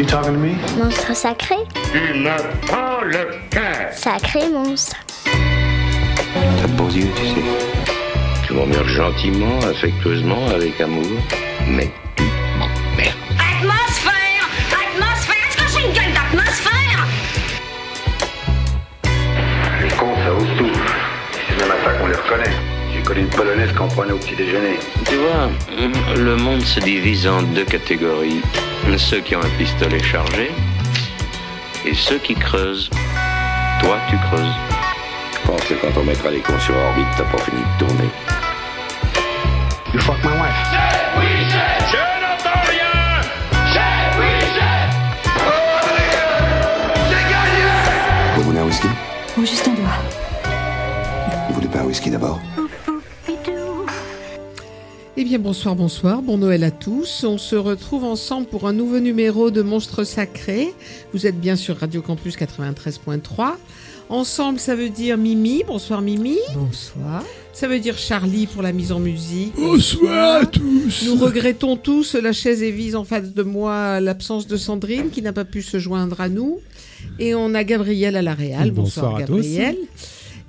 You 0.00 0.06
talking 0.06 0.32
to 0.32 0.38
me? 0.38 0.54
Monstre 0.78 1.14
sacré 1.14 1.56
Tu 1.92 1.98
me 1.98 2.34
prends 2.66 3.02
le 3.04 3.36
cœur. 3.50 3.92
Sacré 3.92 4.48
monstre. 4.48 4.96
T'as 5.26 6.66
de 6.66 6.72
beaux 6.72 6.88
yeux, 6.88 7.10
tu 7.14 7.26
sais. 7.26 7.42
Tu 8.46 8.54
m'emmerdes 8.54 8.86
gentiment, 8.86 9.58
affectueusement, 9.58 10.46
avec 10.54 10.80
amour, 10.80 11.04
mais 11.68 11.90
tu 12.16 12.22
m'emmerdes. 12.58 13.14
Atmosphère 13.36 14.48
Atmosphère 14.72 15.36
Est-ce 15.50 15.56
que 15.58 15.70
c'est 15.70 15.86
une 15.86 15.92
gueule 15.92 16.14
d'atmosphère? 16.14 17.06
Les 19.82 19.88
cons, 19.90 20.16
ça 20.24 20.32
ose 20.32 20.48
tout. 20.56 20.80
C'est 21.46 21.60
même 21.60 21.72
à 21.72 21.84
ça 21.84 21.92
qu'on 21.98 22.06
les 22.06 22.14
reconnaît. 22.14 22.56
J'ai 22.94 23.02
connu 23.02 23.20
une 23.20 23.28
polonaise 23.28 23.72
qu'on 23.74 23.88
prenait 23.88 24.12
au 24.12 24.16
petit 24.18 24.34
déjeuner. 24.34 24.78
Tu 25.04 25.16
vois, 25.16 25.50
le 26.16 26.36
monde 26.36 26.62
se 26.62 26.80
divise 26.80 27.26
en 27.26 27.42
deux 27.42 27.66
catégories. 27.66 28.40
Ceux 29.10 29.20
qui 29.22 29.34
ont 29.34 29.40
un 29.40 29.58
pistolet 29.58 30.00
chargé 30.04 30.52
et 31.84 31.94
ceux 31.94 32.18
qui 32.18 32.34
creusent. 32.36 32.88
Toi, 33.82 33.98
tu 34.08 34.16
creuses. 34.18 34.54
Je 35.32 35.48
pense 35.48 35.60
que 35.64 35.74
quand 35.74 36.00
on 36.00 36.04
mettra 36.04 36.30
les 36.30 36.38
cons 36.38 36.60
sur 36.60 36.76
orbite, 36.76 37.08
t'as 37.16 37.24
pas 37.24 37.42
fini 37.42 37.60
de 37.60 37.84
tourner. 37.84 38.08
You 39.92 39.98
fuck 39.98 40.22
my 40.22 40.30
wife. 40.30 40.54
Vous 48.36 48.42
voulez 48.42 48.60
un 48.60 48.64
whisky? 48.64 48.88
Oh, 49.36 49.40
juste 49.40 49.66
un 49.66 49.72
doigt. 49.72 49.88
Vous 51.48 51.54
voulez 51.54 51.68
pas 51.68 51.80
un 51.80 51.84
whisky 51.84 52.10
d'abord? 52.10 52.38
Eh 55.22 55.24
bien 55.24 55.38
bonsoir, 55.38 55.76
bonsoir, 55.76 56.22
bon 56.22 56.38
Noël 56.38 56.64
à 56.64 56.70
tous. 56.70 57.24
On 57.24 57.36
se 57.36 57.54
retrouve 57.54 58.04
ensemble 58.04 58.46
pour 58.46 58.66
un 58.66 58.72
nouveau 58.72 59.00
numéro 59.00 59.50
de 59.50 59.60
Monstres 59.60 60.02
Sacrés. 60.02 60.72
Vous 61.12 61.26
êtes 61.26 61.38
bien 61.38 61.56
sur 61.56 61.76
Radio 61.76 62.00
Campus 62.00 62.38
93.3. 62.38 63.50
Ensemble, 64.08 64.58
ça 64.58 64.74
veut 64.74 64.88
dire 64.88 65.18
Mimi. 65.18 65.62
Bonsoir 65.66 66.00
Mimi. 66.00 66.38
Bonsoir. 66.54 67.22
Ça 67.52 67.68
veut 67.68 67.80
dire 67.80 67.98
Charlie 67.98 68.46
pour 68.46 68.62
la 68.62 68.72
mise 68.72 68.92
en 68.92 68.98
musique. 68.98 69.52
Bonsoir 69.56 70.40
à 70.40 70.46
tous. 70.46 71.04
Nous 71.04 71.16
regrettons 71.16 71.76
tous, 71.76 72.14
la 72.14 72.32
chaise 72.32 72.62
est 72.62 72.70
vise 72.70 72.96
en 72.96 73.04
face 73.04 73.34
de 73.34 73.42
moi, 73.42 74.00
l'absence 74.00 74.46
de 74.46 74.56
Sandrine 74.56 75.10
qui 75.10 75.20
n'a 75.20 75.34
pas 75.34 75.44
pu 75.44 75.60
se 75.60 75.78
joindre 75.78 76.22
à 76.22 76.30
nous. 76.30 76.60
Et 77.18 77.34
on 77.34 77.52
a 77.52 77.62
Gabriel 77.62 78.16
à 78.16 78.22
la 78.22 78.32
Réal. 78.32 78.70
Bonsoir 78.70 79.16
à 79.16 79.24
tous. 79.24 79.44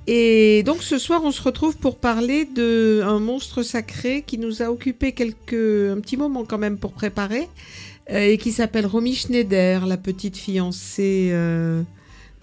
Et 0.06 0.62
donc 0.64 0.82
ce 0.82 0.98
soir, 0.98 1.22
on 1.24 1.30
se 1.30 1.42
retrouve 1.42 1.76
pour 1.76 1.96
parler 1.96 2.44
de 2.44 3.02
un 3.04 3.20
monstre 3.20 3.62
sacré 3.62 4.24
qui 4.26 4.38
nous 4.38 4.62
a 4.62 4.70
occupé 4.70 5.12
quelques 5.12 5.52
un 5.52 6.00
petit 6.00 6.16
moment 6.16 6.44
quand 6.44 6.58
même 6.58 6.78
pour 6.78 6.92
préparer 6.92 7.48
euh, 8.10 8.26
et 8.30 8.38
qui 8.38 8.50
s'appelle 8.50 8.86
Romy 8.86 9.14
Schneider, 9.14 9.86
la 9.86 9.96
petite 9.96 10.36
fiancée 10.36 11.28
euh, 11.30 11.82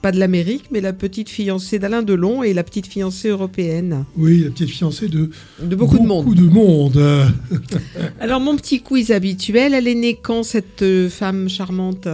pas 0.02 0.14
de 0.14 0.20
l'Amérique, 0.20 0.66
mais 0.72 0.80
la 0.80 0.94
petite 0.94 1.28
fiancée 1.28 1.78
d'Alain 1.78 2.02
Delon 2.02 2.44
et 2.44 2.54
la 2.54 2.64
petite 2.64 2.88
fiancée 2.88 3.28
européenne 3.28 4.06
Oui, 4.16 4.44
la 4.46 4.52
petite 4.52 4.70
fiancée 4.70 5.10
de 5.10 5.30
de 5.62 5.76
beaucoup, 5.76 6.00
de 6.00 6.08
monde. 6.08 6.34
de 6.34 6.44
monde. 6.44 6.98
Alors 8.22 8.40
mon 8.40 8.56
petit 8.56 8.82
quiz 8.82 9.12
habituel, 9.12 9.74
elle 9.74 9.90
est 9.90 9.96
née 9.96 10.16
quand 10.16 10.44
cette 10.44 10.82
euh, 10.82 11.10
femme 11.10 11.50
charmante? 11.50 12.08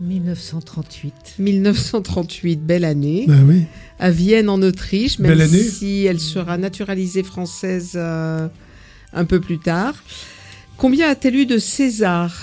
1938. 0.00 1.34
1938, 1.38 2.64
belle 2.66 2.84
année, 2.84 3.24
Ben 3.26 3.44
oui. 3.46 3.64
à 3.98 4.10
Vienne 4.10 4.48
en 4.48 4.60
Autriche, 4.62 5.18
même 5.18 5.30
Belle 5.32 5.42
année. 5.42 5.62
si 5.62 6.04
elle 6.04 6.20
sera 6.20 6.58
naturalisée 6.58 7.22
française 7.22 7.92
euh, 7.94 8.48
un 9.12 9.24
peu 9.24 9.40
plus 9.40 9.58
tard. 9.58 9.94
Combien 10.76 11.08
a-t-elle 11.08 11.36
eu 11.36 11.46
de 11.46 11.58
César 11.58 12.34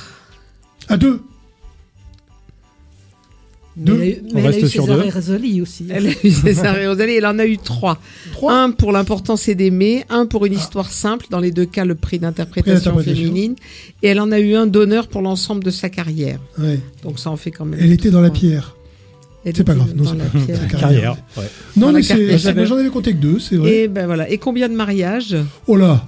À 0.89 0.97
deux. 0.97 1.21
Mais 3.75 3.83
Deux. 3.85 3.93
elle 3.95 4.01
a 4.01 4.05
eu, 4.07 4.17
On 4.21 4.33
mais 4.35 4.39
elle 4.41 4.45
a 4.45 4.49
reste 4.49 4.61
eu 4.61 4.69
sur 4.69 4.83
César 4.85 5.05
et 5.05 5.09
Rasoli 5.09 5.61
aussi. 5.61 5.85
Elle 5.89 6.07
a 6.07 6.11
eu 6.11 6.31
César 6.31 6.77
et 6.77 6.87
Rosalie, 6.87 7.13
elle 7.13 7.25
en 7.25 7.39
a 7.39 7.45
eu 7.45 7.57
trois. 7.57 7.99
Trois. 8.31 8.53
Un 8.53 8.71
pour 8.71 8.91
l'importance 8.91 9.47
et 9.47 9.55
d'aimer, 9.55 10.05
un 10.09 10.25
pour 10.25 10.45
une 10.45 10.53
histoire 10.53 10.91
simple, 10.91 11.25
dans 11.29 11.39
les 11.39 11.51
deux 11.51 11.65
cas 11.65 11.85
le 11.85 11.95
prix 11.95 12.19
d'interprétation 12.19 12.97
féminine, 12.99 13.55
et 14.01 14.07
elle 14.09 14.19
en 14.19 14.31
a 14.31 14.39
eu 14.39 14.53
un 14.55 14.67
d'honneur 14.67 15.07
pour 15.07 15.21
l'ensemble 15.21 15.63
de 15.63 15.71
sa 15.71 15.89
carrière. 15.89 16.39
Ouais. 16.59 16.79
Donc 17.03 17.19
ça 17.19 17.29
en 17.31 17.37
fait 17.37 17.51
quand 17.51 17.65
même. 17.65 17.79
Elle 17.81 17.91
était 17.91 18.11
dans 18.11 18.21
la 18.21 18.29
pierre. 18.29 18.75
C'est 19.45 19.63
pas 19.65 19.73
grave, 19.75 19.93
non, 19.93 20.05
c'est 20.05 20.17
la 20.17 20.23
pas 20.25 20.39
pierre. 20.39 20.59
C'est 20.71 20.77
Carrière. 20.79 21.17
ouais. 21.35 21.43
Non, 21.75 21.87
Dans 21.91 21.97
la 21.99 22.15
mais 22.55 22.65
J'en 22.65 22.77
avais 22.77 22.89
compté 22.89 23.11
que 23.11 23.17
deux, 23.17 23.39
c'est 23.39 23.57
vrai. 23.57 23.71
Et 23.73 23.87
ben 23.89 24.05
voilà. 24.05 24.29
Et 24.29 24.37
combien 24.37 24.69
de 24.69 24.73
mariages? 24.73 25.35
Oh 25.67 25.75
là 25.75 26.05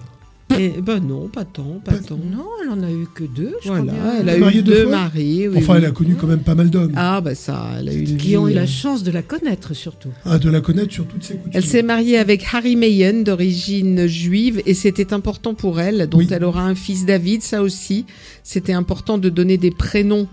et, 0.59 0.69
Ben 0.81 0.99
non, 0.99 1.27
pas 1.27 1.43
tant, 1.43 1.81
pas 1.83 1.93
Pas- 1.93 1.97
tant. 1.99 2.17
Non, 2.17 2.45
elle 2.63 2.69
en 2.69 2.83
a 2.83 2.91
eu 2.91 3.07
que 3.13 3.23
deux, 3.23 3.53
je 3.63 3.67
Voilà, 3.67 3.91
crois 3.93 4.13
elle 4.21 4.29
a 4.29 4.37
eu 4.51 4.61
deux 4.61 4.83
deux 4.83 4.85
maris. 4.89 5.47
oui, 5.47 5.55
Enfin, 5.57 5.73
oui. 5.73 5.79
elle 5.79 5.85
a 5.85 5.91
connu 5.91 6.15
quand 6.15 6.27
même 6.27 6.39
pas 6.43 6.53
mal 6.55 6.69
d'hommes. 6.69 6.93
Ah 6.95 7.19
bah 7.19 7.33
ça, 7.35 7.71
elle 7.79 7.89
a 7.89 7.93
eu 7.93 8.03
une 8.05 8.17
Qui 8.17 8.37
ont 8.37 8.47
eu 8.47 8.53
la 8.53 8.61
euh, 8.61 8.67
chance 8.67 9.03
de 9.03 9.11
la 9.11 9.23
connaître 9.23 9.73
surtout. 9.73 10.09
Ah, 10.23 10.37
de 10.37 10.49
la 10.49 10.61
connaître 10.61 10.93
sur 10.93 11.07
toutes 11.07 11.23
ses 11.23 11.33
coutumes. 11.35 11.51
Elle 11.53 11.65
s'est 11.65 11.81
mariée 11.83 12.17
avec 12.19 12.45
Harry 12.53 12.75
Mayen, 12.75 13.23
d'origine 13.23 14.05
juive, 14.07 14.61
et 14.67 14.73
c'était 14.75 15.13
important 15.13 15.55
pour 15.55 15.79
elle, 15.81 16.07
dont 16.07 16.19
Oui. 16.19 16.27
elle 16.31 16.43
aura 16.43 16.63
un 16.65 16.75
fils 16.75 17.05
David, 17.05 17.41
ça 17.41 17.61
aussi. 17.63 18.05
C'était 18.43 18.73
important 18.73 19.17
de 19.17 19.29
donner 19.29 19.57
des 19.57 19.71
prénoms 19.71 20.27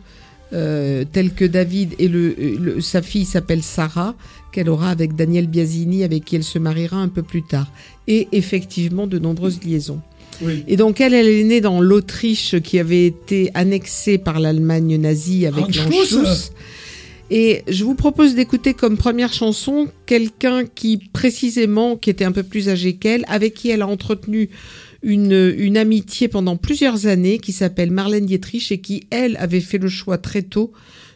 euh, 0.52 1.04
tels 1.10 1.32
que 1.32 1.46
David, 1.46 1.94
et 1.98 2.08
le, 2.08 2.34
le- 2.60 2.80
sa 2.82 3.00
fille 3.00 3.24
s'appelle 3.24 3.62
Sarah, 3.62 4.14
qu'elle 4.52 4.68
aura 4.68 4.90
avec 4.90 5.16
Daniel 5.16 5.46
Biasini, 5.46 6.04
avec 6.04 6.24
qui 6.24 6.36
elle 6.36 6.44
se 6.44 6.58
mariera 6.58 6.98
un 6.98 7.08
peu 7.08 7.22
plus 7.22 7.42
tard. 7.42 7.70
Et 8.06 8.28
effectivement, 8.32 9.06
de 9.06 9.18
nombreuses 9.18 9.62
liaisons. 9.64 10.00
Oui. 10.40 10.64
Et 10.66 10.76
donc 10.76 11.00
elle, 11.00 11.14
elle 11.14 11.28
est 11.28 11.44
née 11.44 11.60
dans 11.60 11.80
l'Autriche 11.80 12.60
qui 12.60 12.78
avait 12.78 13.06
été 13.06 13.50
annexée 13.54 14.18
par 14.18 14.40
l'Allemagne 14.40 14.96
nazie 14.96 15.46
avec 15.46 15.64
Anschluss. 15.66 16.12
l'Anschluss. 16.12 16.52
Et 17.30 17.62
je 17.66 17.84
vous 17.84 17.94
propose 17.94 18.34
d'écouter 18.34 18.74
comme 18.74 18.98
première 18.98 19.32
chanson 19.32 19.88
quelqu'un 20.04 20.64
qui 20.66 20.98
précisément, 20.98 21.96
qui 21.96 22.10
était 22.10 22.26
un 22.26 22.32
peu 22.32 22.42
plus 22.42 22.69
âgé 22.69 22.96
qu'elle, 22.96 23.24
avec 23.26 23.54
qui 23.54 23.70
elle 23.70 23.80
a 23.80 23.88
entretenu 23.88 24.50
une, 25.02 25.54
une 25.56 25.78
amitié 25.78 26.28
pendant 26.28 26.56
plusieurs 26.56 27.06
années, 27.06 27.38
qui 27.38 27.52
s'appelle 27.52 27.90
Marlène 27.90 28.26
Dietrich 28.26 28.70
et 28.70 28.82
qui, 28.82 29.04
elle, 29.10 29.36
avait 29.38 29.60
fait 29.60 29.78
le 29.78 29.88
choix 29.88 30.19
très 30.19 30.42
tôt 30.42 30.72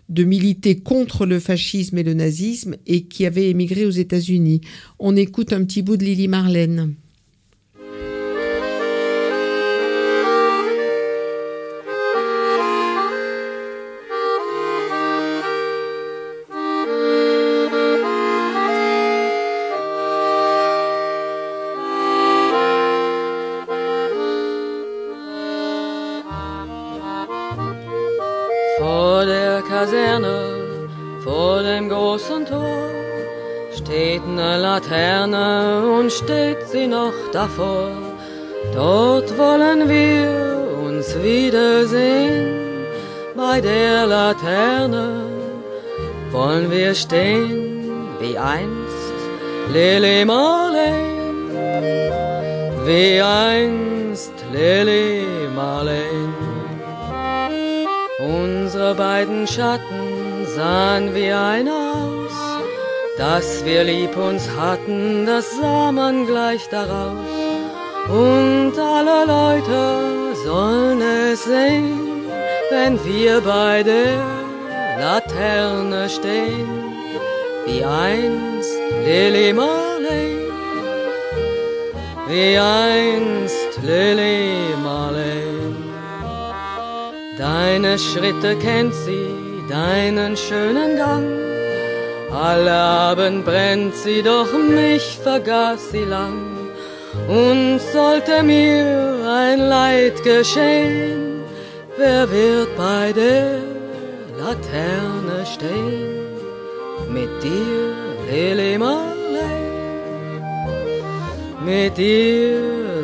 de 0.08 0.24
militer 0.24 0.76
contre 0.76 1.26
le 1.26 1.40
fascisme 1.40 1.98
et 1.98 2.02
le 2.02 2.14
nazisme 2.14 2.76
et 2.86 3.04
qui 3.04 3.26
avait 3.26 3.50
émigré 3.50 3.84
aux 3.84 3.90
États-Unis. 3.90 4.60
On 4.98 5.16
écoute 5.16 5.52
un 5.52 5.64
petit 5.64 5.82
bout 5.82 5.96
de 5.96 6.04
Lily 6.04 6.28
Marlène. 6.28 6.94
Kaserne, 29.86 30.40
vor 31.22 31.62
dem 31.62 31.88
großen 31.88 32.44
Tor, 32.44 32.88
steht 33.72 34.22
eine 34.24 34.58
Laterne 34.58 35.88
und 35.96 36.10
steht 36.10 36.66
sie 36.66 36.88
noch 36.88 37.14
davor. 37.32 37.90
Dort 38.74 39.38
wollen 39.38 39.88
wir 39.88 40.66
uns 40.84 41.14
wiedersehen, 41.22 42.84
bei 43.36 43.60
der 43.60 44.06
Laterne 44.06 45.22
wollen 46.32 46.68
wir 46.68 46.92
stehen, 46.92 48.08
wie 48.18 48.36
einst 48.36 49.18
Lili 49.72 50.24
Marleen, 50.24 51.48
wie 52.84 53.20
einst 53.22 54.34
Lili 54.52 55.22
Marleen. 55.54 56.25
Unsere 58.76 58.94
beiden 58.94 59.46
Schatten 59.46 60.46
sahen 60.54 61.14
wie 61.14 61.32
ein 61.32 61.66
aus, 61.66 62.36
dass 63.16 63.64
wir 63.64 63.84
lieb 63.84 64.14
uns 64.18 64.50
hatten, 64.54 65.24
das 65.24 65.46
sah 65.58 65.90
man 65.90 66.26
gleich 66.26 66.68
daraus. 66.68 67.16
Und 68.06 68.74
alle 68.78 69.24
Leute 69.24 70.36
sollen 70.44 71.00
es 71.00 71.44
sehen, 71.44 72.26
wenn 72.70 73.02
wir 73.02 73.40
bei 73.40 73.82
der 73.82 74.18
Laterne 75.00 76.10
stehen, 76.10 76.68
wie 77.64 77.82
einst 77.82 78.76
Lili 79.06 79.54
Marley, 79.54 80.50
wie 82.28 82.58
einst 82.58 83.82
Lili 83.82 84.76
Marley. 84.84 85.45
Deine 87.38 87.98
Schritte 87.98 88.56
kennt 88.56 88.94
sie, 88.94 89.28
deinen 89.68 90.36
schönen 90.38 90.96
Gang. 90.96 91.28
Alle 92.32 92.72
Abend 92.72 93.44
brennt 93.44 93.94
sie, 93.94 94.22
doch 94.22 94.50
mich 94.52 95.18
vergaß 95.22 95.90
sie 95.90 96.04
lang. 96.04 96.40
Und 97.28 97.78
sollte 97.92 98.42
mir 98.42 99.18
ein 99.28 99.60
Leid 99.68 100.22
geschehen, 100.22 101.42
wer 101.98 102.30
wird 102.30 102.74
bei 102.76 103.12
der 103.12 103.58
Laterne 104.38 105.44
stehen 105.44 106.26
mit 107.10 107.30
dir, 107.42 107.94
Lili 108.30 108.78
Marleen, 108.78 110.42
mit 111.64 111.96
dir, 111.98 112.60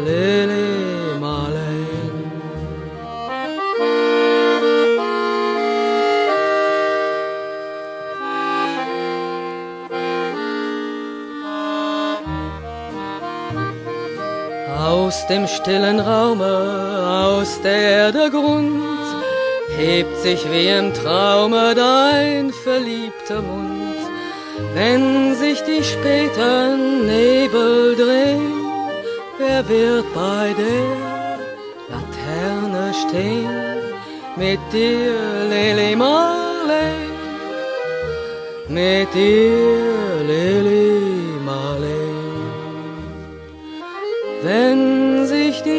Lili 0.06 0.71
Aus 15.12 15.26
dem 15.26 15.46
stillen 15.46 16.00
Raume, 16.00 16.54
aus 17.28 17.60
der 17.60 18.12
der 18.12 18.30
Grund 18.30 18.82
hebt 19.76 20.16
sich 20.22 20.40
wie 20.50 20.68
im 20.68 20.94
Traume 20.94 21.74
dein 21.74 22.50
verliebter 22.50 23.42
Mund. 23.42 24.00
Wenn 24.72 25.34
sich 25.34 25.60
die 25.64 25.84
späten 25.84 27.04
Nebel 27.04 27.94
drehen, 27.94 28.54
wer 29.36 29.68
wird 29.68 30.06
bei 30.14 30.54
der 30.62 30.88
Laterne 31.90 32.94
stehen? 33.02 33.50
Mit 34.36 34.60
dir, 34.72 35.12
Lili 35.50 35.94
Marley, 35.94 36.94
mit 38.66 39.12
dir, 39.12 40.22
Lili 40.26 41.38
Marley. 41.44 42.12
Wenn 44.42 44.91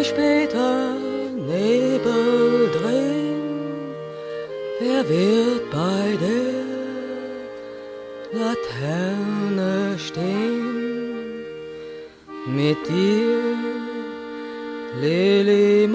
sich 0.04 0.14
die 0.14 0.22
späten 0.22 1.46
Nebel 1.48 2.70
drehen, 2.72 3.96
wer 4.80 5.08
wird 5.10 5.72
bei 5.72 6.18
der 6.24 6.54
Laterne 8.40 9.98
stehen? 9.98 11.44
Mit 12.48 12.78
dir, 12.88 13.44
Marley, 15.02 15.88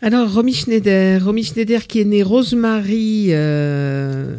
Alors, 0.00 0.32
Romy 0.32 0.54
Schneider, 0.54 1.24
Romy 1.24 1.42
Schneider 1.42 1.88
qui 1.88 1.98
est 1.98 2.04
née 2.04 2.22
Rosemary 2.22 3.26
euh, 3.30 4.32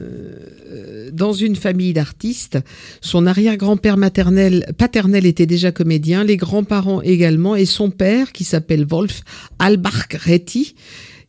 euh, 0.72 1.10
dans 1.12 1.34
une 1.34 1.58
famille 1.58 1.92
d'artistes. 1.92 2.58
Son 3.02 3.28
arrière-grand-père 3.28 3.98
maternel, 3.98 4.66
paternel 4.78 5.26
était 5.26 5.46
déjà 5.46 5.74
comédien, 5.74 6.24
les 6.24 6.38
grands-parents 6.38 7.02
également, 7.02 7.58
et 7.58 7.66
son 7.66 7.90
père, 7.90 8.32
qui 8.32 8.46
s'appelle 8.46 8.86
Wolf 8.86 9.22
Albach-Retti, 9.60 10.76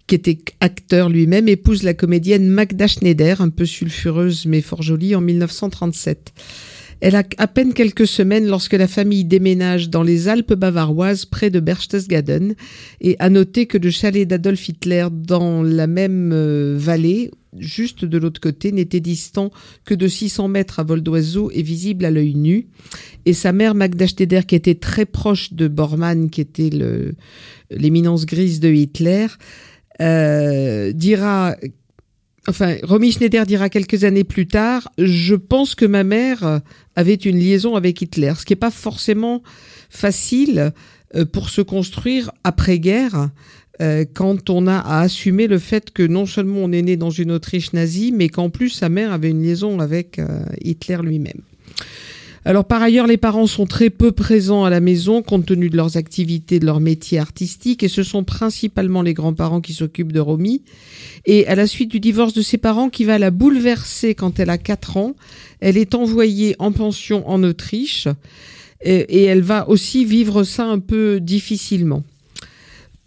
qui 0.07 0.15
était 0.15 0.39
acteur 0.61 1.09
lui-même, 1.09 1.49
épouse 1.49 1.83
la 1.83 1.95
comédienne 1.95 2.49
Magda 2.49 2.87
Schneider, 2.87 3.41
un 3.41 3.49
peu 3.49 3.67
sulfureuse 3.67 4.47
mais 4.47 4.61
fort 4.61 4.83
jolie, 4.83 5.17
en 5.17 5.21
1937. 5.21 6.33
Elle 7.01 7.17
a 7.17 7.25
à 7.39 7.47
peine 7.47 7.73
quelques 7.73 8.07
semaines 8.07 8.47
lorsque 8.47 8.75
la 8.75 8.87
famille 8.87 9.25
déménage 9.25 9.89
dans 9.89 10.03
les 10.03 10.29
Alpes 10.29 10.55
bavaroises 10.55 11.25
près 11.25 11.51
de 11.51 11.61
Berchtesgaden 11.61 12.55
et 13.01 13.17
à 13.19 13.31
noter 13.31 13.67
que 13.67 13.79
le 13.79 13.91
chalet 13.91 14.29
d'Adolf 14.29 14.69
Hitler 14.69 15.09
dans 15.11 15.63
la 15.63 15.87
même 15.87 16.31
euh, 16.33 16.77
vallée, 16.79 17.31
juste 17.59 18.05
de 18.05 18.19
l'autre 18.19 18.41
côté, 18.41 18.71
n'était 18.71 19.01
distant 19.01 19.51
que 19.85 19.95
de 19.95 20.09
600 20.09 20.49
mètres 20.49 20.79
à 20.79 20.83
vol 20.83 21.03
d'oiseau 21.03 21.51
et 21.53 21.63
visible 21.63 22.05
à 22.05 22.11
l'œil 22.11 22.35
nu. 22.35 22.67
Et 23.25 23.33
sa 23.33 23.53
mère 23.53 23.75
Magda 23.75 24.07
Steder, 24.07 24.43
qui 24.47 24.55
était 24.55 24.75
très 24.75 25.07
proche 25.07 25.53
de 25.55 25.69
Bormann, 25.69 26.31
qui 26.31 26.41
était 26.43 26.71
l'éminence 27.71 28.27
grise 28.27 28.61
de 28.61 28.69
Hitler, 28.69 29.27
euh, 30.01 30.93
dira 30.93 31.57
Enfin, 32.49 32.77
Romy 32.83 33.13
Schneider 33.13 33.45
dira 33.45 33.69
quelques 33.69 34.05
années 34.05 34.25
plus 34.25 34.47
tard, 34.47 34.91
je 34.99 35.35
pense 35.35 35.75
que 35.75 35.85
ma 35.85 36.05
mère 36.05 36.61
avait 36.97 37.15
une 37.15 37.39
liaison 37.39 37.77
avec 37.77 38.01
Hitler, 38.01 38.33
ce 38.39 38.47
qui 38.47 38.53
n'est 38.53 38.59
pas 38.59 38.71
forcément 38.71 39.43
facile 39.91 40.73
euh, 41.17 41.25
pour 41.25 41.51
se 41.51 41.61
construire 41.61 42.31
après-guerre, 42.45 43.31
euh, 43.81 44.05
quand 44.15 44.49
on 44.49 44.67
a 44.69 44.77
à 44.77 45.01
assumer 45.01 45.49
le 45.49 45.59
fait 45.59 45.91
que 45.91 46.05
non 46.05 46.25
seulement 46.25 46.61
on 46.61 46.73
est 46.73 46.83
né 46.83 46.97
dans 46.97 47.11
une 47.11 47.33
Autriche 47.33 47.73
nazie, 47.73 48.13
mais 48.13 48.29
qu'en 48.29 48.49
plus 48.49 48.71
sa 48.71 48.89
mère 48.89 49.13
avait 49.13 49.31
une 49.31 49.43
liaison 49.43 49.81
avec 49.81 50.19
euh, 50.19 50.45
Hitler 50.63 50.99
lui-même. 51.03 51.41
Alors 52.47 52.65
par 52.65 52.81
ailleurs, 52.83 53.07
les 53.07 53.19
parents 53.19 53.47
sont 53.47 53.67
très 53.67 53.91
peu 53.91 54.13
présents 54.13 54.65
à 54.65 54.71
la 54.71 54.81
maison 54.81 55.21
compte 55.21 55.45
tenu 55.45 55.69
de 55.69 55.77
leurs 55.77 55.99
activités, 55.99 56.59
de 56.59 56.65
leur 56.65 56.81
métier 56.81 57.19
artistique, 57.19 57.83
et 57.83 57.89
ce 57.89 58.03
sont 58.03 58.25
principalement 58.25 59.03
les 59.03 59.13
grands-parents 59.13 59.61
qui 59.61 59.75
s'occupent 59.75 60.13
de 60.13 60.21
Romy. 60.21 60.63
Et 61.27 61.47
à 61.49 61.55
la 61.55 61.67
suite 61.67 61.91
du 61.91 62.01
divorce 62.01 62.33
de 62.33 62.41
ses 62.41 62.57
parents 62.57 62.89
qui 62.89 63.05
va 63.05 63.19
la 63.19 63.31
bouleverser 63.31 64.15
quand 64.15 64.41
elle 64.41 64.49
a 64.49 64.57
4 64.57 64.97
ans, 64.97 65.17
elle 65.61 65.77
est 65.77 65.95
envoyée 65.95 66.57
en 66.59 66.73
pension 66.73 67.29
en 67.29 67.43
Autriche 67.43 68.09
et, 68.81 69.01
et 69.01 69.25
elle 69.25 69.43
va 69.43 69.69
aussi 69.69 70.07
vivre 70.07 70.43
ça 70.43 70.65
un 70.65 70.79
peu 70.79 71.21
difficilement. 71.21 72.05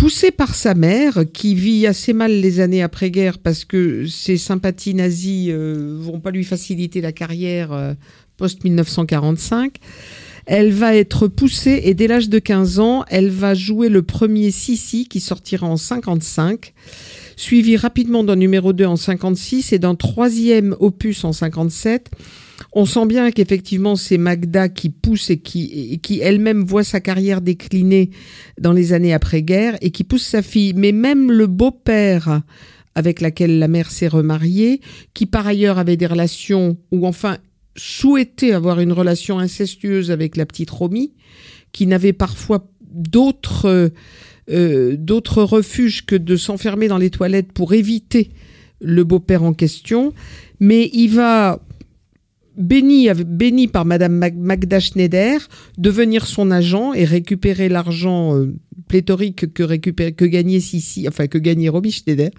Poussée 0.03 0.31
par 0.31 0.53
sa 0.53 0.73
mère, 0.73 1.23
qui 1.31 1.55
vit 1.55 1.87
assez 1.87 2.11
mal 2.11 2.31
les 2.33 2.59
années 2.59 2.83
après-guerre 2.83 3.37
parce 3.37 3.63
que 3.63 4.05
ses 4.05 4.35
sympathies 4.35 4.95
nazies 4.95 5.47
euh, 5.49 5.95
vont 5.97 6.19
pas 6.19 6.31
lui 6.31 6.43
faciliter 6.43 6.99
la 6.99 7.13
carrière 7.13 7.71
euh, 7.71 7.93
post-1945, 8.43 9.75
elle 10.45 10.73
va 10.73 10.93
être 10.93 11.29
poussée 11.29 11.83
et 11.85 11.93
dès 11.93 12.07
l'âge 12.07 12.27
de 12.27 12.39
15 12.39 12.79
ans, 12.79 13.05
elle 13.07 13.29
va 13.29 13.53
jouer 13.53 13.87
le 13.87 14.01
premier 14.01 14.51
Sissi 14.51 15.07
qui 15.07 15.21
sortira 15.21 15.65
en 15.65 15.77
55 15.77 16.73
suivi 17.37 17.77
rapidement 17.77 18.25
d'un 18.25 18.35
numéro 18.35 18.73
2 18.73 18.85
en 18.85 18.97
56 18.97 19.71
et 19.71 19.79
d'un 19.79 19.95
troisième 19.95 20.75
opus 20.81 21.23
en 21.23 21.31
57. 21.31 22.11
On 22.73 22.85
sent 22.85 23.05
bien 23.05 23.31
qu'effectivement 23.31 23.95
c'est 23.95 24.17
Magda 24.17 24.67
qui 24.67 24.89
pousse 24.89 25.29
et 25.29 25.37
qui, 25.39 25.93
et 25.93 25.97
qui 25.99 26.19
elle-même 26.19 26.65
voit 26.65 26.83
sa 26.83 26.99
carrière 26.99 27.39
décliner 27.39 28.09
dans 28.59 28.73
les 28.73 28.91
années 28.91 29.13
après-guerre 29.13 29.77
et 29.79 29.91
qui 29.91 30.03
pousse 30.03 30.25
sa 30.25 30.41
fille. 30.41 30.73
Mais 30.75 30.91
même 30.91 31.31
le 31.31 31.47
beau-père 31.47 32.41
avec 32.95 33.21
laquelle 33.21 33.57
la 33.57 33.67
mère 33.67 33.89
s'est 33.89 34.07
remariée, 34.07 34.81
qui 35.13 35.25
par 35.25 35.47
ailleurs 35.47 35.79
avait 35.79 35.97
des 35.97 36.05
relations, 36.05 36.77
ou 36.91 37.07
enfin 37.07 37.37
souhaitait 37.75 38.51
avoir 38.51 38.79
une 38.79 38.91
relation 38.91 39.39
incestueuse 39.39 40.11
avec 40.11 40.37
la 40.37 40.45
petite 40.45 40.69
Romy, 40.69 41.13
qui 41.71 41.87
n'avait 41.87 42.13
parfois 42.13 42.67
d'autres 42.81 43.91
euh, 44.49 44.97
d'autres 44.97 45.41
refuges 45.41 46.05
que 46.05 46.15
de 46.15 46.35
s'enfermer 46.35 46.87
dans 46.87 46.97
les 46.97 47.09
toilettes 47.09 47.53
pour 47.53 47.73
éviter 47.73 48.31
le 48.81 49.03
beau-père 49.03 49.43
en 49.43 49.53
question. 49.53 50.13
Mais 50.59 50.89
il 50.93 51.07
va, 51.09 51.61
béni, 52.57 53.67
par 53.67 53.85
Madame 53.85 54.13
Mag- 54.13 54.37
Magda 54.37 54.79
Schneider, 54.79 55.47
devenir 55.77 56.25
son 56.27 56.51
agent 56.51 56.93
et 56.93 57.05
récupérer 57.05 57.69
l'argent 57.69 58.37
euh, 58.37 58.53
pléthorique 58.87 59.53
que, 59.53 59.63
que 60.09 60.25
gagnait 60.25 60.59
Sissi, 60.59 61.07
enfin 61.07 61.27
que 61.27 61.37
gagnait 61.37 61.69
Romy 61.69 61.91
Schneider, 61.91 62.29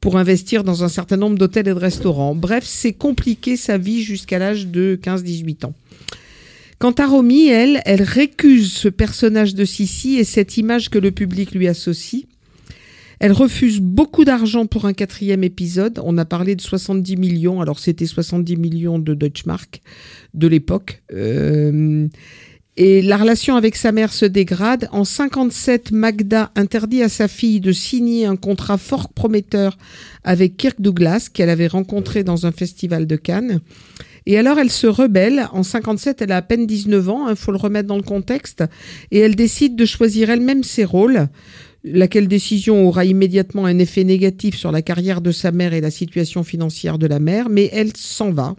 pour 0.00 0.16
investir 0.16 0.64
dans 0.64 0.84
un 0.84 0.88
certain 0.88 1.16
nombre 1.16 1.38
d'hôtels 1.38 1.68
et 1.68 1.74
de 1.74 1.78
restaurants. 1.78 2.34
Bref, 2.34 2.64
c'est 2.66 2.92
compliqué 2.92 3.56
sa 3.56 3.78
vie 3.78 4.02
jusqu'à 4.02 4.38
l'âge 4.38 4.66
de 4.66 4.98
15-18 5.02 5.66
ans. 5.66 5.74
Quant 6.78 6.92
à 6.92 7.06
Romy, 7.06 7.48
elle, 7.48 7.82
elle 7.86 8.02
récuse 8.02 8.72
ce 8.72 8.88
personnage 8.88 9.54
de 9.54 9.64
Sissi 9.64 10.16
et 10.16 10.24
cette 10.24 10.56
image 10.58 10.90
que 10.90 10.98
le 10.98 11.10
public 11.10 11.52
lui 11.52 11.66
associe. 11.66 12.24
Elle 13.20 13.32
refuse 13.32 13.80
beaucoup 13.80 14.24
d'argent 14.24 14.66
pour 14.66 14.84
un 14.84 14.92
quatrième 14.92 15.42
épisode. 15.42 16.00
On 16.04 16.18
a 16.18 16.24
parlé 16.24 16.54
de 16.54 16.60
70 16.60 17.16
millions, 17.16 17.60
alors 17.60 17.78
c'était 17.78 18.06
70 18.06 18.56
millions 18.56 18.98
de 18.98 19.14
Deutschmark 19.14 19.80
de 20.34 20.46
l'époque. 20.46 21.02
Euh, 21.12 22.06
et 22.80 23.02
la 23.02 23.16
relation 23.16 23.56
avec 23.56 23.74
sa 23.74 23.90
mère 23.90 24.12
se 24.12 24.24
dégrade. 24.24 24.88
En 24.92 25.02
57, 25.02 25.90
Magda 25.90 26.52
interdit 26.54 27.02
à 27.02 27.08
sa 27.08 27.26
fille 27.26 27.58
de 27.58 27.72
signer 27.72 28.24
un 28.24 28.36
contrat 28.36 28.78
fort 28.78 29.08
prometteur 29.08 29.76
avec 30.22 30.56
Kirk 30.56 30.80
Douglas, 30.80 31.28
qu'elle 31.32 31.50
avait 31.50 31.66
rencontré 31.66 32.22
dans 32.22 32.46
un 32.46 32.52
festival 32.52 33.08
de 33.08 33.16
Cannes. 33.16 33.58
Et 34.26 34.38
alors, 34.38 34.60
elle 34.60 34.70
se 34.70 34.86
rebelle. 34.86 35.48
En 35.52 35.64
57, 35.64 36.22
elle 36.22 36.30
a 36.30 36.36
à 36.36 36.42
peine 36.42 36.66
19 36.66 37.08
ans, 37.08 37.28
il 37.28 37.34
faut 37.34 37.50
le 37.50 37.58
remettre 37.58 37.88
dans 37.88 37.96
le 37.96 38.02
contexte. 38.02 38.62
Et 39.10 39.18
elle 39.18 39.34
décide 39.34 39.74
de 39.74 39.84
choisir 39.84 40.30
elle-même 40.30 40.62
ses 40.62 40.84
rôles, 40.84 41.28
laquelle 41.84 42.28
décision 42.28 42.86
aura 42.86 43.04
immédiatement 43.04 43.64
un 43.64 43.78
effet 43.78 44.04
négatif 44.04 44.56
sur 44.56 44.72
la 44.72 44.82
carrière 44.82 45.20
de 45.20 45.30
sa 45.30 45.52
mère 45.52 45.72
et 45.72 45.80
la 45.80 45.90
situation 45.90 46.42
financière 46.42 46.98
de 46.98 47.06
la 47.06 47.18
mère, 47.18 47.48
mais 47.48 47.70
elle 47.72 47.96
s'en 47.96 48.30
va. 48.30 48.56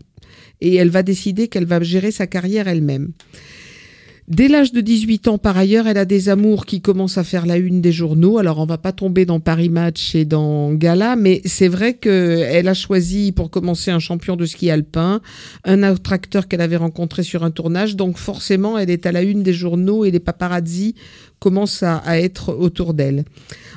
Et 0.61 0.75
elle 0.75 0.89
va 0.89 1.03
décider 1.03 1.47
qu'elle 1.47 1.65
va 1.65 1.81
gérer 1.81 2.11
sa 2.11 2.27
carrière 2.27 2.67
elle-même. 2.67 3.13
Dès 4.29 4.47
l'âge 4.47 4.73
de 4.73 4.81
18 4.81 5.27
ans, 5.27 5.37
par 5.39 5.57
ailleurs, 5.57 5.87
elle 5.87 5.97
a 5.97 6.05
des 6.05 6.29
amours 6.29 6.67
qui 6.67 6.81
commencent 6.81 7.17
à 7.17 7.23
faire 7.23 7.47
la 7.47 7.57
une 7.57 7.81
des 7.81 7.91
journaux. 7.91 8.37
Alors, 8.37 8.59
on 8.59 8.65
va 8.67 8.77
pas 8.77 8.91
tomber 8.91 9.25
dans 9.25 9.39
Paris 9.39 9.69
Match 9.69 10.13
et 10.13 10.23
dans 10.23 10.71
Gala, 10.71 11.15
mais 11.15 11.41
c'est 11.45 11.67
vrai 11.67 11.95
qu'elle 11.95 12.67
a 12.67 12.73
choisi 12.75 13.31
pour 13.31 13.49
commencer 13.49 13.89
un 13.89 13.97
champion 13.97 14.35
de 14.35 14.45
ski 14.45 14.69
alpin, 14.69 15.19
un 15.63 15.81
autre 15.81 16.13
acteur 16.13 16.47
qu'elle 16.47 16.61
avait 16.61 16.75
rencontré 16.75 17.23
sur 17.23 17.43
un 17.43 17.49
tournage. 17.49 17.95
Donc, 17.95 18.19
forcément, 18.19 18.77
elle 18.77 18.91
est 18.91 19.07
à 19.07 19.11
la 19.11 19.23
une 19.23 19.41
des 19.41 19.53
journaux 19.53 20.05
et 20.05 20.11
les 20.11 20.19
paparazzi 20.19 20.93
commencent 21.39 21.83
à, 21.83 21.97
à 21.97 22.17
être 22.17 22.53
autour 22.53 22.93
d'elle. 22.93 23.23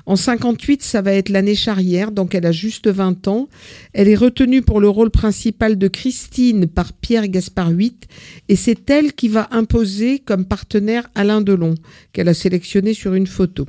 En 0.05 0.17
58, 0.17 0.83
ça 0.83 1.01
va 1.01 1.13
être 1.13 1.29
l'année 1.29 1.55
charrière, 1.55 2.11
donc 2.11 2.35
elle 2.35 2.47
a 2.47 2.53
juste 2.53 2.89
20 2.89 3.29
ans. 3.29 3.49
Elle 3.93 4.09
est 4.09 4.17
retenue 4.17 4.63
pour 4.63 4.81
le 4.81 4.89
rôle 4.89 5.11
principal 5.11 5.79
de 5.79 5.89
Christine 5.89 6.67
par 6.67 6.93
Pierre 6.93 7.29
Gaspard 7.29 7.71
VIII 7.71 7.95
et 8.49 8.57
c'est 8.57 8.91
elle 8.91 9.13
qui 9.13 9.29
va 9.29 9.49
imposer 9.53 10.19
comme 10.19 10.45
partenaire 10.45 11.09
Alain 11.15 11.41
Delon, 11.41 11.75
qu'elle 12.13 12.29
a 12.29 12.35
sélectionné 12.35 12.95
sur 12.95 13.15
une 13.15 13.27
photo. 13.29 13.67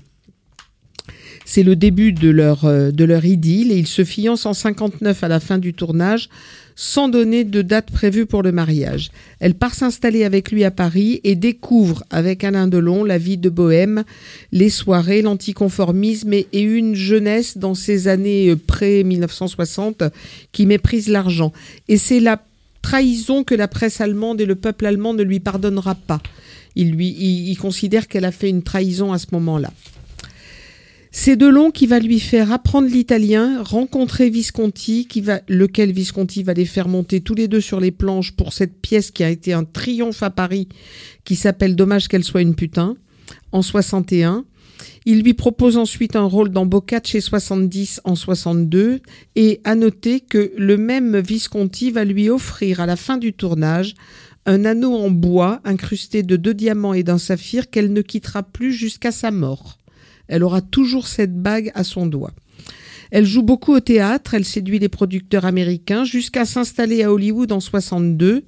C'est 1.46 1.64
le 1.64 1.76
début 1.76 2.14
de 2.14 2.30
leur, 2.30 2.66
euh, 2.66 2.92
de 2.92 3.04
leur 3.04 3.26
idylle 3.26 3.72
et 3.72 3.78
ils 3.78 3.88
se 3.88 4.04
fiancent 4.04 4.46
en 4.46 4.54
59 4.54 5.24
à 5.24 5.28
la 5.28 5.40
fin 5.40 5.58
du 5.58 5.74
tournage 5.74 6.30
sans 6.76 7.10
donner 7.10 7.44
de 7.44 7.62
date 7.62 7.92
prévue 7.92 8.26
pour 8.26 8.44
le 8.44 8.52
mariage. 8.52 9.12
Elle 9.40 9.54
part 9.54 9.76
s'installer 9.76 10.24
avec 10.24 10.52
lui 10.52 10.64
à 10.64 10.72
Paris 10.72 11.22
et 11.24 11.36
découvre 11.36 12.04
avec 12.10 12.44
Alain 12.44 12.68
Delon 12.68 13.04
la 13.04 13.18
vie 13.18 13.38
de 13.38 13.50
bohème, 13.50 14.04
les 14.52 14.70
soirées, 14.70 15.22
l'anticonformisme 15.22 16.34
et, 16.34 16.48
une 16.54 16.96
jeunesse 16.96 17.58
dans 17.58 17.76
ces 17.76 18.08
années 18.08 18.50
euh, 18.50 18.56
pré-1960 18.56 20.10
qui 20.52 20.66
méprise 20.66 21.10
l'argent. 21.10 21.52
Et 21.88 21.98
c'est 21.98 22.20
la 22.20 22.42
trahison 22.82 23.44
que 23.44 23.56
la 23.56 23.68
presse 23.68 24.02
allemande 24.02 24.42
et 24.42 24.46
le 24.46 24.56
peuple 24.56 24.86
allemand 24.86 25.14
ne 25.14 25.24
lui 25.24 25.40
pardonnera 25.40 25.96
pas. 25.96 26.22
Il, 26.76 26.92
lui, 26.92 27.10
il, 27.10 27.50
il 27.50 27.58
considère 27.58 28.08
qu'elle 28.08 28.26
a 28.26 28.32
fait 28.32 28.50
une 28.50 28.64
trahison 28.64 29.14
à 29.14 29.20
ce 29.20 29.28
moment-là. 29.34 29.72
C'est 31.16 31.36
Delon 31.36 31.70
qui 31.70 31.86
va 31.86 32.00
lui 32.00 32.20
faire 32.20 32.52
apprendre 32.52 32.88
l'italien, 32.88 33.62
rencontrer 33.62 34.32
Visconti, 34.32 35.08
lequel 35.48 35.92
Visconti 35.92 36.42
va 36.42 36.56
les 36.56 36.66
faire 36.66 36.88
monter 36.88 37.22
tous 37.22 37.36
les 37.36 37.48
deux 37.48 37.62
sur 37.62 37.80
les 37.80 37.92
planches 37.92 38.32
pour 38.32 38.52
cette 38.52 38.82
pièce 38.82 39.12
qui 39.12 39.24
a 39.24 39.30
été 39.30 39.54
un 39.54 39.64
triomphe 39.64 40.24
à 40.24 40.32
Paris, 40.32 40.68
qui 41.24 41.36
s'appelle 41.36 41.76
Dommage 41.76 42.08
qu'elle 42.08 42.24
soit 42.24 42.42
une 42.42 42.56
putain, 42.56 42.98
en 43.52 43.62
61. 43.62 44.44
Il 45.06 45.22
lui 45.22 45.36
propose 45.36 45.78
ensuite 45.78 46.16
un 46.16 46.24
rôle 46.24 46.50
dans 46.50 46.66
Boccace 46.66 47.04
chez 47.06 47.22
70 47.22 48.02
en 48.06 48.16
62 48.16 49.00
et 49.36 49.62
à 49.64 49.76
noter 49.76 50.20
que 50.20 50.52
le 50.58 50.78
même 50.78 51.20
Visconti 51.20 51.92
va 51.92 52.06
lui 52.06 52.28
offrir 52.28 52.80
à 52.80 52.88
la 52.88 52.96
fin 52.96 53.18
du 53.18 53.34
tournage 53.34 53.94
un 54.48 54.66
anneau 54.66 54.96
en 54.96 55.12
bois 55.12 55.62
incrusté 55.64 56.24
de 56.24 56.38
deux 56.38 56.56
diamants 56.56 56.96
et 56.96 57.04
d'un 57.04 57.20
saphir 57.20 57.70
qu'elle 57.70 57.94
ne 57.94 58.02
quittera 58.02 58.42
plus 58.42 58.74
jusqu'à 58.74 59.12
sa 59.12 59.30
mort. 59.30 59.78
Elle 60.34 60.44
aura 60.44 60.62
toujours 60.62 61.06
cette 61.06 61.40
bague 61.40 61.72
à 61.76 61.84
son 61.84 62.08
doigt. 62.08 62.32
Elle 63.12 63.28
joue 63.28 63.44
beaucoup 63.44 63.76
au 63.76 63.80
théâtre, 63.80 64.34
elle 64.34 64.46
séduit 64.46 64.80
les 64.80 64.90
producteurs 64.90 65.46
américains 65.46 66.06
jusqu'à 66.06 66.46
s'installer 66.46 67.04
à 67.04 67.14
Hollywood 67.14 67.52
en 67.52 67.60
62 67.60 68.44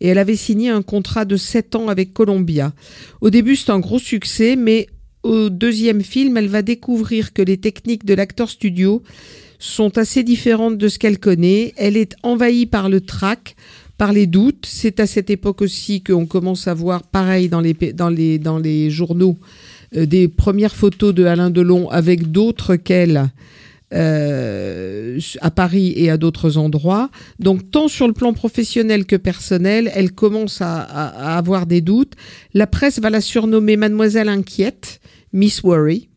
et 0.00 0.06
elle 0.06 0.18
avait 0.18 0.36
signé 0.36 0.70
un 0.70 0.82
contrat 0.82 1.24
de 1.24 1.36
7 1.36 1.74
ans 1.74 1.88
avec 1.88 2.12
Columbia. 2.12 2.72
Au 3.20 3.30
début, 3.30 3.56
c'est 3.56 3.72
un 3.72 3.80
gros 3.80 3.98
succès, 3.98 4.54
mais 4.54 4.86
au 5.24 5.50
deuxième 5.50 6.02
film, 6.02 6.36
elle 6.36 6.46
va 6.46 6.62
découvrir 6.62 7.32
que 7.32 7.42
les 7.42 7.56
techniques 7.56 8.04
de 8.04 8.14
l'acteur 8.14 8.48
studio 8.48 9.02
sont 9.58 9.98
assez 9.98 10.22
différentes 10.22 10.78
de 10.78 10.86
ce 10.86 11.00
qu'elle 11.00 11.18
connaît. 11.18 11.72
Elle 11.76 11.96
est 11.96 12.14
envahie 12.22 12.66
par 12.66 12.88
le 12.88 13.00
trac, 13.00 13.56
par 13.98 14.12
les 14.12 14.26
doutes. 14.26 14.66
C'est 14.66 15.00
à 15.00 15.06
cette 15.06 15.30
époque 15.30 15.62
aussi 15.62 16.02
qu'on 16.02 16.26
commence 16.26 16.68
à 16.68 16.74
voir, 16.74 17.02
pareil 17.02 17.48
dans 17.48 17.60
les, 17.60 18.90
journaux, 18.90 19.38
des 19.94 20.28
premières 20.28 20.74
photos 20.74 21.14
de 21.14 21.24
Alain 21.24 21.50
Delon 21.50 21.88
avec 21.90 22.30
d'autres 22.30 22.76
qu'elle 22.76 23.30
euh, 23.92 25.20
à 25.40 25.50
Paris 25.50 25.92
et 25.96 26.10
à 26.10 26.16
d'autres 26.16 26.56
endroits. 26.58 27.10
Donc 27.38 27.70
tant 27.70 27.86
sur 27.86 28.08
le 28.08 28.12
plan 28.12 28.32
professionnel 28.32 29.06
que 29.06 29.14
personnel, 29.14 29.90
elle 29.94 30.12
commence 30.12 30.60
à, 30.60 30.80
à, 30.80 31.34
à 31.34 31.38
avoir 31.38 31.66
des 31.66 31.80
doutes. 31.80 32.14
La 32.54 32.66
presse 32.66 32.98
va 32.98 33.10
la 33.10 33.20
surnommer 33.20 33.76
Mademoiselle 33.76 34.28
Inquiète, 34.28 35.00
Miss 35.32 35.62
Worry. 35.62 36.08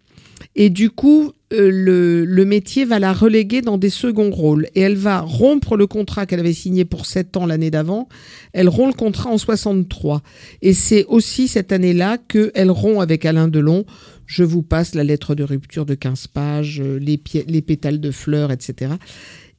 Et 0.55 0.69
du 0.72 0.89
coup, 0.89 1.34
euh, 1.53 1.71
le, 1.71 2.25
le, 2.25 2.45
métier 2.45 2.83
va 2.83 2.99
la 2.99 3.13
reléguer 3.13 3.61
dans 3.61 3.77
des 3.77 3.89
seconds 3.89 4.31
rôles. 4.31 4.67
Et 4.75 4.81
elle 4.81 4.97
va 4.97 5.21
rompre 5.21 5.77
le 5.77 5.87
contrat 5.87 6.25
qu'elle 6.25 6.41
avait 6.41 6.51
signé 6.51 6.83
pour 6.83 7.05
7 7.05 7.37
ans 7.37 7.45
l'année 7.45 7.71
d'avant. 7.71 8.09
Elle 8.51 8.67
rompt 8.67 8.87
le 8.87 8.97
contrat 8.97 9.29
en 9.29 9.37
63. 9.37 10.21
Et 10.61 10.73
c'est 10.73 11.05
aussi 11.05 11.47
cette 11.47 11.71
année-là 11.71 12.17
qu'elle 12.17 12.69
rompt 12.69 13.01
avec 13.01 13.23
Alain 13.25 13.47
Delon. 13.47 13.85
Je 14.25 14.43
vous 14.43 14.61
passe 14.61 14.93
la 14.93 15.05
lettre 15.05 15.35
de 15.35 15.43
rupture 15.43 15.85
de 15.85 15.95
15 15.95 16.27
pages, 16.27 16.81
euh, 16.81 16.99
les, 16.99 17.21
les 17.47 17.61
pétales 17.61 18.01
de 18.01 18.11
fleurs, 18.11 18.51
etc. 18.51 18.95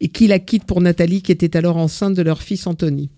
Et 0.00 0.08
qui 0.08 0.26
la 0.26 0.38
quitte 0.38 0.64
pour 0.64 0.82
Nathalie, 0.82 1.22
qui 1.22 1.32
était 1.32 1.56
alors 1.56 1.78
enceinte 1.78 2.14
de 2.14 2.22
leur 2.22 2.42
fils 2.42 2.66
Anthony. 2.66 3.08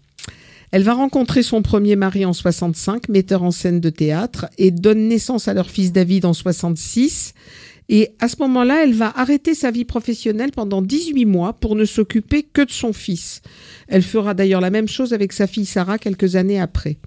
Elle 0.70 0.84
va 0.84 0.94
rencontrer 0.94 1.42
son 1.42 1.62
premier 1.62 1.96
mari 1.96 2.24
en 2.24 2.32
65, 2.32 3.08
metteur 3.08 3.42
en 3.42 3.50
scène 3.50 3.80
de 3.80 3.90
théâtre, 3.90 4.46
et 4.56 4.70
donne 4.70 5.08
naissance 5.08 5.48
à 5.48 5.54
leur 5.54 5.68
fils 5.68 5.90
David 5.90 6.24
en 6.24 6.32
66. 6.32 7.34
Et 7.92 8.10
à 8.20 8.28
ce 8.28 8.36
moment-là, 8.38 8.84
elle 8.84 8.94
va 8.94 9.12
arrêter 9.18 9.52
sa 9.52 9.72
vie 9.72 9.84
professionnelle 9.84 10.52
pendant 10.52 10.80
18 10.80 11.24
mois 11.24 11.54
pour 11.54 11.74
ne 11.74 11.84
s'occuper 11.84 12.44
que 12.44 12.62
de 12.62 12.70
son 12.70 12.92
fils. 12.92 13.42
Elle 13.88 14.02
fera 14.02 14.32
d'ailleurs 14.32 14.60
la 14.60 14.70
même 14.70 14.86
chose 14.86 15.12
avec 15.12 15.32
sa 15.32 15.48
fille 15.48 15.66
Sarah 15.66 15.98
quelques 15.98 16.36
années 16.36 16.60
après. 16.60 16.98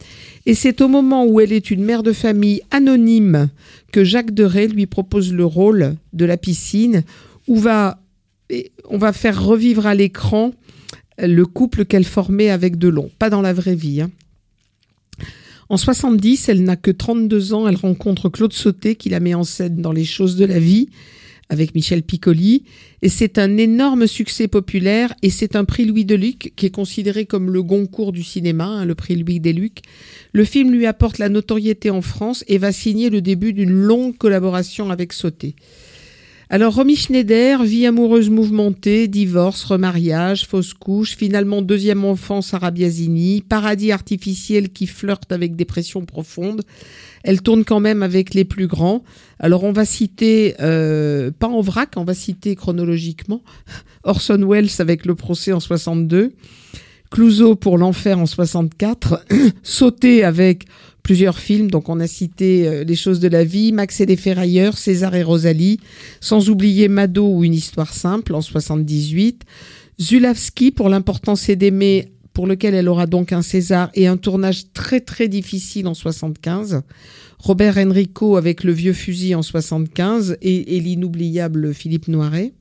Et 0.45 0.53
c'est 0.53 0.81
au 0.81 0.89
moment 0.89 1.25
où 1.25 1.39
elle 1.39 1.53
est 1.53 1.71
une 1.71 1.85
mère 1.85 2.03
de 2.03 2.11
famille 2.11 2.61
anonyme 2.69 3.49
que 3.93 4.03
Jacques 4.03 4.33
Deray 4.33 4.67
lui 4.67 4.85
propose 4.85 5.31
le 5.31 5.45
rôle 5.45 5.95
de 6.11 6.25
la 6.25 6.35
piscine, 6.35 7.03
où 7.47 7.55
va, 7.55 8.01
on 8.89 8.97
va 8.97 9.13
faire 9.13 9.41
revivre 9.41 9.87
à 9.87 9.95
l'écran 9.95 10.51
le 11.17 11.45
couple 11.45 11.85
qu'elle 11.85 12.03
formait 12.03 12.49
avec 12.49 12.77
Delon. 12.77 13.09
Pas 13.19 13.29
dans 13.29 13.41
la 13.41 13.53
vraie 13.53 13.75
vie. 13.75 14.01
Hein. 14.01 14.11
En 15.69 15.77
70, 15.77 16.49
elle 16.49 16.63
n'a 16.63 16.75
que 16.75 16.91
32 16.91 17.53
ans, 17.53 17.67
elle 17.67 17.75
rencontre 17.75 18.29
Claude 18.29 18.53
Sauté 18.53 18.95
qui 18.95 19.09
la 19.09 19.19
met 19.19 19.33
en 19.33 19.43
scène 19.43 19.81
dans 19.81 19.91
Les 19.91 20.05
choses 20.05 20.35
de 20.35 20.45
la 20.45 20.59
vie 20.59 20.89
avec 21.49 21.75
Michel 21.75 22.03
Piccoli 22.03 22.63
et 23.01 23.09
c'est 23.09 23.37
un 23.37 23.57
énorme 23.57 24.07
succès 24.07 24.47
populaire 24.47 25.13
et 25.21 25.29
c'est 25.29 25.55
un 25.55 25.65
prix 25.65 25.85
Louis 25.85 26.05
Deluc 26.05 26.53
qui 26.55 26.65
est 26.65 26.71
considéré 26.71 27.25
comme 27.25 27.51
le 27.51 27.61
Goncourt 27.61 28.11
du 28.11 28.23
cinéma, 28.23 28.65
hein, 28.65 28.85
le 28.85 28.95
prix 28.95 29.15
Louis 29.15 29.39
Deluc. 29.39 29.81
Le 30.31 30.45
film 30.45 30.71
lui 30.71 30.85
apporte 30.85 31.19
la 31.19 31.29
notoriété 31.29 31.89
en 31.89 32.01
France 32.01 32.43
et 32.47 32.57
va 32.57 32.71
signer 32.71 33.09
le 33.09 33.21
début 33.21 33.53
d'une 33.53 33.71
longue 33.71 34.17
collaboration 34.17 34.89
avec 34.89 35.13
Sauté. 35.13 35.55
Alors 36.49 36.75
Romy 36.75 36.95
Schneider, 36.95 37.63
vie 37.63 37.85
amoureuse 37.85 38.29
mouvementée, 38.29 39.07
divorce, 39.07 39.63
remariage, 39.63 40.45
fausse 40.45 40.73
couche, 40.73 41.15
finalement 41.15 41.61
deuxième 41.61 42.03
enfant 42.03 42.41
Sarah 42.41 42.71
Biasini, 42.71 43.41
paradis 43.41 43.91
artificiel 43.91 44.69
qui 44.69 44.85
flirte 44.85 45.31
avec 45.31 45.55
dépression 45.55 46.05
profonde. 46.05 46.61
Elle 47.23 47.41
tourne 47.41 47.63
quand 47.63 47.79
même 47.79 48.03
avec 48.03 48.33
les 48.33 48.43
plus 48.43 48.67
grands. 48.67 49.03
Alors 49.39 49.63
on 49.63 49.71
va 49.71 49.85
citer, 49.85 50.55
euh, 50.59 51.31
pas 51.31 51.47
en 51.47 51.61
vrac, 51.61 51.93
on 51.95 52.03
va 52.03 52.13
citer 52.13 52.55
chronologiquement, 52.55 53.41
Orson 54.03 54.45
Welles 54.45 54.69
avec 54.79 55.05
le 55.05 55.15
procès 55.15 55.53
en 55.53 55.61
62, 55.61 56.33
Clouseau 57.09 57.55
pour 57.55 57.77
l'enfer 57.77 58.19
en 58.19 58.25
64, 58.25 59.25
Sauté 59.63 60.23
avec 60.23 60.65
plusieurs 61.03 61.37
films. 61.37 61.69
Donc 61.69 61.89
on 61.89 61.99
a 61.99 62.07
cité 62.07 62.67
euh, 62.67 62.83
Les 62.83 62.95
choses 62.95 63.19
de 63.19 63.27
la 63.27 63.43
vie, 63.43 63.71
Max 63.71 63.99
et 64.01 64.05
les 64.05 64.15
ferrailleurs, 64.15 64.77
César 64.77 65.13
et 65.15 65.23
Rosalie, 65.23 65.79
sans 66.21 66.49
oublier 66.49 66.87
Mado 66.87 67.27
ou 67.27 67.43
Une 67.43 67.53
histoire 67.53 67.93
simple 67.93 68.33
en 68.33 68.41
78. 68.41 69.43
Zulavski 70.01 70.71
pour 70.71 70.89
l'importance 70.89 71.41
c'est 71.41 71.55
d'aimer 71.55 72.09
pour 72.33 72.47
lequel 72.47 72.73
elle 72.73 72.89
aura 72.89 73.05
donc 73.05 73.31
un 73.31 73.43
César 73.43 73.91
et 73.93 74.07
un 74.07 74.17
tournage 74.17 74.71
très 74.73 75.01
très 75.01 75.27
difficile 75.27 75.87
en 75.87 75.93
75. 75.93 76.81
Robert 77.37 77.77
Enrico 77.77 78.37
avec 78.37 78.63
Le 78.63 78.71
vieux 78.71 78.93
fusil 78.93 79.35
en 79.35 79.43
75 79.43 80.37
et, 80.41 80.77
et 80.77 80.79
l'inoubliable 80.79 81.73
Philippe 81.73 82.07
Noiret. 82.07 82.53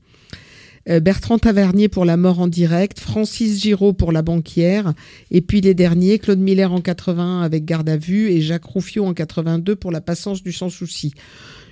Euh, 0.89 0.99
Bertrand 0.99 1.39
Tavernier 1.39 1.87
pour 1.87 2.03
La 2.03 2.17
mort 2.17 2.39
en 2.39 2.47
direct, 2.47 2.99
Francis 2.99 3.61
Giraud 3.61 3.93
pour 3.93 4.11
La 4.11 4.21
banquière, 4.21 4.93
et 5.31 5.41
puis 5.41 5.61
les 5.61 5.73
derniers, 5.73 6.19
Claude 6.19 6.39
Miller 6.39 6.73
en 6.73 6.81
81 6.81 7.41
avec 7.41 7.63
Garde 7.63 7.87
à 7.87 7.97
vue 7.97 8.29
et 8.29 8.41
Jacques 8.41 8.65
Rouffio 8.65 9.05
en 9.05 9.13
82 9.13 9.75
pour 9.75 9.91
La 9.91 10.01
patience 10.01 10.43
du 10.43 10.51
sans 10.51 10.69
souci. 10.69 11.13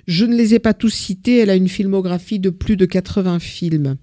Je 0.06 0.24
ne 0.24 0.34
les 0.34 0.54
ai 0.54 0.58
pas 0.58 0.74
tous 0.74 0.90
cités, 0.90 1.38
elle 1.38 1.50
a 1.50 1.56
une 1.56 1.68
filmographie 1.68 2.38
de 2.38 2.50
plus 2.50 2.76
de 2.76 2.86
80 2.86 3.38
films. 3.38 3.96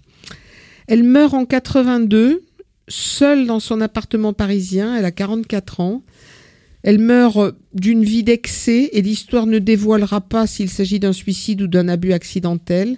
Elle 0.88 1.04
meurt 1.04 1.34
en 1.34 1.46
82, 1.46 2.44
seule 2.88 3.48
dans 3.48 3.60
son 3.60 3.82
appartement 3.82 4.34
parisien, 4.34 4.96
elle 4.96 5.06
a 5.06 5.12
44 5.12 5.80
ans. 5.80 6.04
Elle 6.82 7.00
meurt 7.00 7.56
d'une 7.74 8.06
vie 8.06 8.24
d'excès 8.24 8.90
et 8.94 9.02
l'histoire 9.02 9.48
ne 9.48 9.60
dévoilera 9.60 10.22
pas 10.22 10.48
s'il 10.48 10.70
s'agit 10.70 11.00
d'un 11.00 11.12
suicide 11.12 11.62
ou 11.62 11.68
d'un 11.68 11.90
abus 11.90 12.14
accidentel. 12.14 12.98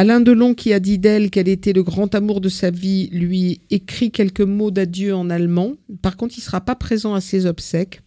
Alain 0.00 0.20
Delon, 0.20 0.54
qui 0.54 0.72
a 0.72 0.80
dit 0.80 0.98
d'elle 0.98 1.28
qu'elle 1.28 1.46
était 1.46 1.74
le 1.74 1.82
grand 1.82 2.14
amour 2.14 2.40
de 2.40 2.48
sa 2.48 2.70
vie, 2.70 3.10
lui 3.12 3.60
écrit 3.68 4.10
quelques 4.10 4.40
mots 4.40 4.70
d'adieu 4.70 5.14
en 5.14 5.28
allemand. 5.28 5.74
Par 6.00 6.16
contre, 6.16 6.36
il 6.38 6.40
ne 6.40 6.44
sera 6.44 6.62
pas 6.62 6.74
présent 6.74 7.12
à 7.12 7.20
ses 7.20 7.44
obsèques. 7.44 8.00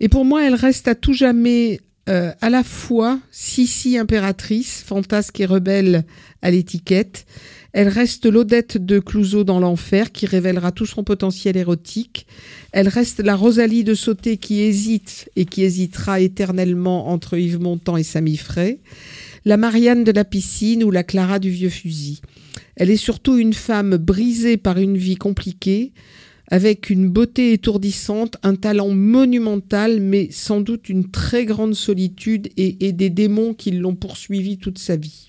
Et 0.00 0.08
pour 0.08 0.24
moi, 0.24 0.44
elle 0.44 0.56
reste 0.56 0.88
à 0.88 0.96
tout 0.96 1.12
jamais 1.12 1.78
euh, 2.08 2.32
à 2.40 2.50
la 2.50 2.64
fois 2.64 3.20
Sissi 3.30 3.96
impératrice, 3.96 4.82
fantasque 4.84 5.38
et 5.38 5.46
rebelle 5.46 6.04
à 6.42 6.50
l'étiquette. 6.50 7.24
Elle 7.72 7.86
reste 7.86 8.26
l'Odette 8.26 8.76
de 8.76 8.98
Clouseau 8.98 9.44
dans 9.44 9.60
l'enfer 9.60 10.10
qui 10.10 10.26
révélera 10.26 10.72
tout 10.72 10.86
son 10.86 11.04
potentiel 11.04 11.56
érotique. 11.56 12.26
Elle 12.72 12.88
reste 12.88 13.20
la 13.20 13.36
Rosalie 13.36 13.84
de 13.84 13.94
Sauté 13.94 14.38
qui 14.38 14.60
hésite 14.60 15.30
et 15.36 15.44
qui 15.44 15.62
hésitera 15.62 16.18
éternellement 16.18 17.10
entre 17.10 17.38
Yves 17.38 17.60
Montand 17.60 17.96
et 17.96 18.02
Samy 18.02 18.36
Fray. 18.36 18.80
La 19.46 19.56
Marianne 19.56 20.02
de 20.02 20.10
la 20.10 20.24
piscine 20.24 20.82
ou 20.82 20.90
la 20.90 21.04
Clara 21.04 21.38
du 21.38 21.50
vieux 21.50 21.68
fusil. 21.68 22.20
Elle 22.74 22.90
est 22.90 22.96
surtout 22.96 23.38
une 23.38 23.52
femme 23.52 23.96
brisée 23.96 24.56
par 24.56 24.76
une 24.76 24.96
vie 24.96 25.14
compliquée, 25.14 25.92
avec 26.48 26.90
une 26.90 27.08
beauté 27.08 27.52
étourdissante, 27.52 28.38
un 28.42 28.56
talent 28.56 28.90
monumental, 28.90 30.00
mais 30.00 30.26
sans 30.32 30.60
doute 30.60 30.88
une 30.88 31.12
très 31.12 31.44
grande 31.44 31.76
solitude 31.76 32.48
et, 32.56 32.90
des 32.90 33.08
démons 33.08 33.54
qui 33.54 33.70
l'ont 33.70 33.94
poursuivi 33.94 34.58
toute 34.58 34.80
sa 34.80 34.96
vie. 34.96 35.28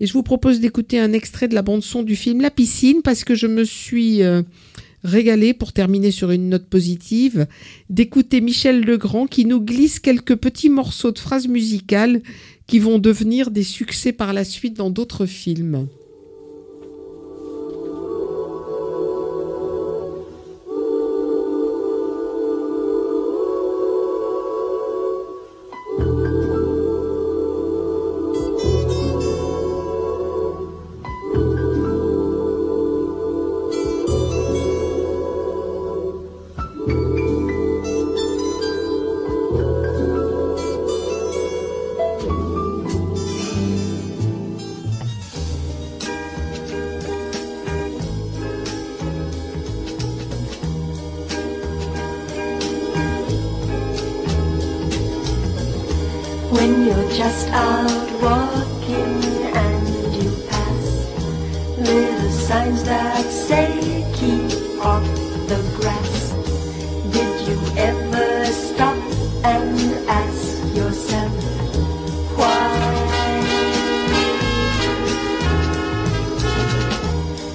Et 0.00 0.06
je 0.06 0.14
vous 0.14 0.22
propose 0.22 0.60
d'écouter 0.60 0.98
un 0.98 1.12
extrait 1.12 1.46
de 1.46 1.54
la 1.54 1.60
bande-son 1.60 2.02
du 2.02 2.16
film 2.16 2.40
La 2.40 2.50
piscine, 2.50 3.02
parce 3.04 3.24
que 3.24 3.34
je 3.34 3.46
me 3.46 3.64
suis 3.64 4.22
euh, 4.22 4.40
régalée, 5.02 5.54
pour 5.54 5.72
terminer 5.72 6.10
sur 6.10 6.30
une 6.30 6.48
note 6.48 6.66
positive, 6.66 7.46
d'écouter 7.88 8.40
Michel 8.40 8.82
Legrand 8.82 9.26
qui 9.26 9.44
nous 9.44 9.60
glisse 9.60 10.00
quelques 10.00 10.36
petits 10.36 10.70
morceaux 10.70 11.12
de 11.12 11.18
phrases 11.18 11.48
musicales 11.48 12.22
qui 12.66 12.78
vont 12.78 12.98
devenir 12.98 13.50
des 13.50 13.62
succès 13.62 14.12
par 14.12 14.32
la 14.32 14.44
suite 14.44 14.76
dans 14.76 14.90
d'autres 14.90 15.26
films. 15.26 15.88
When 56.50 56.84
you're 56.84 57.08
just 57.12 57.48
out 57.50 58.10
walking 58.20 59.22
and 59.54 59.88
you 60.16 60.30
pass 60.48 61.06
little 61.78 62.30
signs 62.30 62.82
that 62.82 63.24
say 63.30 64.04
keep 64.16 64.84
off 64.84 65.04
the 65.46 65.62
grass. 65.78 66.32
Did 67.12 67.48
you 67.48 67.56
ever 67.78 68.46
stop 68.46 68.98
and 69.44 69.78
ask 70.08 70.74
yourself 70.74 71.32
why? 72.36 72.66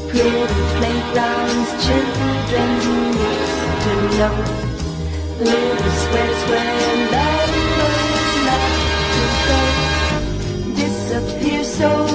Pretty 0.08 0.48
playgrounds 0.80 1.70
children 1.86 2.70
used 3.12 3.72
to 3.84 3.94
know 4.18 4.36
little 5.40 5.92
squares 5.92 6.42
where 6.50 7.12
love 7.12 7.35
so 11.78 12.15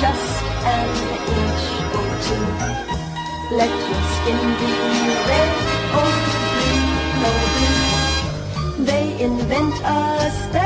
just 0.00 0.42
an 0.74 0.88
inch 1.40 1.64
or 1.98 2.08
two. 2.26 2.46
Let 3.56 3.72
your 3.88 4.04
skin 4.14 4.40
be 4.60 4.70
red 5.28 5.52
or 6.00 6.12
blue, 6.26 6.84
no 7.22 7.32
blue. 7.56 8.84
They 8.84 9.22
invent 9.24 9.74
a 9.84 10.30
step. 10.30 10.65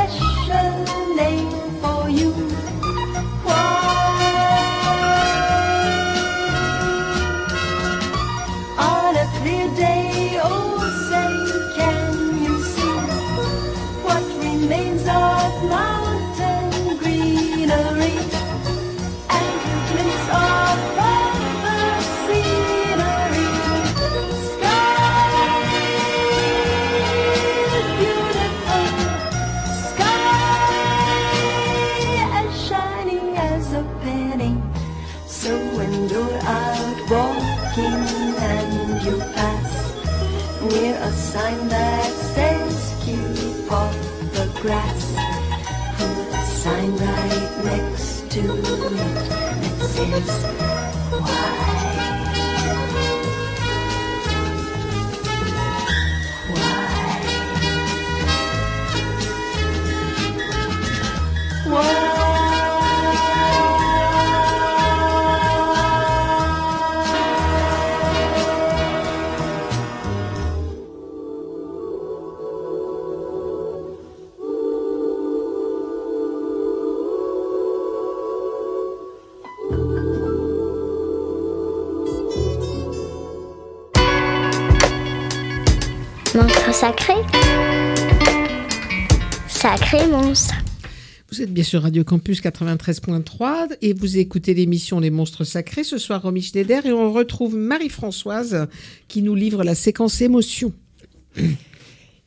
Vous 91.41 91.45
êtes 91.45 91.55
bien 91.55 91.65
sûr 91.65 91.81
Radio 91.81 92.05
Campus 92.05 92.43
93.3 92.43 93.75
et 93.81 93.95
vous 93.95 94.19
écoutez 94.19 94.53
l'émission 94.53 95.01
Les 95.01 95.09
Monstres 95.09 95.45
Sacrés. 95.45 95.85
Ce 95.85 95.97
soir, 95.97 96.21
Romy 96.21 96.43
Schneider 96.43 96.85
et 96.85 96.93
on 96.93 97.15
retrouve 97.15 97.57
Marie-Françoise 97.57 98.69
qui 99.09 99.23
nous 99.23 99.35
livre 99.35 99.65
la 99.65 99.75
séquence 99.75 100.21
émotion. 100.21 100.75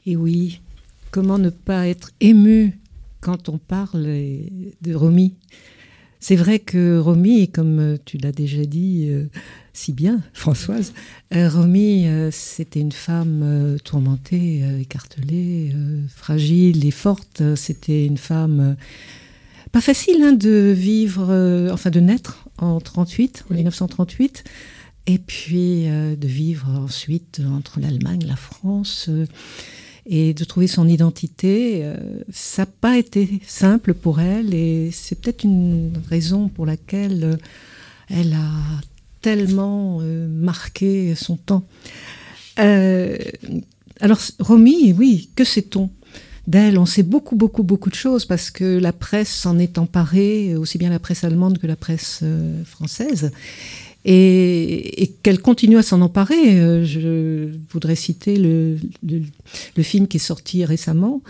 Et 0.08 0.15
oui, 0.15 0.62
comment 1.12 1.38
ne 1.38 1.52
pas 1.52 1.88
être 1.88 2.10
ému 2.21 2.80
quand 3.21 3.49
on 3.49 3.60
parle 3.60 4.02
de 4.02 4.95
Romy? 4.95 5.36
C'est 6.19 6.36
vrai 6.36 6.58
que 6.58 6.97
Romy, 6.97 7.49
comme 7.49 7.99
tu 8.06 8.17
l'as 8.17 8.32
déjà 8.32 8.65
dit 8.65 9.10
euh, 9.10 9.30
si 9.74 9.92
bien, 9.92 10.22
Françoise, 10.34 10.94
euh, 11.36 11.50
Romy, 11.50 12.08
euh, 12.08 12.30
c'était 12.32 12.80
une 12.80 12.92
femme 12.92 13.42
euh, 13.44 13.78
tourmentée, 13.80 14.64
écartelée, 14.80 15.76
fragile 16.16 16.86
et 16.86 16.92
forte. 16.92 17.42
C'était 17.56 18.06
une 18.06 18.18
femme 18.18 18.76
pas 19.72 19.82
facile 19.82 20.22
hein, 20.22 20.34
de 20.34 20.72
vivre, 20.76 21.70
enfin 21.72 21.90
de 21.90 22.00
naître 22.00 22.48
en 22.60 22.80
38, 22.80 23.46
en 23.50 23.56
1938, 23.56 24.44
et 25.06 25.18
puis 25.20 25.88
euh, 25.88 26.16
de 26.16 26.28
vivre 26.28 26.70
ensuite 26.70 27.42
entre 27.52 27.80
l'Allemagne, 27.80 28.24
la 28.26 28.36
France. 28.36 29.08
euh, 29.10 29.26
et 30.06 30.34
de 30.34 30.44
trouver 30.44 30.68
son 30.68 30.86
identité, 30.90 31.80
euh, 31.84 31.96
ça 32.30 32.64
n'a 32.64 32.66
pas 32.66 32.98
été 32.98 33.40
simple 33.48 33.94
pour 33.94 34.20
elle 34.20 34.54
et 34.54 34.92
c'est 34.92 35.16
peut-être 35.16 35.46
une 35.46 35.94
raison 36.10 36.50
pour 36.50 36.66
laquelle 36.66 37.38
elle 38.10 38.34
a 38.34 38.82
tellement 39.24 40.00
euh, 40.02 40.28
marqué 40.28 41.16
son 41.16 41.38
temps. 41.38 41.66
Euh, 42.60 43.18
alors, 44.00 44.20
Romy, 44.40 44.94
oui, 44.94 45.30
que 45.36 45.44
sait-on 45.44 45.90
d'elle? 46.46 46.78
On 46.78 46.86
sait 46.86 47.04
beaucoup, 47.04 47.36
beaucoup, 47.36 47.64
beaucoup 47.64 47.90
de 47.90 47.96
choses 47.96 48.26
parce 48.26 48.52
que 48.52 48.78
la 48.78 48.94
presse 48.94 49.34
s'en 49.34 49.58
est 49.58 49.78
emparée, 49.78 50.56
aussi 50.56 50.78
bien 50.78 50.92
la 50.92 51.00
presse 51.00 51.24
allemande 51.24 51.58
que 51.58 51.68
la 51.68 51.76
presse 51.78 52.20
euh, 52.22 52.64
française. 52.66 53.32
Et, 54.06 55.04
et 55.04 55.08
qu'elle 55.24 55.40
continue 55.40 55.78
à 55.78 55.82
s'en 55.82 56.02
emparer. 56.02 56.86
Je 56.86 57.48
voudrais 57.72 57.96
citer 57.96 58.36
le, 58.36 58.76
le, 59.02 59.22
le 59.78 59.84
film 59.84 60.10
qui 60.10 60.18
est 60.18 60.28
sorti 60.34 60.66
récemment 60.66 61.22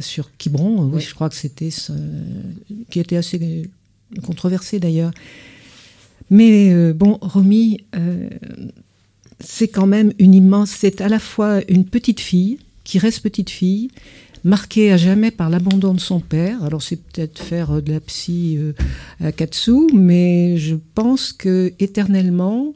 sur 0.00 0.34
Quiberon. 0.38 0.90
Oui, 0.90 1.02
je 1.02 1.14
crois 1.14 1.28
que 1.28 1.34
c'était 1.34 1.68
qui 2.88 2.98
était 2.98 3.18
assez 3.18 3.68
controversé 4.22 4.80
d'ailleurs. 4.80 5.12
Mais 6.30 6.72
euh, 6.72 6.92
bon, 6.92 7.18
Romy, 7.20 7.78
euh, 7.94 8.28
c'est 9.40 9.68
quand 9.68 9.86
même 9.86 10.12
une 10.18 10.34
immense. 10.34 10.70
C'est 10.70 11.00
à 11.00 11.08
la 11.08 11.18
fois 11.18 11.60
une 11.68 11.84
petite 11.84 12.20
fille 12.20 12.58
qui 12.84 12.98
reste 12.98 13.20
petite 13.20 13.50
fille, 13.50 13.90
marquée 14.44 14.92
à 14.92 14.96
jamais 14.96 15.30
par 15.30 15.50
l'abandon 15.50 15.92
de 15.94 16.00
son 16.00 16.20
père. 16.20 16.62
Alors 16.64 16.82
c'est 16.82 16.96
peut-être 16.96 17.40
faire 17.40 17.72
euh, 17.76 17.80
de 17.80 17.92
la 17.92 18.00
psy 18.00 18.56
euh, 18.58 18.72
à 19.20 19.32
Katsu, 19.32 19.86
mais 19.94 20.56
je 20.56 20.76
pense 20.94 21.32
que 21.32 21.72
éternellement, 21.78 22.72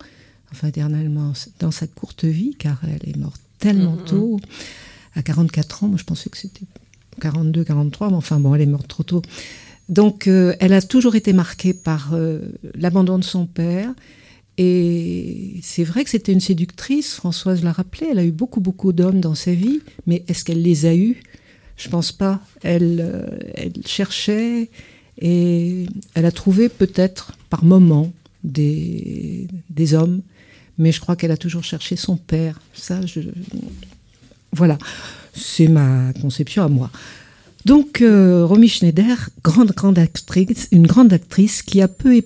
enfin 0.53 0.69
éternellement, 0.69 1.33
dans 1.61 1.71
sa 1.71 1.87
courte 1.87 2.25
vie, 2.25 2.55
car 2.59 2.81
elle 2.85 3.09
est 3.09 3.17
morte 3.17 3.41
tellement 3.59 3.97
Mhm. 3.97 4.05
tôt, 4.05 4.41
à 5.15 5.23
44 5.23 5.85
ans, 5.85 5.89
moi 5.89 5.99
je 5.99 6.05
pensais 6.05 6.31
que 6.31 6.39
c'était 6.39 6.67
42, 7.21 7.65
43, 7.65 8.11
mais 8.11 8.17
enfin 8.17 8.39
bon, 8.41 8.55
elle 8.55 8.63
est 8.63 8.67
morte 8.67 8.89
trop 8.89 9.03
tôt. 9.03 9.23
Donc 9.91 10.29
euh, 10.29 10.55
elle 10.61 10.73
a 10.73 10.81
toujours 10.81 11.17
été 11.17 11.33
marquée 11.35 11.75
par 11.75 12.13
euh, 12.15 12.41
l'abandon 12.75 13.19
de 13.19 13.25
son 13.25 13.45
père. 13.45 13.93
Et 14.57 15.59
c'est 15.63 15.85
vrai 15.85 16.05
que 16.05 16.11
c'était 16.11 16.33
une 16.33 16.41
séductrice, 16.41 17.15
Françoise 17.15 17.63
l'a 17.65 17.73
rappelé, 17.73 18.09
elle 18.11 18.19
a 18.19 18.25
eu 18.25 18.31
beaucoup, 18.31 18.61
beaucoup 18.61 18.93
d'hommes 18.93 19.21
dans 19.21 19.35
sa 19.35 19.53
vie, 19.53 19.81
mais 20.07 20.23
est-ce 20.29 20.45
qu'elle 20.45 20.63
les 20.63 20.87
a 20.87 20.95
eus? 20.95 21.23
Je 21.77 21.89
pense 21.89 22.13
pas. 22.13 22.41
Elle, 22.63 23.01
euh, 23.01 23.27
elle 23.55 23.73
cherchait 23.87 24.69
et 25.19 25.87
elle 26.15 26.27
a 26.27 26.33
trouvé 26.33 26.69
peut-être 26.69 27.33
par 27.49 27.65
moments 27.65 28.13
des, 28.45 29.49
des 29.71 29.95
hommes, 29.95 30.21
mais 30.79 30.93
je 30.93 31.01
crois 31.01 31.17
qu'elle 31.17 31.33
a 31.33 31.39
toujours 31.39 31.65
cherché 31.65 31.97
son 31.97 32.17
père. 32.17 32.61
Ça, 32.75 33.05
je... 33.07 33.21
Voilà, 34.53 34.79
c'est 35.33 35.69
ma 35.69 36.13
conception 36.21 36.63
à 36.63 36.69
moi. 36.69 36.91
Donc, 37.67 38.01
euh, 38.01 38.47
Romy 38.47 38.69
Schneider, 38.69 39.29
une 40.73 40.87
grande 40.87 41.13
actrice 41.13 41.63
qui 41.63 41.83
a 41.83 41.89
peu 41.89 42.23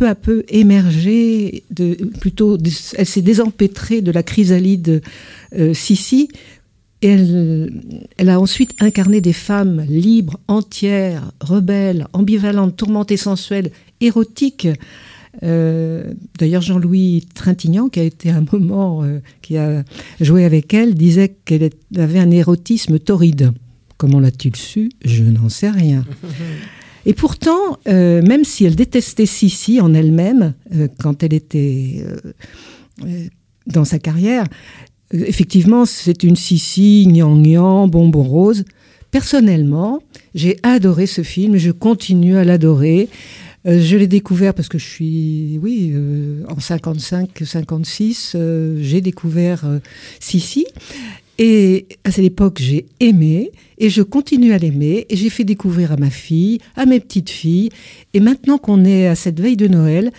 à 0.00 0.14
peu 0.14 0.44
émergé, 0.48 1.64
plutôt, 2.20 2.56
elle 2.96 3.06
s'est 3.06 3.22
désempêtrée 3.22 4.00
de 4.00 4.12
la 4.12 4.22
chrysalide 4.22 5.02
euh, 5.58 5.74
Sissi. 5.74 6.28
Elle, 7.02 7.98
a 8.18 8.38
ensuite 8.38 8.74
incarné 8.80 9.20
des 9.20 9.32
femmes 9.32 9.84
libres, 9.88 10.38
entières, 10.48 11.32
rebelles, 11.40 12.06
ambivalentes, 12.12 12.76
tourmentées, 12.76 13.16
sensuelles, 13.16 13.72
érotiques. 14.00 14.68
Euh, 15.42 16.12
D'ailleurs, 16.38 16.62
Jean-Louis 16.62 17.26
Trintignant, 17.34 17.88
qui 17.88 18.00
a 18.00 18.04
été 18.04 18.30
un 18.30 18.44
moment, 18.52 19.02
qui 19.42 19.56
a 19.56 19.82
joué 20.20 20.44
avec 20.44 20.74
elle, 20.74 20.94
disait 20.94 21.34
qu'elle 21.44 21.70
avait 21.96 22.18
un 22.18 22.30
érotisme 22.30 22.98
torride. 22.98 23.52
Comment 24.00 24.18
l'a-t-il 24.18 24.56
su? 24.56 24.88
Je 25.04 25.24
n'en 25.24 25.50
sais 25.50 25.68
rien. 25.68 26.06
Et 27.04 27.12
pourtant, 27.12 27.78
euh, 27.86 28.22
même 28.22 28.44
si 28.44 28.64
elle 28.64 28.74
détestait 28.74 29.26
Sissi 29.26 29.78
en 29.78 29.92
elle-même, 29.92 30.54
euh, 30.74 30.88
quand 31.02 31.22
elle 31.22 31.34
était 31.34 32.02
euh, 33.04 33.26
dans 33.66 33.84
sa 33.84 33.98
carrière, 33.98 34.46
effectivement, 35.12 35.84
c'est 35.84 36.22
une 36.22 36.36
Sissi, 36.36 37.04
gnangnan, 37.08 37.88
bonbon 37.88 38.22
rose. 38.22 38.64
Personnellement, 39.10 40.02
j'ai 40.34 40.56
adoré 40.62 41.04
ce 41.04 41.22
film, 41.22 41.58
je 41.58 41.70
continue 41.70 42.38
à 42.38 42.44
l'adorer. 42.44 43.10
Je 43.66 43.98
l'ai 43.98 44.06
découvert 44.06 44.54
parce 44.54 44.68
que 44.68 44.78
je 44.78 44.86
suis, 44.86 45.58
oui, 45.60 45.92
en 46.48 46.56
55-56, 46.56 48.32
euh, 48.34 48.78
j'ai 48.80 49.02
découvert 49.02 49.66
Sissi. 50.20 50.64
Et 51.42 51.86
à 52.04 52.10
cette 52.10 52.24
époque, 52.24 52.58
j'ai 52.60 52.84
aimé 53.00 53.50
et 53.80 53.88
je 53.88 54.02
continue 54.02 54.52
à 54.52 54.58
l'aimer 54.58 55.06
et 55.08 55.16
j'ai 55.16 55.30
fait 55.30 55.42
découvrir 55.42 55.90
à 55.90 55.96
ma 55.96 56.10
fille, 56.10 56.58
à 56.76 56.86
mes 56.86 57.00
petites 57.00 57.30
filles. 57.30 57.70
Et 58.14 58.20
maintenant 58.20 58.58
qu'on 58.58 58.84
est 58.84 59.08
à 59.08 59.14
cette 59.14 59.40
veille 59.40 59.56
de 59.56 59.66
Noël, 59.66 60.12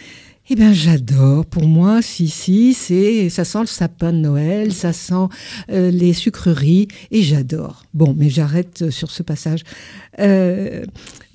eh 0.50 0.56
bien, 0.56 0.74
j'adore. 0.74 1.46
Pour 1.46 1.66
moi, 1.66 2.02
Sissi, 2.02 2.74
c'est, 2.74 3.30
ça 3.30 3.46
sent 3.46 3.62
le 3.62 3.68
sapin 3.68 4.12
de 4.12 4.18
Noël, 4.18 4.74
ça 4.74 4.92
sent 4.92 5.30
euh, 5.72 5.92
les 5.92 6.12
sucreries 6.12 6.90
et 7.12 7.22
j'adore. 7.22 7.86
Bon, 7.94 8.14
mais 8.18 8.30
j'arrête 8.30 8.82
euh, 8.82 8.92
sur 8.92 9.12
ce 9.12 9.24
passage. 9.24 9.62
Euh, 10.20 10.84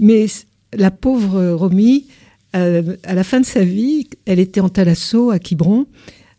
mais 0.01 0.27
la 0.75 0.91
pauvre 0.91 1.53
Romy, 1.53 2.07
à 2.53 3.15
la 3.15 3.23
fin 3.23 3.41
de 3.41 3.45
sa 3.45 3.65
vie, 3.65 4.09
elle 4.25 4.41
était 4.41 4.61
en 4.61 4.71
Thalasso 4.71 5.31
à 5.31 5.39
Quiberon 5.39 5.87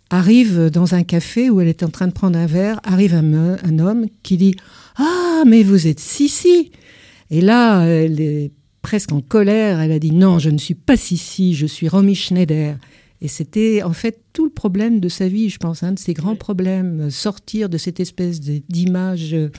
arrive 0.10 0.70
dans 0.72 0.96
un 0.96 1.04
café 1.04 1.50
où 1.50 1.62
elle 1.62 1.68
est 1.68 1.84
en 1.84 1.90
train 1.90 2.08
de 2.08 2.14
prendre 2.14 2.40
un 2.40 2.46
verre, 2.46 2.80
arrive 2.84 3.14
un 3.14 3.80
homme 3.80 4.08
qui 4.24 4.38
dit 4.38 4.56
Ah, 4.98 5.44
mais 5.46 5.64
vous 5.64 5.88
êtes 5.88 6.00
Sissi 6.00 6.72
Et 7.30 7.42
là, 7.42 7.84
elle 7.86 8.20
est 8.20 8.52
presque 8.82 9.12
en 9.12 9.22
colère. 9.22 9.80
Elle 9.80 9.92
a 9.92 10.00
dit 10.00 10.12
Non, 10.12 10.40
je 10.40 10.50
ne 10.50 10.58
suis 10.58 10.76
pas 10.76 10.98
Sissi, 10.98 11.54
je 11.54 11.66
suis 11.68 11.88
Romy 11.88 12.16
Schneider. 12.16 12.78
Et 13.20 13.28
c'était 13.28 13.82
en 13.82 13.94
fait 13.94 14.20
tout 14.32 14.46
le 14.46 14.52
problème 14.52 15.00
de 15.00 15.10
sa 15.10 15.28
vie, 15.28 15.50
je 15.50 15.58
pense, 15.58 15.82
un 15.82 15.94
de 15.94 15.98
ses 16.00 16.14
grands 16.14 16.36
problèmes, 16.36 17.02
euh, 17.02 17.10
sortir 17.10 17.68
de 17.68 17.80
cette 17.80 18.00
espèce 18.00 18.40
d'image 18.40 19.34
euh, 19.34 19.50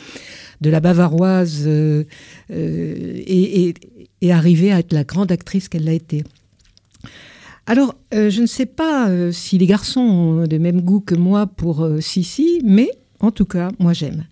de 0.60 0.70
la 0.70 0.78
bavaroise 0.78 1.64
euh, 1.66 2.04
euh, 2.52 2.94
et, 3.26 3.68
et- 3.68 3.74
et 4.20 4.32
arriver 4.32 4.70
à 4.72 4.78
être 4.80 4.92
la 4.92 5.02
grande 5.04 5.30
actrice 5.32 5.68
qu'elle 5.68 5.88
a 5.88 5.92
été. 5.92 6.22
Alors, 7.66 7.94
euh, 8.14 8.30
je 8.30 8.40
ne 8.40 8.46
sais 8.46 8.66
pas 8.66 9.08
si 9.32 9.58
les 9.58 9.66
garçons 9.66 10.00
ont 10.00 10.46
le 10.48 10.58
même 10.58 10.80
goût 10.80 11.00
que 11.00 11.14
moi 11.14 11.46
pour 11.46 11.88
Sissi, 12.00 12.60
mais 12.64 12.90
en 13.20 13.30
tout 13.32 13.44
cas, 13.44 13.70
moi 13.78 13.92
j'aime. 13.92 14.24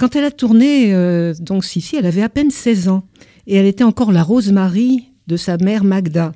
Quand 0.00 0.16
elle 0.16 0.24
a 0.24 0.30
tourné, 0.30 0.94
euh, 0.94 1.34
donc 1.40 1.62
Sissi, 1.62 1.96
elle 1.96 2.06
avait 2.06 2.22
à 2.22 2.30
peine 2.30 2.50
16 2.50 2.88
ans 2.88 3.06
et 3.46 3.56
elle 3.56 3.66
était 3.66 3.84
encore 3.84 4.12
la 4.12 4.22
Rosemary 4.22 5.10
de 5.26 5.36
sa 5.36 5.58
mère 5.58 5.84
Magda. 5.84 6.32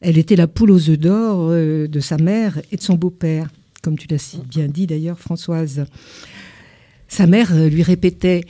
Elle 0.00 0.16
était 0.16 0.36
la 0.36 0.46
poule 0.46 0.70
aux 0.70 0.88
œufs 0.88 0.98
d'or 0.98 1.48
euh, 1.50 1.86
de 1.86 2.00
sa 2.00 2.16
mère 2.16 2.62
et 2.72 2.76
de 2.78 2.80
son 2.80 2.94
beau-père, 2.94 3.50
comme 3.82 3.98
tu 3.98 4.08
l'as 4.08 4.16
si 4.16 4.38
bien 4.38 4.68
dit 4.68 4.86
d'ailleurs, 4.86 5.18
Françoise. 5.18 5.84
Sa 7.06 7.26
mère 7.26 7.54
euh, 7.54 7.68
lui 7.68 7.82
répétait 7.82 8.42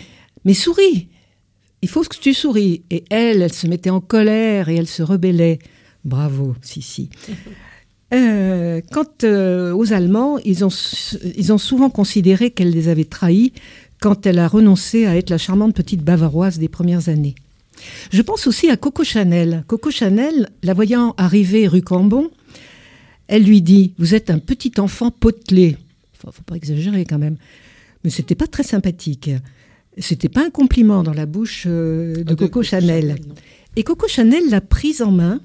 Mais 0.45 0.55
souris 0.55 1.09
Il 1.83 1.89
faut 1.89 2.03
que 2.03 2.17
tu 2.17 2.33
souris. 2.33 2.85
Et 2.93 3.03
elle, 3.11 3.43
elle 3.43 3.53
se 3.53 3.67
mettait 3.67 3.91
en 3.91 4.01
colère 4.01 4.69
et 4.69 4.77
elle 4.77 4.87
se 4.87 5.03
rebellait. 5.03 5.59
Bravo, 6.05 6.55
Sissi. 6.63 7.11
Quant 8.13 9.09
aux 9.25 9.93
Allemands, 9.93 10.39
ils 10.45 10.65
ont 10.65 10.71
souvent 11.59 11.91
considéré 11.91 12.53
qu'elle 12.53 12.71
les 12.71 12.87
avait 12.87 13.07
trahis 13.07 13.53
quand 14.01 14.27
elle 14.27 14.39
a 14.39 14.49
renoncé 14.49 15.07
à 15.07 15.17
être 15.17 15.31
la 15.31 15.39
charmante 15.39 15.75
petite 15.75 16.03
bavaroise 16.03 16.59
des 16.59 16.69
premières 16.69 17.09
années. 17.09 17.35
Je 18.11 18.23
pense 18.23 18.47
aussi 18.47 18.71
à 18.71 18.77
Coco 18.77 19.05
Chanel. 19.05 19.65
Coco 19.67 19.91
Chanel, 19.91 20.49
la 20.63 20.75
voyant 20.75 21.15
arriver 21.17 21.67
rue 21.67 21.83
Cambon, 21.83 22.31
elle 23.27 23.45
lui 23.45 23.63
dit 23.63 23.95
Vous 23.99 24.15
êtes 24.15 24.31
un 24.31 24.39
petit 24.39 24.73
enfant 24.79 25.11
potelé. 25.11 25.77
Faut, 26.13 26.31
faut 26.31 26.43
pas 26.43 26.57
exagérer 26.57 27.05
quand 27.05 27.19
même. 27.19 27.37
Mais 28.05 28.11
c'était 28.11 28.35
pas 28.35 28.47
très 28.47 28.63
sympathique. 28.63 29.31
C'était 29.99 30.29
pas 30.29 30.45
un 30.45 30.51
compliment 30.51 31.03
dans 31.03 31.13
la 31.13 31.27
bouche 31.27 31.65
euh, 31.67 32.17
de 32.17 32.21
Ah, 32.21 32.31
de 32.31 32.35
Coco 32.35 32.63
Chanel. 32.63 33.17
Et 33.77 33.83
Coco 33.83 34.09
Chanel 34.09 34.51
l'a 34.51 34.61
prise 34.61 35.03
en 35.03 35.11
main. 35.11 35.41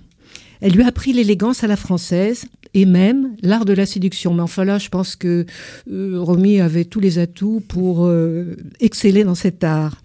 Elle 0.61 0.73
lui 0.73 0.83
a 0.83 0.87
appris 0.87 1.13
l'élégance 1.13 1.63
à 1.63 1.67
la 1.67 1.75
française 1.75 2.45
et 2.73 2.85
même 2.85 3.35
l'art 3.41 3.65
de 3.65 3.73
la 3.73 3.85
séduction. 3.85 4.33
Mais 4.33 4.41
enfin 4.41 4.65
là, 4.65 4.77
je 4.77 4.89
pense 4.89 5.15
que 5.15 5.45
euh, 5.89 6.19
Romy 6.19 6.59
avait 6.59 6.85
tous 6.85 6.99
les 6.99 7.17
atouts 7.17 7.63
pour 7.67 8.05
euh, 8.05 8.55
exceller 8.79 9.23
dans 9.23 9.35
cet 9.35 9.63
art. 9.63 10.01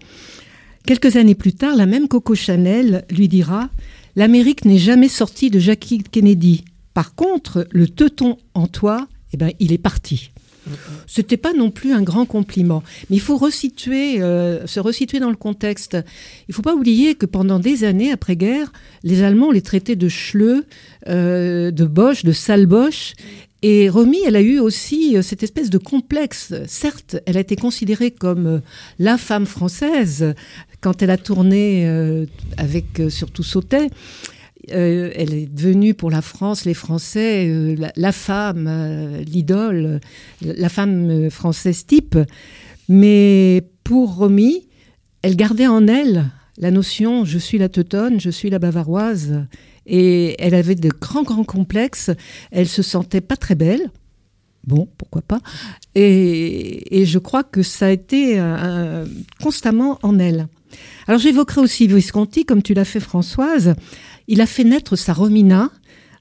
Quelques 0.85 1.15
années 1.15 1.35
plus 1.35 1.53
tard, 1.53 1.75
la 1.75 1.85
même 1.85 2.07
Coco 2.07 2.35
Chanel 2.35 3.05
lui 3.09 3.27
dira 3.27 3.69
L'Amérique 4.15 4.63
n'est 4.65 4.77
jamais 4.77 5.09
sortie 5.09 5.49
de 5.49 5.59
Jackie 5.59 5.99
Kennedy. 5.99 6.63
Par 6.93 7.15
contre, 7.15 7.67
le 7.71 7.87
teuton 7.89 8.37
en 8.53 8.67
toi, 8.67 9.07
eh 9.33 9.37
ben, 9.37 9.51
il 9.59 9.73
est 9.73 9.77
parti. 9.77 10.31
C'était 11.07 11.37
pas 11.37 11.53
non 11.53 11.71
plus 11.71 11.93
un 11.93 12.01
grand 12.01 12.25
compliment, 12.25 12.83
mais 13.09 13.17
il 13.17 13.21
faut 13.21 13.39
euh, 13.41 14.67
se 14.67 14.79
resituer 14.79 15.19
dans 15.19 15.29
le 15.29 15.35
contexte. 15.35 15.97
Il 16.47 16.53
faut 16.53 16.61
pas 16.61 16.73
oublier 16.73 17.15
que 17.15 17.25
pendant 17.25 17.59
des 17.59 17.83
années 17.83 18.11
après-guerre, 18.11 18.71
les 19.03 19.23
Allemands 19.23 19.51
les 19.51 19.61
traitaient 19.61 19.95
de 19.95 20.09
schleux, 20.09 20.65
euh, 21.07 21.71
de 21.71 21.85
boche, 21.85 22.23
de 22.23 22.31
sale 22.31 22.65
boche. 22.65 23.13
Et 23.61 23.89
Romy, 23.89 24.19
elle 24.25 24.35
a 24.35 24.41
eu 24.41 24.59
aussi 24.59 25.17
euh, 25.17 25.21
cette 25.21 25.43
espèce 25.43 25.69
de 25.69 25.77
complexe. 25.77 26.53
Certes, 26.67 27.17
elle 27.25 27.37
a 27.37 27.39
été 27.39 27.55
considérée 27.55 28.11
comme 28.11 28.61
la 28.99 29.17
femme 29.17 29.45
française 29.45 30.33
quand 30.81 31.01
elle 31.01 31.09
a 31.09 31.17
tourné 31.17 31.87
avec 32.57 33.01
surtout 33.09 33.41
Sautet. 33.41 33.89
Euh, 34.71 35.11
elle 35.15 35.33
est 35.33 35.53
devenue 35.53 35.93
pour 35.93 36.09
la 36.09 36.21
France, 36.21 36.65
les 36.65 36.73
Français, 36.73 37.47
euh, 37.47 37.75
la, 37.95 38.11
femme, 38.11 38.67
euh, 38.67 39.23
l'idole, 39.23 39.99
la 40.41 40.69
femme 40.69 41.29
française 41.29 41.85
type. 41.85 42.17
Mais 42.89 43.63
pour 43.83 44.15
Romy, 44.15 44.67
elle 45.21 45.35
gardait 45.35 45.67
en 45.67 45.87
elle 45.87 46.25
la 46.57 46.71
notion 46.71 47.25
je 47.25 47.37
suis 47.37 47.57
la 47.57 47.69
teutonne, 47.69 48.19
je 48.19 48.29
suis 48.29 48.49
la 48.49 48.59
bavaroise. 48.59 49.45
Et 49.85 50.35
elle 50.39 50.55
avait 50.55 50.75
de 50.75 50.89
grands, 50.89 51.23
grands 51.23 51.43
complexes. 51.43 52.11
Elle 52.51 52.67
se 52.67 52.81
sentait 52.81 53.21
pas 53.21 53.35
très 53.35 53.55
belle. 53.55 53.91
Bon, 54.65 54.87
pourquoi 54.97 55.21
pas. 55.21 55.41
Et, 55.93 57.05
je 57.05 57.19
crois 57.19 57.43
que 57.43 57.61
ça 57.61 57.87
a 57.87 57.89
été 57.91 58.41
constamment 59.39 59.99
en 60.01 60.17
elle. 60.17 60.47
Alors 61.07 61.19
j'évoquerai 61.19 61.61
aussi 61.61 61.87
Visconti, 61.87 62.45
comme 62.45 62.63
tu 62.63 62.73
l'as 62.73 62.85
fait 62.85 62.99
Françoise. 62.99 63.75
Il 64.27 64.41
a 64.41 64.47
fait 64.47 64.63
naître 64.63 64.95
sa 64.95 65.13
Romina 65.13 65.69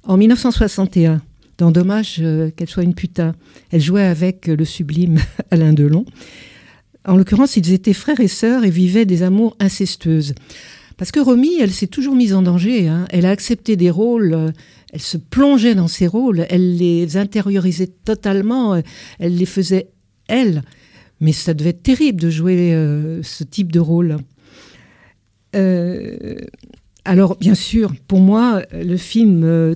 en 0.03 0.17
1961. 0.17 1.23
Dans 1.57 1.71
Dommage 1.71 2.17
euh, 2.21 2.51
qu'elle 2.51 2.69
soit 2.69 2.83
une 2.83 2.95
putain. 2.95 3.35
Elle 3.71 3.81
jouait 3.81 4.03
avec 4.03 4.49
le 4.49 4.65
sublime 4.65 5.19
Alain 5.51 5.73
Delon. 5.73 6.05
En 7.07 7.17
l'occurrence, 7.17 7.57
ils 7.57 7.73
étaient 7.73 7.93
frères 7.93 8.21
et 8.21 8.29
sœurs 8.29 8.65
et 8.65 8.71
vivaient 8.71 9.05
des 9.05 9.23
amours 9.23 9.57
incestueuses. 9.61 10.35
Parce 10.97 11.13
que 11.13 11.21
Romy, 11.21 11.61
elle 11.61 11.71
s'est 11.71 11.87
toujours 11.87 12.15
mise 12.15 12.35
en 12.35 12.43
danger. 12.43 12.89
Hein. 12.89 13.07
Elle 13.11 13.25
a 13.25 13.31
accepté 13.31 13.77
des 13.77 13.91
rôles, 13.91 14.35
euh, 14.35 14.51
elle 14.93 15.03
se 15.03 15.17
plongeait 15.17 15.75
dans 15.75 15.89
ses 15.89 16.07
rôles, 16.07 16.47
elle 16.51 16.77
les 16.77 17.17
intériorisait 17.17 17.91
totalement, 18.05 18.75
euh, 18.75 18.81
elle 19.19 19.37
les 19.37 19.47
faisait 19.47 19.89
elle. 20.29 20.63
Mais 21.21 21.33
ça 21.33 21.55
devait 21.55 21.71
être 21.71 21.83
terrible 21.83 22.21
de 22.21 22.31
jouer 22.31 22.73
ce 23.23 23.45
type 23.45 23.71
de 23.71 23.79
rôle. 23.79 24.19
Alors, 27.05 27.37
bien 27.37 27.55
sûr, 27.55 27.93
pour 28.09 28.21
moi, 28.21 28.63
le 28.73 28.97
film 28.97 29.43
euh, 29.45 29.75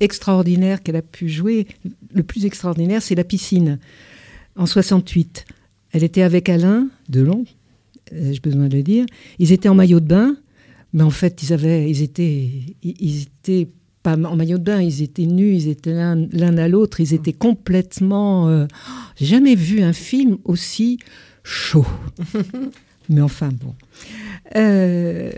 extraordinaire 0.00 0.82
qu'elle 0.82 0.96
a 0.96 1.02
pu 1.02 1.28
jouer, 1.28 1.66
le 2.12 2.22
plus 2.22 2.44
extraordinaire, 2.44 3.02
c'est 3.02 3.14
La 3.14 3.24
piscine, 3.24 3.78
en 4.56 4.66
68. 4.66 5.44
Elle 5.92 6.02
était 6.02 6.22
avec 6.22 6.48
Alain 6.48 6.88
Delon, 7.08 7.44
euh, 8.12 8.32
j'ai 8.32 8.40
besoin 8.40 8.66
de 8.66 8.76
le 8.76 8.82
dire. 8.82 9.06
Ils 9.38 9.52
étaient 9.52 9.68
en 9.68 9.74
maillot 9.74 10.00
de 10.00 10.06
bain, 10.06 10.36
mais 10.92 11.02
en 11.02 11.10
fait, 11.10 11.42
ils, 11.42 11.52
avaient, 11.52 11.90
étaient, 11.90 12.50
ils 12.82 13.22
étaient 13.22 13.68
pas 14.02 14.16
en 14.16 14.36
maillot 14.36 14.58
de 14.58 14.64
bain, 14.64 14.82
ils 14.82 15.02
étaient 15.02 15.26
nus, 15.26 15.54
ils 15.54 15.68
étaient 15.68 15.92
l'un 15.92 16.58
à 16.58 16.68
l'autre, 16.68 17.00
ils 17.00 17.14
étaient 17.14 17.32
complètement... 17.32 18.48
Euh, 18.48 18.66
j'ai 19.16 19.26
jamais 19.26 19.54
vu 19.54 19.82
un 19.82 19.92
film 19.92 20.38
aussi 20.44 20.98
chaud. 21.42 21.86
mais 23.08 23.20
enfin, 23.20 23.50
bon. 23.52 23.74
Euh, 24.56 25.30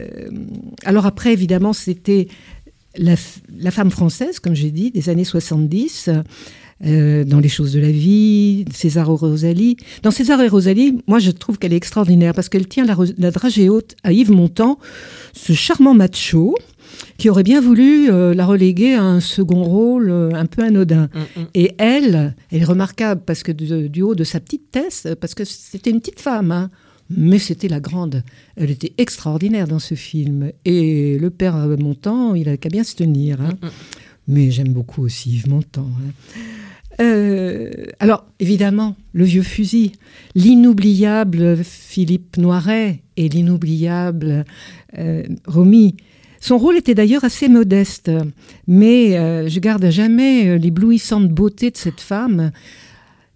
alors 0.85 1.07
après, 1.07 1.33
évidemment, 1.33 1.73
c'était 1.73 2.29
la, 2.97 3.17
femme 3.71 3.91
française, 3.91 4.41
comme 4.41 4.55
j'ai 4.55 4.71
dit, 4.71 4.91
des 4.91 5.09
années 5.09 5.25
70. 5.25 6.11
Euh, 6.85 7.25
dans 7.25 7.41
les 7.41 7.49
choses 7.49 7.73
de 7.73 7.81
la 7.81 7.91
vie, 7.91 8.67
César 8.71 9.09
et 9.09 9.13
Rosalie. 9.13 9.79
Dans 10.03 10.11
César 10.11 10.43
et 10.43 10.49
Rosalie, 10.49 10.99
moi 11.07 11.19
je 11.21 11.31
trouve 11.31 11.59
qu'elle 11.59 11.73
est 11.73 11.77
extraordinaire 11.77 12.35
parce 12.35 12.51
qu'elle 12.51 12.69
tient 12.69 12.85
la, 12.85 12.95
la, 13.17 13.31
dragée 13.31 13.71
haute 13.71 13.97
à 14.05 14.13
Yves 14.13 14.31
Montand, 14.31 14.79
ce 15.33 15.55
charmant 15.55 15.95
macho 15.95 16.55
qui 17.17 17.31
aurait 17.31 17.45
bien 17.45 17.63
voulu 17.63 18.11
euh, 18.11 18.35
la 18.35 18.45
reléguer 18.45 18.93
à 18.93 19.03
un 19.03 19.21
second 19.21 19.65
rôle 19.65 20.11
un 20.11 20.45
peu 20.45 20.65
anodin. 20.65 21.09
Mm, 21.15 21.41
mm. 21.41 21.47
Et 21.55 21.75
elle, 21.79 22.35
elle 22.53 22.61
est 22.61 22.65
remarquable 22.65 23.23
parce 23.25 23.43
que 23.43 23.53
du 23.53 24.03
haut 24.03 24.15
de 24.15 24.25
sa 24.25 24.39
petite 24.39 24.71
tête, 24.71 25.15
parce 25.19 25.35
que 25.35 25.45
c'était 25.45 25.89
une 25.89 26.01
petite 26.01 26.21
femme, 26.21 26.53
hein, 26.53 26.71
mais 27.11 27.39
c'était 27.39 27.69
la 27.69 27.81
grande. 27.81 28.23
Elle 28.57 28.71
était 28.71 28.93
extraordinaire 28.99 29.69
dans 29.69 29.79
ce 29.79 29.95
film. 29.95 30.51
Et 30.65 31.19
le 31.19 31.31
père 31.31 31.57
Montand, 31.79 32.35
il 32.35 32.49
a 32.49 32.57
qu'à 32.57 32.69
bien 32.69 32.85
se 32.85 32.97
tenir. 32.97 33.41
Hein. 33.41 33.59
Mm, 33.63 33.67
mm. 33.67 33.71
Mais 34.29 34.51
j'aime 34.51 34.73
beaucoup 34.73 35.03
aussi 35.03 35.31
Yves 35.31 35.49
Montand. 35.49 35.89
Hein. 35.89 36.41
Euh, 37.01 37.71
alors, 38.01 38.25
évidemment, 38.41 38.97
le 39.13 39.25
vieux 39.25 39.43
fusil, 39.43 39.93
l'inoubliable 40.35 41.63
Philippe 41.63 42.37
Noiret 42.39 43.03
et 43.17 43.29
l'inoubliable 43.29 44.45
euh, 44.99 45.23
Romy. 45.47 45.97
Son 46.41 46.59
rôle 46.59 46.77
était 46.77 46.95
d'ailleurs 46.95 47.25
assez 47.25 47.49
modeste, 47.49 48.11
mais 48.67 49.19
euh, 49.19 49.49
je 49.49 49.61
garde 49.61 49.85
à 49.85 49.91
jamais 49.91 50.59
l'éblouissante 50.59 51.29
beauté 51.29 51.71
de 51.71 51.77
cette 51.77 52.01
femme. 52.01 52.53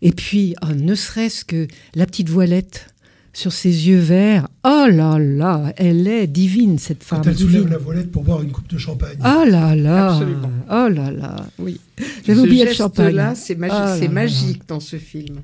Et 0.02 0.12
puis, 0.12 0.54
oh, 0.62 0.74
ne 0.74 0.94
serait-ce 0.94 1.44
que 1.44 1.66
la 1.94 2.06
petite 2.06 2.28
voilette 2.28 2.86
sur 3.32 3.52
ses 3.52 3.88
yeux 3.88 3.98
verts. 3.98 4.48
Oh 4.64 4.86
là 4.90 5.18
là, 5.18 5.72
elle 5.76 6.06
est 6.08 6.26
divine 6.26 6.78
cette 6.78 7.02
femme. 7.04 7.22
Quand 7.22 7.30
elle 7.30 7.38
soulève 7.38 7.68
la 7.68 7.78
voilette 7.78 8.10
pour 8.10 8.24
boire 8.24 8.42
une 8.42 8.50
coupe 8.52 8.68
de 8.68 8.78
champagne. 8.78 9.18
Oh 9.20 9.44
là 9.46 9.74
là, 9.76 10.12
Absolument. 10.14 10.50
oh 10.70 10.88
là 10.88 11.10
là, 11.10 11.36
oui. 11.58 11.80
J'avais 12.26 12.40
oublié 12.40 12.64
le 12.64 12.72
champagne. 12.72 13.14
là, 13.14 13.34
c'est 13.34 13.56
oh 13.56 14.08
magique 14.10 14.62
dans 14.66 14.80
ce 14.80 14.96
film. 14.96 15.40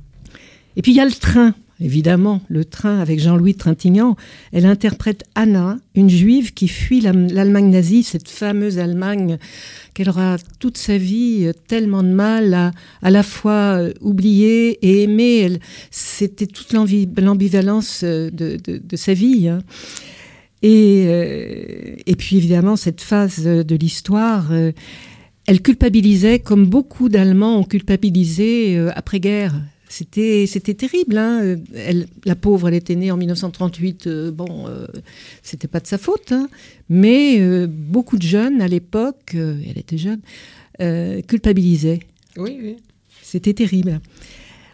Et 0.77 0.83
puis 0.83 0.93
il 0.93 0.97
y 0.97 1.01
a 1.01 1.05
le 1.05 1.13
train 1.13 1.55
évidemment, 1.81 2.41
le 2.49 2.65
train 2.65 3.01
avec 3.01 3.21
Jean-Louis 3.21 3.55
Trintignant. 3.55 4.17
Elle 4.53 4.67
interprète 4.67 5.25
Anna, 5.35 5.79
une 5.95 6.11
juive 6.11 6.55
qui 6.55 6.69
fuit 6.69 7.01
l'Allemagne 7.01 7.71
nazie, 7.71 8.03
cette 8.03 8.29
fameuse 8.29 8.79
Allemagne 8.79 9.39
qu'elle 9.95 10.09
aura 10.11 10.37
toute 10.59 10.77
sa 10.77 10.99
vie 10.99 11.51
tellement 11.69 12.03
de 12.03 12.09
mal 12.09 12.55
à 12.55 12.73
à 13.07 13.11
la 13.11 13.23
fois 13.23 13.79
euh, 13.79 13.93
oublier 14.01 14.79
et 14.85 15.05
aimer. 15.05 15.61
C'était 15.93 16.49
toute 16.49 16.73
l'ambivalence 16.73 18.01
euh, 18.03 18.31
de, 18.33 18.97
sa 18.97 19.15
vie. 19.15 19.49
Hein. 19.49 19.61
Euh, 20.65 21.95
et 22.05 22.17
puis 22.17 22.37
évidemment, 22.37 22.75
cette 22.75 23.01
phase 23.01 23.45
de 23.45 23.77
l'histoire, 23.77 24.51
elle 25.47 25.63
culpabilisait 25.63 26.41
comme 26.41 26.67
beaucoup 26.67 27.09
d'Allemands 27.09 27.61
ont 27.61 27.65
culpabilisé 27.65 28.77
après-guerre 28.97 29.55
c'était, 29.97 30.45
c'était 30.47 30.75
terrible. 30.75 31.17
Hein. 31.17 31.57
Elle, 31.75 32.07
la 32.27 32.37
pauvre, 32.37 32.69
elle 32.69 32.75
était 32.75 32.97
née 32.97 33.11
en 33.11 33.17
1938. 33.17 34.07
Euh, 34.07 34.31
bon, 34.31 34.67
euh, 34.69 34.87
c'était 35.43 35.69
pas 35.69 35.81
de 35.81 35.87
sa 35.87 35.97
faute. 35.97 36.33
Hein. 36.33 36.51
Mais 36.91 37.41
euh, 37.41 37.67
beaucoup 37.67 38.19
de 38.19 38.23
jeunes 38.23 38.61
à 38.61 38.69
l'époque, 38.69 39.35
elle 39.35 39.79
était 39.79 39.97
jeune, 39.97 40.21
culpabilisaient. 41.27 42.01
Oui, 42.37 42.59
oui. 42.63 42.77
C'était 43.23 43.55
terrible. 43.55 44.01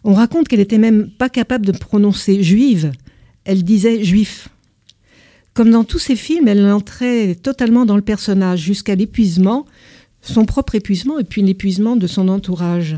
On 0.03 0.15
raconte 0.15 0.49
qu'elle 0.49 0.61
était 0.61 0.79
même 0.79 1.09
pas 1.09 1.29
capable 1.29 1.67
de 1.67 1.73
prononcer 1.73 2.43
juive. 2.43 2.91
Elle 3.45 3.63
disait 3.63 4.03
juif. 4.03 4.49
Comme 5.55 5.71
dans 5.71 5.85
tous 5.85 6.01
ses 6.01 6.17
films, 6.17 6.49
elle 6.49 6.67
entrait 6.67 7.37
totalement 7.37 7.87
dans 7.87 7.97
le 7.97 8.03
personnage 8.03 8.61
jusqu'à 8.61 8.97
l'épuisement, 8.97 9.67
son 10.21 10.47
propre 10.47 10.75
épuisement 10.75 11.21
et 11.21 11.25
puis 11.25 11.43
l'épuisement 11.43 11.95
de 11.95 12.09
son 12.09 12.27
entourage. 12.27 12.97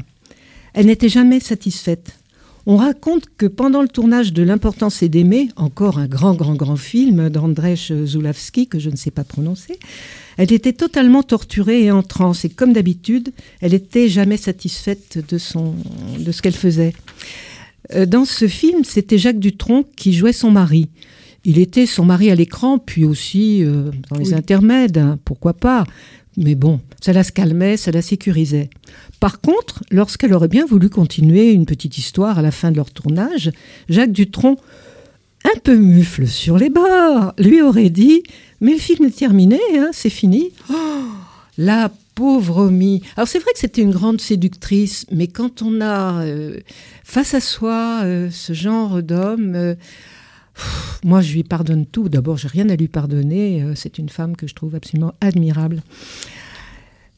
Elle 0.75 0.87
n'était 0.87 1.09
jamais 1.09 1.41
satisfaite. 1.41 2.19
On 2.67 2.77
raconte 2.77 3.25
que 3.37 3.47
pendant 3.47 3.83
le 3.83 3.89
tournage 3.89 4.33
de 4.33 4.43
L'importance 4.43 5.03
est 5.03 5.11
d'aimer, 5.11 5.49
encore 5.57 5.99
un 5.99 6.07
grand, 6.07 6.35
grand, 6.35 6.55
grand 6.55 6.77
film 6.77 7.29
d'Andrzej 7.29 7.93
Zulawski, 8.07 8.69
que 8.69 8.79
je 8.79 8.89
ne 8.89 8.97
sais 8.97 9.11
pas 9.11 9.25
prononcer, 9.25 9.79
elle 10.39 10.53
était 10.53 10.73
totalement 10.73 11.23
torturée 11.23 11.85
et 11.85 11.91
en 11.91 12.03
transe. 12.03 12.45
Et 12.45 12.49
comme 12.49 12.73
d'habitude, 12.73 13.33
elle 13.61 13.73
n'était 13.73 14.09
jamais 14.09 14.39
satisfaite 14.39 15.19
de, 15.29 15.39
son, 15.39 15.75
de 16.19 16.33
ce 16.33 16.41
qu'elle 16.41 16.55
faisait. 16.55 16.95
Euh, 17.93 18.07
dans 18.07 18.25
ce 18.25 18.49
film, 18.49 18.83
c'était 18.85 19.19
Jacques 19.19 19.39
Dutronc 19.39 19.85
qui 19.97 20.15
jouait 20.15 20.33
son 20.33 20.51
mari. 20.51 20.89
Il 21.45 21.59
était 21.59 21.85
son 21.85 22.07
mari 22.07 22.31
à 22.31 22.35
l'écran, 22.35 22.79
puis 22.79 23.05
aussi 23.05 23.63
euh, 23.63 23.91
dans 24.11 24.17
les 24.17 24.33
intermèdes, 24.33 24.97
hein, 24.97 25.19
pourquoi 25.27 25.53
pas. 25.53 25.85
Mais 26.37 26.55
bon, 26.55 26.81
ça 27.01 27.13
la 27.13 27.23
calmait, 27.25 27.77
ça 27.77 27.91
la 27.91 28.03
sécurisait. 28.03 28.71
Par 29.21 29.41
contre, 29.41 29.83
lorsqu'elle 29.91 30.35
aurait 30.35 30.49
bien 30.49 30.67
voulu 30.67 30.91
continuer 30.91 31.53
une 31.53 31.67
petite 31.67 31.97
histoire 31.99 32.39
à 32.39 32.43
la 32.43 32.51
fin 32.51 32.71
de 32.71 32.77
leur 32.77 32.91
tournage, 32.91 33.53
Jacques 33.89 34.13
Dutronc, 34.13 34.57
un 35.45 35.59
peu 35.63 35.77
mufle 35.77 36.27
sur 36.27 36.59
les 36.59 36.71
bords, 36.71 37.33
lui 37.39 37.63
aurait 37.63 37.91
dit 37.91 38.23
Mais 38.61 38.73
le 38.73 38.79
film 38.79 39.07
est 39.07 39.17
terminé, 39.17 39.61
hein, 39.77 39.91
c'est 39.93 40.11
fini. 40.11 40.51
Oh, 40.71 40.75
La 41.59 41.91
pauvre 42.15 42.63
Romy. 42.63 43.03
Alors 43.17 43.29
c'est 43.29 43.39
vrai 43.39 43.53
que 43.53 43.59
c'était 43.59 43.83
une 43.83 43.93
grande 43.93 44.21
séductrice, 44.21 45.07
mais 45.13 45.29
quand 45.29 45.63
on 45.63 45.81
a 45.81 46.23
euh, 46.23 46.59
face 47.05 47.35
à 47.35 47.41
soi 47.41 48.01
euh, 48.03 48.29
ce 48.31 48.53
genre 48.53 49.03
d'homme, 49.03 49.55
euh, 49.55 49.75
moi 51.05 51.21
je 51.21 51.33
lui 51.33 51.45
pardonne 51.45 51.87
tout. 51.87 52.09
D'abord, 52.09 52.37
j'ai 52.37 52.49
rien 52.49 52.69
à 52.69 52.77
lui 52.77 52.89
pardonner. 52.89 53.63
euh, 53.63 53.75
c'est 53.75 53.99
une 53.99 54.09
femme 54.09 54.37
que 54.37 54.47
je 54.47 54.55
trouve 54.55 54.75
absolument 54.75 55.15
admirable. 55.21 55.83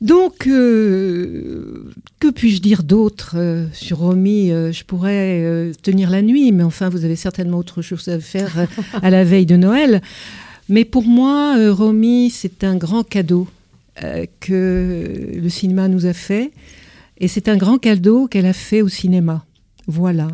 Donc, 0.03 0.47
euh, 0.47 1.91
que 2.21 2.29
puis-je 2.29 2.61
dire 2.61 2.83
d'autre 2.83 3.37
euh, 3.37 3.67
sur 3.73 3.99
Romy 3.99 4.49
Je 4.49 4.85
pourrais 4.85 5.73
tenir 5.83 6.11
la 6.11 6.21
nuit, 6.21 6.53
mais 6.53 6.65
enfin, 6.65 6.91
vous 6.91 7.05
avez 7.05 7.17
certainement 7.17 7.59
autre 7.59 7.81
chose 7.81 8.09
à 8.09 8.21
faire 8.21 8.67
à 9.03 9.11
la 9.11 9.25
veille 9.25 9.47
de 9.47 9.57
Noël. 9.57 10.03
Mais 10.69 10.85
pour 10.85 11.05
moi, 11.05 11.57
Romy, 11.71 12.31
c'est 12.31 12.65
un 12.65 12.77
grand 12.77 13.05
cadeau 13.05 13.47
que 14.41 15.31
le 15.35 15.49
cinéma 15.49 15.89
nous 15.89 16.05
a 16.05 16.13
fait. 16.13 16.51
Et 17.19 17.29
c'est 17.29 17.49
un 17.49 17.57
grand 17.57 17.79
cadeau 17.79 18.27
qu'elle 18.27 18.45
a 18.45 18.53
fait 18.53 18.83
au 18.83 18.89
cinéma. 18.89 19.47
Voilà. 19.87 20.29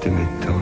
Je 0.00 0.04
t'aimais 0.04 0.59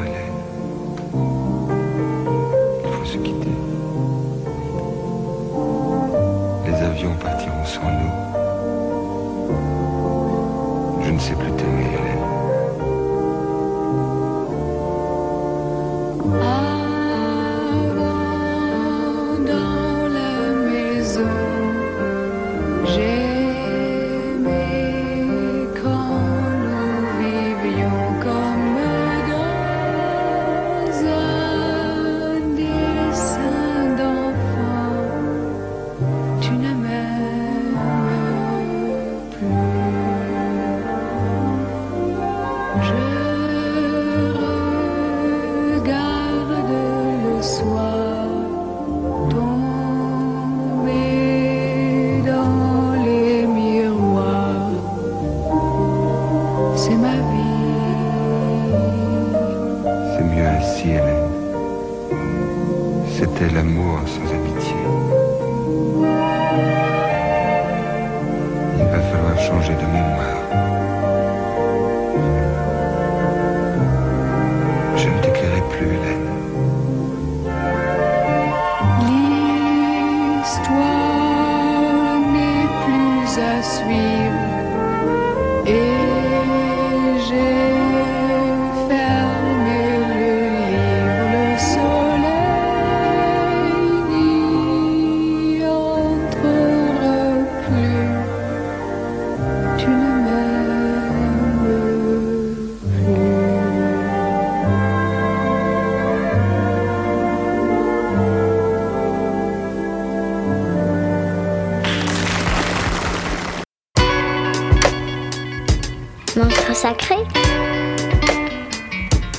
sacré. 116.81 117.17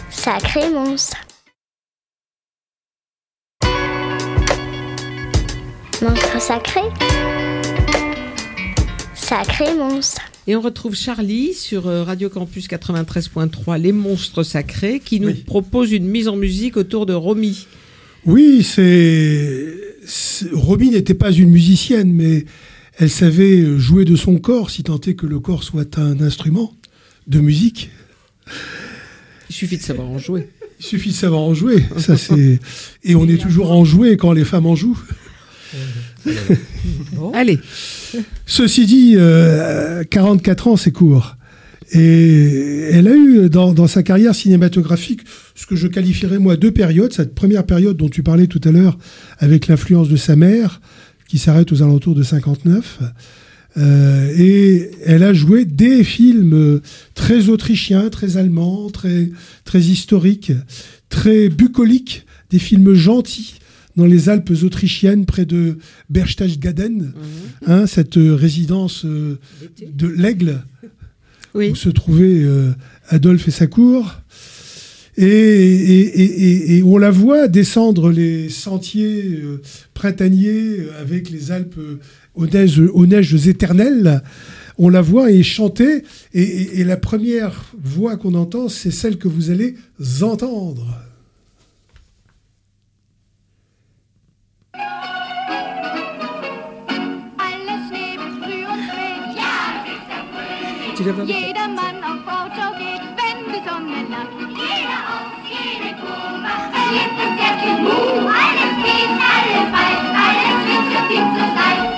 Sacré 0.09 0.69
monstre. 0.71 1.15
Monstre 6.01 6.41
sacré. 6.41 6.81
Sacré 9.15 9.73
monstre. 9.77 10.21
Et 10.47 10.55
on 10.57 10.61
retrouve 10.61 10.95
Charlie 10.95 11.53
sur 11.53 11.87
euh, 11.87 12.03
Radio 12.03 12.27
Campus 12.27 12.67
93.3, 12.67 13.79
Les 13.79 13.93
Monstres 13.93 14.43
Sacrés, 14.43 14.99
qui 14.99 15.21
nous 15.21 15.33
propose 15.45 15.93
une 15.93 16.07
mise 16.07 16.27
en 16.27 16.35
musique 16.35 16.75
autour 16.75 17.05
de 17.05 17.13
Romy. 17.13 17.67
Oui, 18.25 18.63
c'est. 18.63 19.65
c'est- 20.05 20.49
Romy 20.51 20.89
n'était 20.89 21.13
pas 21.13 21.31
une 21.31 21.51
musicienne, 21.51 22.11
mais 22.11 22.43
elle 22.97 23.09
savait 23.09 23.77
jouer 23.77 24.03
de 24.03 24.17
son 24.17 24.39
corps, 24.39 24.69
si 24.71 24.83
tant 24.83 24.99
est 24.99 25.13
que 25.13 25.25
le 25.25 25.39
corps 25.39 25.63
soit 25.63 25.97
un 25.97 26.19
instrument 26.19 26.73
de 27.29 27.39
musique. 27.39 27.91
Il 29.49 29.55
suffit 29.55 29.77
de 29.77 29.83
savoir 29.83 30.07
en 30.07 30.17
jouer. 30.17 30.49
Il 30.79 30.85
suffit 30.85 31.09
de 31.09 31.15
savoir 31.15 31.41
en 31.41 31.53
jouer. 31.53 31.83
Ça, 31.97 32.17
c'est... 32.17 32.59
Et 33.03 33.15
on 33.15 33.27
est 33.27 33.37
toujours 33.37 33.71
enjoué 33.71 34.17
quand 34.17 34.33
les 34.33 34.45
femmes 34.45 34.65
en 34.65 34.75
jouent. 34.75 34.99
Allez. 37.33 37.59
Ceci 38.45 38.85
dit, 38.85 39.13
euh, 39.17 40.03
44 40.03 40.67
ans, 40.67 40.77
c'est 40.77 40.91
court. 40.91 41.35
Et 41.91 42.89
elle 42.91 43.07
a 43.07 43.15
eu 43.15 43.49
dans, 43.49 43.73
dans 43.73 43.87
sa 43.87 44.03
carrière 44.03 44.35
cinématographique 44.35 45.21
ce 45.55 45.65
que 45.65 45.75
je 45.75 45.87
qualifierais 45.87 46.37
moi 46.37 46.55
deux 46.55 46.71
périodes. 46.71 47.13
Cette 47.13 47.33
première 47.33 47.65
période 47.65 47.97
dont 47.97 48.09
tu 48.09 48.21
parlais 48.21 48.47
tout 48.47 48.61
à 48.63 48.71
l'heure 48.71 48.97
avec 49.39 49.67
l'influence 49.67 50.07
de 50.07 50.15
sa 50.15 50.35
mère, 50.35 50.81
qui 51.27 51.37
s'arrête 51.37 51.71
aux 51.71 51.81
alentours 51.81 52.15
de 52.15 52.23
59. 52.23 52.99
Euh, 53.79 54.33
et 54.37 54.91
elle 55.05 55.23
a 55.23 55.33
joué 55.33 55.63
des 55.65 56.03
films 56.03 56.81
très 57.15 57.47
autrichiens, 57.49 58.09
très 58.09 58.35
allemands, 58.37 58.89
très, 58.89 59.29
très 59.63 59.79
historiques, 59.81 60.51
très 61.07 61.49
bucoliques, 61.49 62.25
des 62.49 62.59
films 62.59 62.93
gentils 62.93 63.55
dans 63.95 64.05
les 64.05 64.29
Alpes 64.29 64.51
autrichiennes 64.63 65.25
près 65.25 65.45
de 65.45 65.77
Berchtesgaden, 66.09 67.13
hein, 67.65 67.85
cette 67.87 68.17
euh, 68.17 68.33
résidence 68.35 69.05
euh, 69.05 69.37
de 69.93 70.07
l'Aigle 70.07 70.61
où 71.71 71.75
se 71.75 71.89
trouvaient 71.89 72.41
euh, 72.43 72.71
Adolphe 73.07 73.47
et 73.47 73.51
sa 73.51 73.67
cour. 73.67 74.15
Et, 75.17 75.25
et, 75.25 76.21
et- 76.21 76.43
et- 76.43 76.77
et 76.77 76.83
on 76.83 76.97
la 76.97 77.11
voit 77.11 77.47
descendre 77.49 78.09
les 78.11 78.47
sentiers 78.49 79.39
euh, 79.43 79.61
printaniers 79.93 80.77
avec 81.01 81.29
les 81.29 81.51
Alpes 81.51 81.79
aux 82.39 83.05
neiges, 83.05 83.47
éternelles, 83.47 84.23
on 84.77 84.89
la 84.89 85.01
voit 85.01 85.31
et 85.31 85.43
chanter. 85.43 86.03
Et, 86.33 86.83
la 86.83 86.97
première 86.97 87.65
voix 87.77 88.15
qu'on 88.17 88.33
entend, 88.33 88.69
c'est 88.69 88.91
celle 88.91 89.17
que 89.17 89.27
vous 89.27 89.51
allez 89.51 89.75
entendre. 90.21 90.85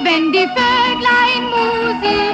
Wenn 0.03 0.31
die 0.31 0.47
Vöglein 0.55 1.43
Musik 1.51 2.31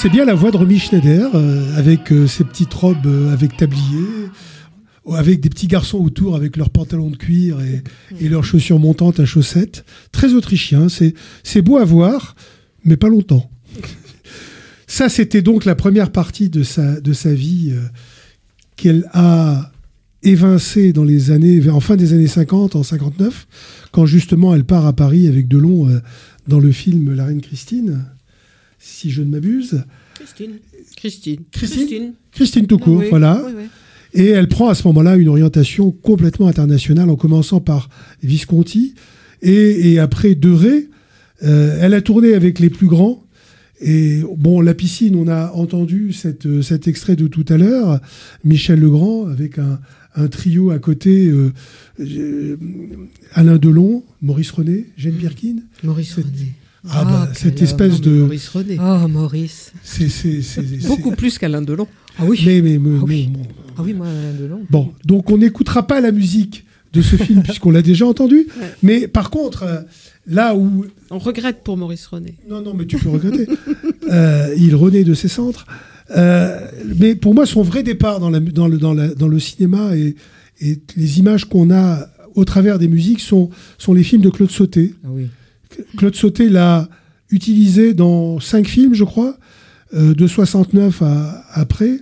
c'est 0.00 0.10
bien 0.10 0.24
la 0.24 0.34
voix 0.34 0.52
de 0.52 0.56
Romy 0.56 0.78
Schneider, 0.78 1.28
euh, 1.34 1.76
avec 1.76 2.12
euh, 2.12 2.28
ses 2.28 2.44
petites 2.44 2.72
robes 2.72 3.04
euh, 3.06 3.32
avec 3.32 3.56
tablier, 3.56 4.06
avec 5.12 5.40
des 5.40 5.48
petits 5.48 5.66
garçons 5.66 5.98
autour 5.98 6.36
avec 6.36 6.56
leurs 6.56 6.70
pantalons 6.70 7.10
de 7.10 7.16
cuir 7.16 7.58
et, 7.60 8.28
leurs 8.28 8.44
chaussures 8.44 8.78
montantes 8.78 9.18
à 9.18 9.24
chaussettes. 9.24 9.84
Très 10.12 10.34
autrichien, 10.34 10.86
c'est 10.88 11.62
beau 11.62 11.78
à 11.78 11.84
voir, 11.84 12.36
mais 12.84 12.96
pas 12.96 13.08
longtemps. 13.08 13.50
Ça, 14.86 15.08
c'était 15.08 15.42
donc 15.42 15.64
la 15.64 15.74
première 15.74 16.12
partie 16.12 16.48
de 16.48 16.62
sa, 16.62 17.34
vie 17.34 17.74
qu'elle 18.76 19.10
a 19.12 19.72
évincée 20.22 20.92
dans 20.92 21.04
les 21.04 21.32
années, 21.32 21.68
en 21.68 21.80
fin 21.80 21.96
des 21.96 22.12
années 22.12 22.28
50, 22.28 22.76
en 22.76 22.84
59, 22.84 23.48
quand 23.90 24.06
justement 24.06 24.54
elle 24.54 24.64
part 24.64 24.86
à 24.86 24.92
Paris 24.92 25.26
avec 25.26 25.48
Delon 25.48 25.88
dans 26.46 26.60
le 26.60 26.70
film 26.70 27.14
La 27.14 27.24
Reine 27.24 27.40
Christine, 27.40 28.04
si 28.78 29.10
je 29.10 29.22
ne 29.22 29.30
m'abuse. 29.30 29.82
Christine. 30.14 30.58
Christine. 30.96 31.40
Christine 31.52 32.12
Christine 32.32 32.66
tout 32.66 32.78
court, 32.78 32.98
Oui, 32.98 33.06
voilà. 33.10 33.42
oui, 33.46 33.52
oui. 33.56 33.64
Et 34.14 34.28
elle 34.28 34.48
prend 34.48 34.68
à 34.68 34.74
ce 34.74 34.86
moment-là 34.88 35.16
une 35.16 35.28
orientation 35.28 35.90
complètement 35.90 36.48
internationale 36.48 37.10
en 37.10 37.16
commençant 37.16 37.60
par 37.60 37.90
Visconti 38.22 38.94
et, 39.42 39.92
et 39.92 39.98
après 39.98 40.34
De 40.34 40.50
Ré. 40.50 40.88
Euh, 41.44 41.78
elle 41.80 41.94
a 41.94 42.00
tourné 42.00 42.34
avec 42.34 42.58
les 42.58 42.70
plus 42.70 42.86
grands. 42.86 43.22
Et 43.80 44.22
bon, 44.36 44.60
La 44.60 44.74
piscine, 44.74 45.14
on 45.14 45.28
a 45.28 45.52
entendu 45.52 46.12
cette, 46.12 46.46
euh, 46.46 46.62
cet 46.62 46.88
extrait 46.88 47.14
de 47.16 47.28
tout 47.28 47.44
à 47.48 47.56
l'heure. 47.58 48.00
Michel 48.44 48.80
Legrand 48.80 49.26
avec 49.28 49.58
un, 49.58 49.78
un 50.16 50.26
trio 50.26 50.70
à 50.70 50.78
côté. 50.80 51.26
euh, 51.28 51.52
euh, 52.00 52.56
Alain 53.34 53.56
Delon, 53.58 54.02
Maurice 54.22 54.50
René, 54.50 54.86
Jeanne 54.96 55.14
Birkin. 55.14 55.56
Maurice 55.84 56.14
René. 56.14 56.54
Ah, 56.88 57.04
bah, 57.04 57.28
cette 57.34 57.56
quel 57.56 57.64
espèce 57.64 58.00
de. 58.00 58.10
Maurice 58.10 58.48
René. 58.48 58.78
Oh, 58.80 59.08
Maurice. 59.08 59.72
C'est 59.82 60.08
c'est- 60.08 60.42
c'est- 60.42 60.62
c'est- 60.80 60.86
Beaucoup 60.88 61.10
plus 61.12 61.38
qu'Alain 61.38 61.62
Delon. 61.62 61.88
Ah 62.18 62.24
oui. 62.26 62.40
Mais, 62.46 62.60
mais, 62.62 62.78
mais- 62.78 62.98
Ah 63.00 63.04
oui. 63.06 63.28
bon, 63.32 63.40
bon. 63.40 63.46
Ah 63.76 63.82
oui, 63.84 63.94
moi, 63.94 64.06
Alain 64.06 64.32
Delon. 64.40 64.60
Bon, 64.70 64.92
donc 65.04 65.30
on 65.30 65.38
n'écoutera 65.38 65.86
pas 65.86 66.00
la 66.00 66.12
musique 66.12 66.64
de 66.92 67.02
ce 67.02 67.16
film 67.16 67.42
puisqu'on 67.44 67.70
l'a 67.70 67.82
déjà 67.82 68.06
entendu. 68.06 68.46
Mais 68.82 69.08
par 69.08 69.30
contre, 69.30 69.64
euh, 69.64 69.80
là 70.26 70.54
où 70.54 70.84
On 71.10 71.18
regrette 71.18 71.62
pour 71.64 71.76
Maurice 71.76 72.06
René. 72.06 72.36
non, 72.48 72.62
non, 72.62 72.74
mais 72.74 72.86
tu 72.86 72.96
peux 72.96 73.08
regretter, 73.08 73.46
euh, 74.10 74.54
il 74.56 74.74
renaît 74.76 75.04
de 75.04 75.14
ses 75.14 75.28
centres. 75.28 75.66
Euh, 76.16 76.58
mais 76.98 77.14
pour 77.14 77.34
moi, 77.34 77.44
son 77.44 77.62
vrai 77.62 77.82
départ 77.82 78.18
dans, 78.20 78.30
la, 78.30 78.40
dans, 78.40 78.66
le, 78.68 78.78
dans, 78.78 78.94
la- 78.94 79.14
dans 79.14 79.28
le 79.28 79.38
cinéma 79.38 79.94
et, 79.96 80.14
et 80.60 80.78
les 80.96 81.18
images 81.18 81.44
qu'on 81.44 81.70
a 81.70 82.06
au 82.34 82.44
travers 82.44 82.78
des 82.78 82.88
musiques 82.88 83.20
sont, 83.20 83.50
sont 83.78 83.92
les 83.92 84.02
films 84.04 84.22
de 84.22 84.30
Claude 84.30 84.50
Sauté. 84.50 84.94
Ah 85.04 85.08
oui. 85.10 85.26
Claude 85.96 86.14
Sauté 86.14 86.48
l'a 86.48 86.88
utilisé 87.30 87.94
dans 87.94 88.40
cinq 88.40 88.66
films, 88.66 88.94
je 88.94 89.04
crois, 89.04 89.36
euh, 89.94 90.14
de 90.14 90.26
69 90.26 91.02
à 91.02 91.44
après. 91.52 91.98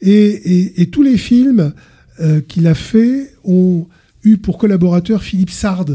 Et, 0.00 0.88
tous 0.90 1.02
les 1.02 1.16
films 1.16 1.72
euh, 2.20 2.40
qu'il 2.40 2.66
a 2.66 2.74
fait 2.74 3.32
ont 3.44 3.86
eu 4.24 4.36
pour 4.36 4.58
collaborateur 4.58 5.22
Philippe 5.22 5.50
Sard, 5.50 5.86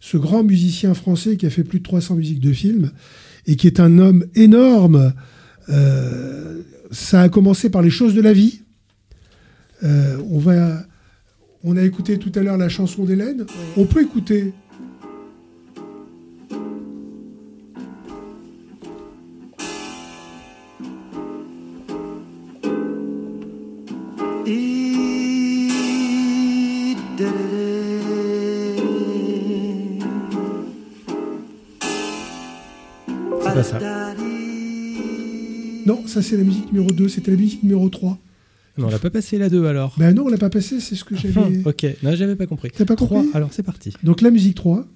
ce 0.00 0.16
grand 0.16 0.42
musicien 0.42 0.94
français 0.94 1.36
qui 1.36 1.46
a 1.46 1.50
fait 1.50 1.64
plus 1.64 1.78
de 1.78 1.84
300 1.84 2.16
musiques 2.16 2.40
de 2.40 2.52
films 2.52 2.90
et 3.46 3.56
qui 3.56 3.66
est 3.66 3.78
un 3.78 3.98
homme 3.98 4.24
énorme. 4.34 5.12
Euh, 5.68 6.62
ça 6.90 7.20
a 7.20 7.28
commencé 7.28 7.70
par 7.70 7.82
les 7.82 7.90
choses 7.90 8.14
de 8.14 8.20
la 8.20 8.32
vie. 8.32 8.60
On 11.64 11.76
a 11.76 11.82
écouté 11.82 12.18
tout 12.18 12.32
à 12.34 12.42
l'heure 12.42 12.56
la 12.56 12.68
chanson 12.68 13.04
d'Hélène. 13.04 13.46
On 13.76 13.84
peut 13.84 14.02
écouter 14.02 14.52
Non, 35.86 36.06
ça 36.06 36.22
c'est 36.22 36.36
la 36.36 36.44
musique 36.44 36.72
numéro 36.72 36.90
2, 36.90 37.08
c'était 37.08 37.30
la 37.30 37.36
musique 37.36 37.62
numéro 37.62 37.88
3. 37.88 38.18
Non, 38.78 38.86
on 38.86 38.90
l'a 38.90 38.98
pas 38.98 39.10
passé 39.10 39.36
la 39.38 39.48
2 39.50 39.66
alors. 39.66 39.94
Ben 39.98 40.14
non, 40.14 40.24
on 40.24 40.28
l'a 40.28 40.38
pas 40.38 40.50
passé, 40.50 40.80
c'est 40.80 40.94
ce 40.94 41.04
que 41.04 41.16
j'avais. 41.16 41.38
Hum, 41.38 41.62
ok, 41.66 41.86
non, 42.02 42.14
j'avais 42.14 42.36
pas 42.36 42.46
compris. 42.46 42.70
T'as 42.70 42.84
pas 42.84 42.96
compris 42.96 43.28
alors 43.34 43.52
c'est 43.52 43.62
parti. 43.62 43.92
Donc 44.02 44.20
la 44.20 44.30
musique 44.30 44.54
3. 44.54 44.86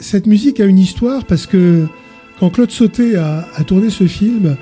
Cette 0.00 0.26
musique 0.26 0.60
a 0.60 0.64
une 0.64 0.78
histoire 0.78 1.24
parce 1.24 1.46
que 1.46 1.86
quand 2.40 2.50
Claude 2.50 2.70
Sauté 2.70 3.16
a, 3.16 3.44
tourné 3.66 3.90
ce 3.90 4.06
film, 4.06 4.56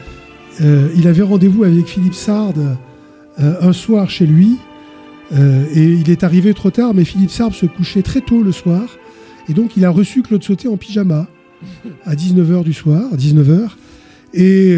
euh, 0.61 0.89
il 0.97 1.07
avait 1.07 1.23
rendez-vous 1.23 1.65
avec 1.65 1.87
Philippe 1.87 2.15
Sard 2.15 2.55
euh, 3.39 3.55
un 3.61 3.73
soir 3.73 4.11
chez 4.11 4.27
lui 4.27 4.57
euh, 5.33 5.65
et 5.73 5.85
il 5.85 6.11
est 6.11 6.25
arrivé 6.25 6.55
trop 6.55 6.71
tard, 6.71 6.93
mais 6.95 7.05
Philippe 7.05 7.31
Sard 7.31 7.55
se 7.55 7.67
couchait 7.67 8.03
très 8.03 8.21
tôt 8.21 8.43
le 8.43 8.53
soir 8.53 8.83
et 9.49 9.55
donc 9.55 9.77
il 9.77 9.85
a 9.85 9.91
reçu 9.91 10.23
Claude 10.23 10.43
Sauté 10.43 10.69
en 10.69 10.77
pyjama 10.77 11.29
à 12.05 12.15
19h 12.15 12.65
du 12.65 12.73
soir, 12.73 13.05
19h, 13.17 13.71
et 14.35 14.77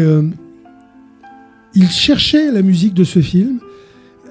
il 1.73 1.89
cherchait 1.89 2.51
la 2.51 2.61
musique 2.61 2.93
de 2.93 3.03
ce 3.03 3.19
film 3.19 3.59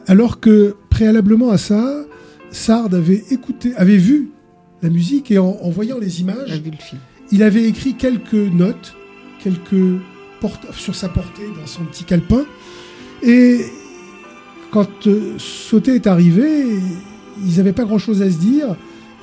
alors 0.07 0.39
que 0.39 0.77
préalablement 0.91 1.51
à 1.51 1.59
ça, 1.59 2.05
Sard 2.51 2.95
avait 2.95 3.25
écouté, 3.31 3.75
avait 3.75 3.97
vu 3.97 4.31
la 4.85 4.91
musique 4.91 5.31
et 5.31 5.39
en, 5.39 5.59
en 5.63 5.71
voyant 5.71 5.99
les 5.99 6.21
images, 6.21 6.51
le 6.51 6.71
il 7.33 7.43
avait 7.43 7.65
écrit 7.65 7.95
quelques 7.95 8.35
notes, 8.35 8.95
quelques 9.43 10.01
sur 10.73 10.95
sa 10.95 11.09
portée 11.09 11.49
dans 11.59 11.67
son 11.67 11.85
petit 11.85 12.05
calepin. 12.05 12.45
Et 13.23 13.65
quand 14.71 15.07
euh, 15.07 15.39
Sauté 15.39 15.95
est 15.95 16.07
arrivé, 16.07 16.67
ils 17.43 17.57
n'avaient 17.57 17.73
pas 17.73 17.85
grand-chose 17.85 18.21
à 18.21 18.31
se 18.31 18.37
dire. 18.37 18.77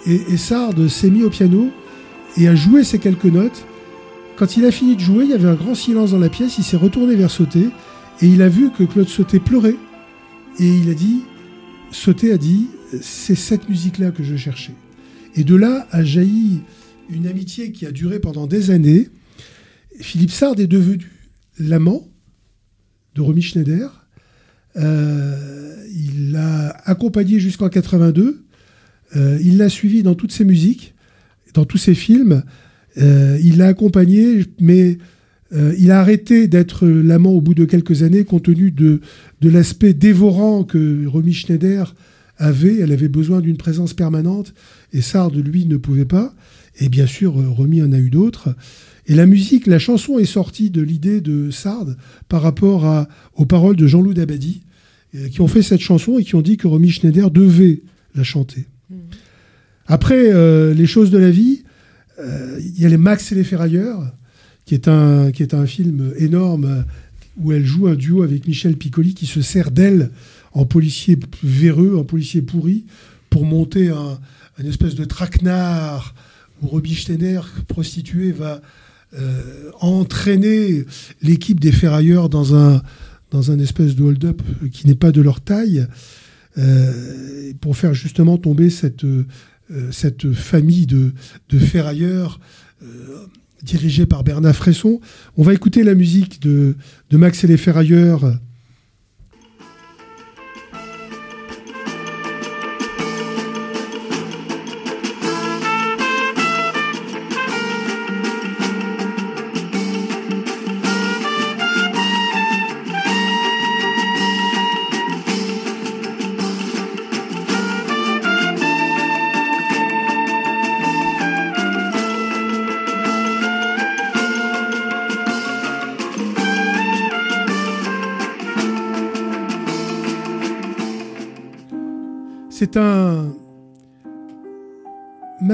Et, 0.07 0.15
et 0.15 0.37
Sard 0.37 0.73
s'est 0.89 1.11
mis 1.11 1.21
au 1.21 1.29
piano 1.29 1.69
et 2.37 2.47
a 2.47 2.55
joué 2.55 2.83
ces 2.83 2.97
quelques 2.97 3.25
notes. 3.25 3.65
Quand 4.37 4.57
il 4.57 4.65
a 4.65 4.71
fini 4.71 4.95
de 4.95 5.01
jouer, 5.01 5.25
il 5.25 5.29
y 5.29 5.33
avait 5.33 5.49
un 5.49 5.53
grand 5.53 5.75
silence 5.75 6.09
dans 6.09 6.17
la 6.17 6.29
pièce. 6.29 6.57
Il 6.57 6.63
s'est 6.63 6.77
retourné 6.77 7.15
vers 7.15 7.29
Sauté 7.29 7.69
et 8.19 8.25
il 8.25 8.41
a 8.41 8.49
vu 8.49 8.71
que 8.71 8.83
Claude 8.83 9.07
Sauté 9.09 9.39
pleurait. 9.39 9.75
Et 10.57 10.67
il 10.67 10.89
a 10.89 10.95
dit, 10.95 11.21
Sauté 11.91 12.31
a 12.31 12.37
dit, 12.37 12.65
c'est 12.99 13.35
cette 13.35 13.69
musique-là 13.69 14.09
que 14.09 14.23
je 14.23 14.35
cherchais. 14.35 14.73
Et 15.35 15.43
de 15.43 15.55
là 15.55 15.87
a 15.91 16.03
jailli 16.03 16.61
une 17.09 17.27
amitié 17.27 17.71
qui 17.71 17.85
a 17.85 17.91
duré 17.91 18.19
pendant 18.19 18.47
des 18.47 18.71
années. 18.71 19.09
Philippe 19.99 20.31
Sard 20.31 20.59
est 20.59 20.67
devenu 20.67 21.11
l'amant 21.59 22.07
de 23.15 23.21
Romy 23.21 23.41
Schneider. 23.41 24.07
Euh, 24.77 25.85
il 25.93 26.31
l'a 26.31 26.69
accompagné 26.85 27.39
jusqu'en 27.39 27.69
82. 27.69 28.43
Euh, 29.15 29.37
il 29.43 29.57
l'a 29.57 29.69
suivi 29.69 30.03
dans 30.03 30.15
toutes 30.15 30.31
ses 30.31 30.45
musiques, 30.45 30.93
dans 31.53 31.65
tous 31.65 31.77
ses 31.77 31.95
films. 31.95 32.43
Euh, 32.97 33.37
il 33.43 33.57
l'a 33.57 33.67
accompagné, 33.67 34.45
mais 34.59 34.97
il 35.77 35.91
a 35.91 35.99
arrêté 35.99 36.47
d'être 36.47 36.87
l'amant 36.87 37.31
au 37.31 37.41
bout 37.41 37.53
de 37.53 37.65
quelques 37.65 38.03
années 38.03 38.23
compte 38.23 38.43
tenu 38.43 38.71
de, 38.71 39.01
de 39.41 39.49
l'aspect 39.49 39.93
dévorant 39.93 40.63
que 40.63 41.05
Romy 41.05 41.33
Schneider 41.33 41.93
avait. 42.37 42.77
Elle 42.77 42.93
avait 42.93 43.09
besoin 43.09 43.41
d'une 43.41 43.57
présence 43.57 43.93
permanente 43.93 44.53
et 44.93 45.01
Sard, 45.01 45.31
lui, 45.31 45.65
ne 45.65 45.77
pouvait 45.77 46.05
pas. 46.05 46.33
Et 46.79 46.89
bien 46.89 47.07
sûr, 47.07 47.39
euh, 47.39 47.49
Romy 47.49 47.81
en 47.81 47.91
a 47.91 47.97
eu 47.97 48.09
d'autres. 48.09 48.55
Et 49.07 49.15
la 49.15 49.25
musique, 49.25 49.67
la 49.67 49.79
chanson 49.79 50.19
est 50.19 50.25
sortie 50.25 50.69
de 50.69 50.81
l'idée 50.81 51.21
de 51.21 51.51
Sard 51.51 51.87
par 52.29 52.41
rapport 52.41 52.85
à, 52.85 53.07
aux 53.35 53.45
paroles 53.45 53.75
de 53.75 53.87
Jean-Loup 53.87 54.13
Dabadi, 54.13 54.61
euh, 55.15 55.27
qui 55.27 55.41
ont 55.41 55.47
fait 55.47 55.61
cette 55.61 55.81
chanson 55.81 56.19
et 56.19 56.23
qui 56.23 56.35
ont 56.35 56.41
dit 56.41 56.57
que 56.57 56.67
Romy 56.67 56.89
Schneider 56.89 57.31
devait 57.31 57.81
la 58.15 58.23
chanter. 58.23 58.67
Après, 59.87 60.31
euh, 60.31 60.73
les 60.73 60.85
choses 60.85 61.11
de 61.11 61.17
la 61.17 61.31
vie, 61.31 61.63
euh, 62.19 62.59
il 62.59 62.79
y 62.79 62.85
a 62.85 62.89
les 62.89 62.97
Max 62.97 63.31
et 63.31 63.35
les 63.35 63.43
Ferrailleurs, 63.43 64.13
qui 64.65 64.75
est 64.75 64.87
un, 64.87 65.31
qui 65.31 65.43
est 65.43 65.53
un 65.53 65.65
film 65.65 66.13
énorme 66.17 66.85
où 67.37 67.51
elle 67.51 67.65
joue 67.65 67.87
un 67.87 67.95
duo 67.95 68.23
avec 68.23 68.47
Michel 68.47 68.77
Piccoli 68.77 69.13
qui 69.13 69.25
se 69.25 69.41
sert 69.41 69.71
d'elle 69.71 70.11
en 70.53 70.65
policier 70.65 71.17
véreux, 71.43 71.97
en 71.97 72.03
policier 72.03 72.41
pourri, 72.41 72.85
pour 73.29 73.45
monter 73.45 73.89
un, 73.89 74.19
une 74.59 74.67
espèce 74.67 74.95
de 74.95 75.05
traquenard 75.05 76.13
où 76.61 76.67
Roby 76.67 76.95
Steiner, 76.95 77.41
prostituée, 77.67 78.31
va 78.31 78.61
euh, 79.17 79.71
entraîner 79.81 80.85
l'équipe 81.21 81.59
des 81.59 81.71
ferrailleurs 81.71 82.29
dans 82.29 82.55
un, 82.55 82.81
dans 83.31 83.51
un 83.51 83.59
espèce 83.59 83.95
de 83.95 84.03
hold-up 84.03 84.41
qui 84.71 84.87
n'est 84.87 84.95
pas 84.95 85.11
de 85.11 85.21
leur 85.21 85.41
taille, 85.41 85.85
euh, 86.57 87.51
pour 87.59 87.75
faire 87.75 87.93
justement 87.93 88.37
tomber 88.37 88.69
cette, 88.69 89.03
euh, 89.03 89.25
famille 90.33 90.85
de, 90.85 91.11
ferrailleurs 91.59 92.39
dirigée 93.63 94.05
par 94.05 94.23
Bernard 94.23 94.55
Fresson. 94.55 94.99
On 95.37 95.43
va 95.43 95.53
écouter 95.53 95.83
la 95.83 95.93
musique 95.93 96.41
de, 96.41 96.75
de 97.09 97.17
Max 97.17 97.43
et 97.43 97.47
les 97.47 97.57
ferrailleurs. 97.57 98.39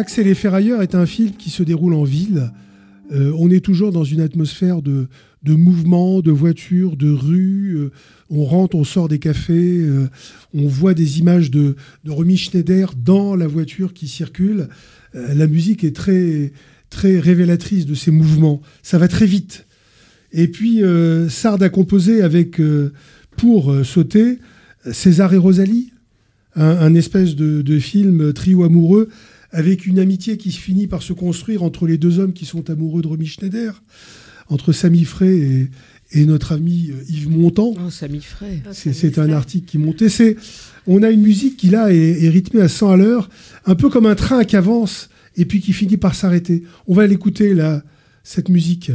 Max 0.07 0.19
et 0.19 0.23
les 0.23 0.35
ferrailleurs 0.35 0.81
est 0.81 0.95
un 0.95 1.05
film 1.05 1.31
qui 1.37 1.49
se 1.49 1.63
déroule 1.63 1.93
en 1.93 2.05
ville. 2.05 2.53
Euh, 3.11 3.33
on 3.37 3.51
est 3.51 3.59
toujours 3.59 3.91
dans 3.91 4.05
une 4.05 4.21
atmosphère 4.21 4.81
de, 4.81 5.07
de 5.43 5.53
mouvement, 5.53 6.21
de 6.21 6.31
voitures, 6.31 6.95
de 6.95 7.11
rues. 7.11 7.75
Euh, 7.75 7.91
on 8.29 8.45
rentre, 8.45 8.77
on 8.77 8.85
sort 8.85 9.09
des 9.09 9.19
cafés. 9.19 9.81
euh, 9.81 10.07
on 10.53 10.65
voit 10.65 10.93
des 10.93 11.19
images 11.19 11.51
de, 11.51 11.75
de 12.05 12.11
Romy 12.11 12.37
Schneider 12.37 12.93
dans 12.95 13.35
la 13.35 13.47
voiture 13.47 13.93
qui 13.93 14.07
circule. 14.07 14.69
Euh, 15.13 15.33
la 15.33 15.45
musique 15.45 15.83
est 15.83 15.93
très, 15.93 16.53
très 16.89 17.19
révélatrice 17.19 17.85
de 17.85 17.93
ces 17.93 18.11
mouvements. 18.11 18.61
Ça 18.83 18.97
va 18.97 19.09
très 19.09 19.25
vite. 19.25 19.65
Et 20.31 20.47
puis, 20.47 20.83
Sard 21.29 21.61
a 21.61 21.69
composé 21.69 22.21
avec, 22.21 22.61
pour 23.35 23.73
sauter, 23.85 24.39
César 24.91 25.33
et 25.33 25.37
Rosalie, 25.37 25.91
un, 26.55 26.93
espèce 26.95 27.35
de 27.35 27.79
film 27.79 28.33
trio 28.33 28.65
amoureux 28.65 29.07
avec 29.51 29.85
une 29.85 29.99
amitié 29.99 30.37
qui 30.37 30.51
se 30.51 30.59
finit 30.59 30.87
par 30.87 31.01
se 31.03 31.13
construire 31.13 31.63
entre 31.63 31.87
les 31.87 31.97
deux 31.97 32.19
hommes 32.19 32.33
qui 32.33 32.45
sont 32.45 32.69
amoureux 32.69 33.01
de 33.01 33.07
Romy 33.07 33.25
Schneider, 33.27 33.81
entre 34.49 34.71
Samy 34.73 35.03
Frey 35.05 35.37
et, 35.37 36.19
et 36.19 36.25
notre 36.25 36.53
ami 36.53 36.89
euh, 36.91 37.03
Yves 37.09 37.29
Montand. 37.29 37.73
Oh, 37.85 37.89
Samy 37.89 38.21
Frey. 38.21 38.61
C'est- 38.71 38.93
C'est 38.93 39.19
un 39.19 39.31
article 39.31 39.65
qui 39.65 39.77
montait. 39.77 40.09
C'est, 40.09 40.37
on 40.85 41.03
a 41.03 41.09
une 41.11 41.21
musique 41.21 41.57
qui 41.57 41.69
là 41.69 41.91
est, 41.93 42.23
est 42.23 42.29
rythmée 42.29 42.61
à 42.61 42.69
100 42.69 42.91
à 42.91 42.97
l'heure, 42.97 43.29
un 43.65 43.75
peu 43.75 43.89
comme 43.89 44.05
un 44.05 44.15
train 44.15 44.43
qui 44.45 44.55
avance 44.55 45.09
et 45.35 45.45
puis 45.45 45.59
qui 45.61 45.73
finit 45.73 45.97
par 45.97 46.15
s'arrêter. 46.15 46.63
On 46.87 46.93
va 46.93 47.07
l'écouter 47.07 47.53
là, 47.53 47.83
cette 48.23 48.49
musique. 48.49 48.91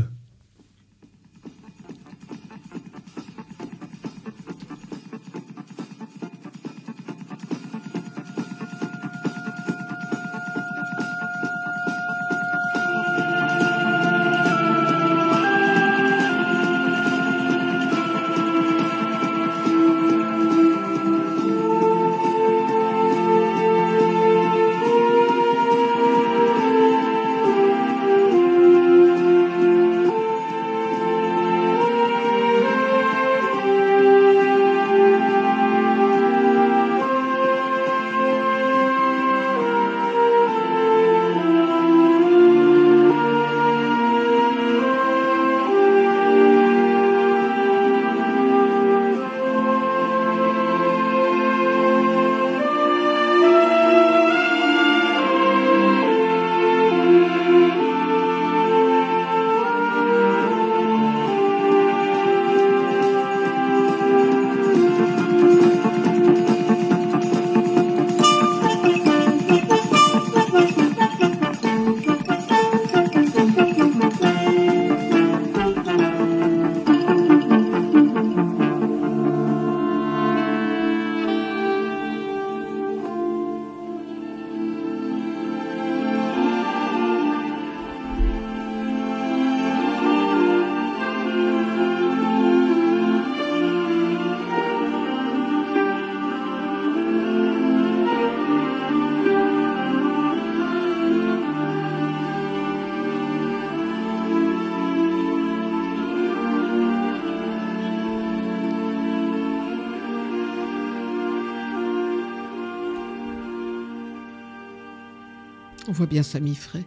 On 115.93 115.95
voit 115.95 116.07
bien 116.07 116.23
Samy 116.23 116.55
Frey. 116.55 116.85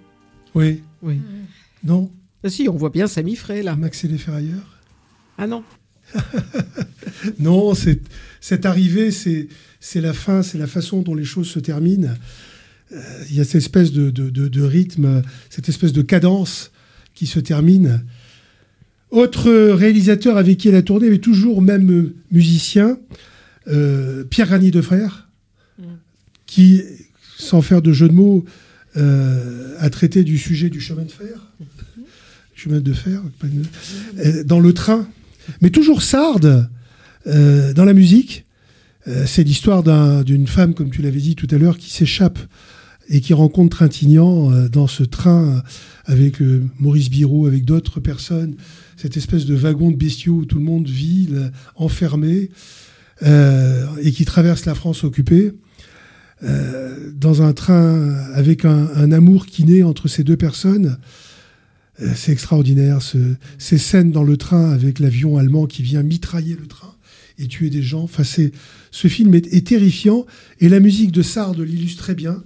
Oui. 0.56 0.82
Oui. 1.04 1.22
Non 1.84 2.10
Ah 2.44 2.50
si, 2.50 2.68
on 2.68 2.76
voit 2.76 2.90
bien 2.90 3.06
Samy 3.06 3.36
Frey 3.36 3.62
là. 3.62 3.76
Max 3.76 4.04
et 4.04 4.08
les 4.08 4.18
ferrailleurs 4.18 4.80
Ah 5.38 5.46
non. 5.46 5.64
Non, 7.40 7.76
c'est 7.76 8.02
cette 8.42 8.66
arrivée, 8.66 9.12
c'est 9.12 9.48
c'est 9.80 10.02
la 10.02 10.12
fin, 10.12 10.42
c'est 10.42 10.58
la 10.58 10.66
façon 10.66 11.04
dont 11.04 11.14
les 11.14 11.24
choses 11.24 11.48
se 11.48 11.60
terminent. 11.60 12.16
Euh, 12.94 13.02
Il 13.30 13.36
y 13.36 13.40
a 13.42 13.44
cette 13.44 13.56
espèce 13.58 13.92
de, 13.92 14.10
de- 14.10 14.32
de- 14.32 14.48
de 14.48 14.62
rythme, 14.64 15.22
cette 15.52 15.70
espèce 15.70 15.94
de 15.94 16.02
cadence 16.02 16.72
qui 17.14 17.28
se 17.28 17.40
termine. 17.40 18.04
Autre 19.12 19.52
réalisateur 19.52 20.36
avec 20.38 20.58
qui 20.58 20.70
elle 20.70 20.76
a 20.76 20.82
tourné, 20.82 21.12
mais 21.12 21.20
toujours 21.20 21.62
même 21.62 22.12
musicien, 22.32 22.98
euh, 23.68 24.24
Pierre 24.24 24.48
Granier 24.48 24.72
de 24.72 24.82
Frère, 24.82 25.30
qui, 26.48 26.82
sans 27.38 27.62
faire 27.62 27.84
de 27.84 27.94
jeu 27.94 28.08
de 28.08 28.14
mots, 28.14 28.46
euh, 28.98 29.76
a 29.80 29.90
traité 29.90 30.24
du 30.24 30.38
sujet 30.38 30.70
du 30.70 30.80
chemin 30.80 31.04
de 31.04 31.12
fer, 31.12 31.52
euh, 34.20 34.44
dans 34.44 34.60
le 34.60 34.74
train, 34.74 35.08
mais 35.62 35.70
toujours 35.70 36.02
sarde 36.02 36.70
euh, 37.28 37.74
dans 37.74 37.86
la 37.86 37.94
musique. 37.94 38.46
Euh, 39.08 39.26
c'est 39.28 39.44
l'histoire 39.44 39.84
d'un- 39.84 40.24
d'une 40.24 40.48
femme, 40.48 40.74
comme 40.74 40.90
tu 40.90 41.02
l'avais 41.02 41.20
dit 41.20 41.36
tout 41.36 41.48
à 41.52 41.58
l'heure, 41.58 41.78
qui 41.78 41.92
s'échappe 41.92 42.40
et 43.10 43.22
qui 43.22 43.34
rencontre 43.34 43.78
Trintignant 43.78 44.52
euh, 44.52 44.68
dans 44.70 44.88
ce 44.88 45.04
train 45.04 45.62
avec 46.06 46.40
Maurice 46.80 47.10
Biraud, 47.10 47.46
avec 47.48 47.66
d'autres 47.66 48.00
personnes, 48.00 48.56
cette 48.98 49.18
espèce 49.18 49.46
de 49.46 49.54
wagon 49.56 49.92
de 49.92 49.96
bestiaux 49.98 50.36
où 50.38 50.46
tout 50.46 50.58
le 50.58 50.64
monde 50.64 50.88
vit 50.88 51.30
enfermé 51.76 52.50
et 53.26 54.12
qui 54.12 54.24
traverse 54.26 54.66
la 54.66 54.76
France 54.76 55.04
occupée 55.04 55.54
euh, 56.44 57.12
dans 57.16 57.42
un 57.42 57.54
train 57.54 58.14
avec 58.34 58.66
un, 58.66 58.88
un 58.96 59.12
amour 59.12 59.46
qui 59.46 59.64
naît 59.66 59.84
entre 59.84 60.08
ces 60.08 60.24
deux 60.24 60.38
personnes. 60.38 60.98
Euh, 62.02 62.12
c'est 62.16 62.32
extraordinaire, 62.34 63.02
ce- 63.02 63.36
ces 63.58 63.78
scènes 63.78 64.12
dans 64.12 64.24
le 64.24 64.36
train 64.38 64.72
avec 64.72 65.00
l'avion 65.00 65.38
allemand 65.38 65.66
qui 65.66 65.82
vient 65.82 66.04
mitrailler 66.04 66.58
le 66.60 66.68
train 66.68 66.94
et 67.38 67.48
tuer 67.48 67.70
des 67.70 67.82
gens. 67.84 68.04
Enfin, 68.04 68.24
ce 68.24 69.08
film 69.08 69.34
est, 69.34 69.54
est 69.54 69.68
terrifiant 69.68 70.26
et 70.60 70.70
la 70.70 70.80
musique 70.80 71.12
de 71.12 71.22
Sard 71.22 71.56
l'illustre 71.60 72.04
très 72.04 72.16
bien. 72.16 72.44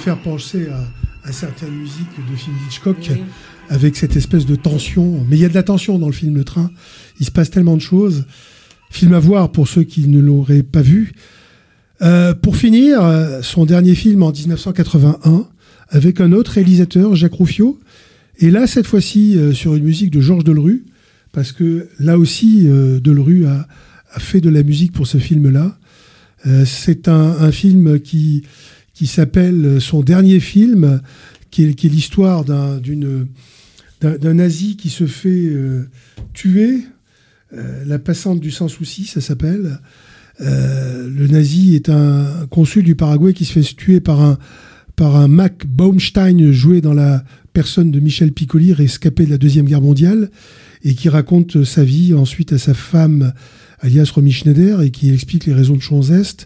Faire 0.00 0.18
penser 0.18 0.68
à, 0.68 1.28
à 1.28 1.32
certaines 1.32 1.74
musiques 1.74 2.16
de 2.30 2.36
films 2.36 2.56
Hitchcock 2.68 2.96
Oui. 3.10 3.16
avec 3.68 3.96
cette 3.96 4.16
espèce 4.16 4.46
de 4.46 4.56
tension. 4.56 5.24
Mais 5.28 5.36
il 5.36 5.40
y 5.40 5.44
a 5.44 5.48
de 5.48 5.54
la 5.54 5.62
tension 5.62 5.98
dans 5.98 6.06
le 6.06 6.12
film 6.12 6.34
Le 6.34 6.44
Train. 6.44 6.70
Il 7.20 7.26
se 7.26 7.30
passe 7.30 7.50
tellement 7.50 7.76
de 7.76 7.82
choses. 7.82 8.24
Film 8.90 9.12
à 9.14 9.18
voir 9.20 9.52
pour 9.52 9.68
ceux 9.68 9.84
qui 9.84 10.08
ne 10.08 10.18
l'auraient 10.18 10.62
pas 10.62 10.82
vu. 10.82 11.12
Euh, 12.02 12.34
pour 12.34 12.56
finir, 12.56 13.02
euh, 13.04 13.42
son 13.42 13.66
dernier 13.66 13.94
film 13.94 14.22
en 14.22 14.32
1981 14.32 15.46
avec 15.90 16.20
un 16.20 16.32
autre 16.32 16.52
réalisateur, 16.52 17.14
Jacques 17.14 17.34
Rouffio. 17.34 17.78
Et 18.38 18.50
là, 18.50 18.66
cette 18.66 18.86
fois-ci, 18.86 19.36
euh, 19.36 19.52
sur 19.52 19.74
une 19.74 19.84
musique 19.84 20.10
de 20.10 20.20
Georges 20.20 20.44
Delerue, 20.44 20.84
parce 21.32 21.52
que 21.52 21.88
là 21.98 22.16
aussi, 22.18 22.62
euh, 22.66 23.00
Delerue 23.00 23.46
a, 23.46 23.68
a 24.12 24.18
fait 24.20 24.40
de 24.40 24.48
la 24.48 24.62
musique 24.62 24.92
pour 24.92 25.06
ce 25.06 25.18
film-là. 25.18 25.76
C'est 26.64 27.08
un, 27.08 27.36
un 27.38 27.52
film 27.52 28.00
qui, 28.00 28.44
qui 29.00 29.06
s'appelle 29.06 29.80
son 29.80 30.02
dernier 30.02 30.40
film, 30.40 31.00
qui 31.50 31.64
est, 31.64 31.84
l'histoire 31.84 32.44
d'un, 32.44 32.76
d'une, 32.76 33.28
d'un, 34.02 34.34
nazi 34.34 34.76
qui 34.76 34.90
se 34.90 35.06
fait 35.06 35.30
euh, 35.30 35.88
tuer. 36.34 36.82
Euh, 37.56 37.82
la 37.86 37.98
passante 37.98 38.40
du 38.40 38.50
sans 38.50 38.68
souci, 38.68 39.06
ça 39.06 39.22
s'appelle. 39.22 39.78
Euh, 40.42 41.08
le 41.08 41.28
nazi 41.28 41.76
est 41.76 41.88
un 41.88 42.46
consul 42.50 42.84
du 42.84 42.94
Paraguay 42.94 43.32
qui 43.32 43.46
se 43.46 43.54
fait 43.54 43.74
tuer 43.74 44.00
par 44.00 44.20
un, 44.20 44.38
par 44.96 45.16
un 45.16 45.28
Mac 45.28 45.64
Baumstein 45.66 46.52
joué 46.52 46.82
dans 46.82 46.92
la 46.92 47.24
personne 47.54 47.90
de 47.90 48.00
Michel 48.00 48.32
Piccoli, 48.32 48.74
rescapé 48.74 49.24
de 49.24 49.30
la 49.30 49.38
Deuxième 49.38 49.64
Guerre 49.64 49.80
mondiale, 49.80 50.30
et 50.84 50.92
qui 50.92 51.08
raconte 51.08 51.64
sa 51.64 51.84
vie 51.84 52.12
ensuite 52.12 52.52
à 52.52 52.58
sa 52.58 52.74
femme, 52.74 53.32
alias 53.78 54.12
Romy 54.14 54.32
Schneider, 54.32 54.82
et 54.82 54.90
qui 54.90 55.10
explique 55.10 55.46
les 55.46 55.54
raisons 55.54 55.76
de. 55.76 55.82
Euh, 55.82 56.44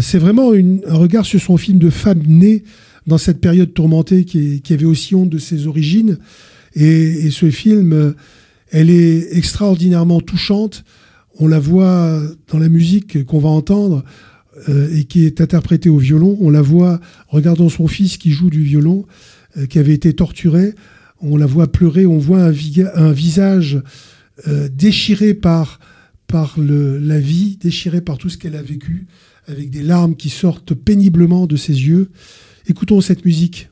C'est 0.00 0.18
vraiment 0.18 0.52
une- 0.52 0.82
un 0.86 0.96
regard 0.96 1.24
sur 1.24 1.40
son 1.40 1.56
film 1.56 1.78
de 1.78 1.90
femme 1.90 2.22
née 2.26 2.64
dans 3.06 3.18
cette 3.18 3.40
période 3.40 3.72
tourmentée 3.72 4.24
qui, 4.24 4.60
qui 4.60 4.74
avait 4.74 4.84
aussi 4.84 5.14
honte 5.14 5.30
de 5.30 5.38
ses 5.38 5.66
origines. 5.66 6.18
Et, 6.74 7.26
et 7.26 7.30
ce 7.30 7.50
film, 7.50 7.92
euh, 7.92 8.12
elle 8.70 8.90
est 8.90 9.34
extraordinairement 9.36 10.20
touchante. 10.20 10.84
On 11.38 11.46
la 11.48 11.58
voit 11.58 12.20
dans 12.48 12.58
la 12.58 12.68
musique 12.68 13.24
qu'on 13.24 13.38
va 13.38 13.48
entendre 13.48 14.04
euh, 14.68 14.94
et 14.94 15.04
qui 15.04 15.24
est 15.24 15.40
interprétée 15.40 15.88
au 15.88 15.98
violon. 15.98 16.36
On 16.40 16.50
la 16.50 16.60
voit 16.62 17.00
regardant 17.28 17.68
son 17.70 17.86
fils 17.86 18.18
qui 18.18 18.30
joue 18.30 18.50
du 18.50 18.62
violon, 18.62 19.06
euh, 19.56 19.64
qui 19.66 19.78
avait 19.78 19.94
été 19.94 20.12
torturé. 20.12 20.74
On 21.20 21.36
la 21.38 21.46
voit 21.46 21.72
pleurer. 21.72 22.04
On 22.04 22.18
voit 22.18 22.42
un, 22.44 22.52
un 22.94 23.12
visage 23.12 23.80
euh, 24.46 24.68
déchiré 24.68 25.32
par, 25.32 25.80
par 26.26 26.56
le- 26.60 26.98
la 26.98 27.18
vie, 27.18 27.56
déchiré 27.58 28.00
par 28.02 28.18
tout 28.18 28.28
ce 28.28 28.36
qu'elle 28.36 28.54
a 28.56 28.62
vécu, 28.62 29.06
avec 29.48 29.70
des 29.70 29.82
larmes 29.82 30.14
qui 30.14 30.28
sortent 30.30 30.74
péniblement 30.74 31.46
de 31.46 31.56
ses 31.56 31.72
yeux. 31.72 32.10
Écoutons 32.68 33.00
cette 33.00 33.24
musique. 33.24 33.68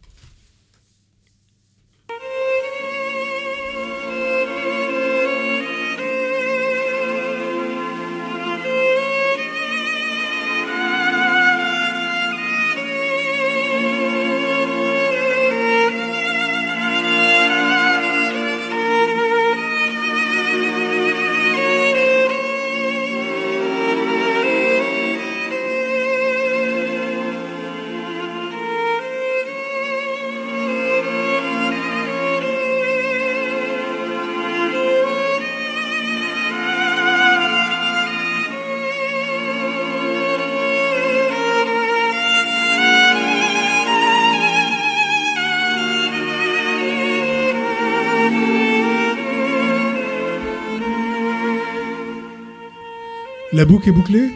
Boucle 53.66 53.88
est 53.88 53.92
bouclée. 53.92 54.28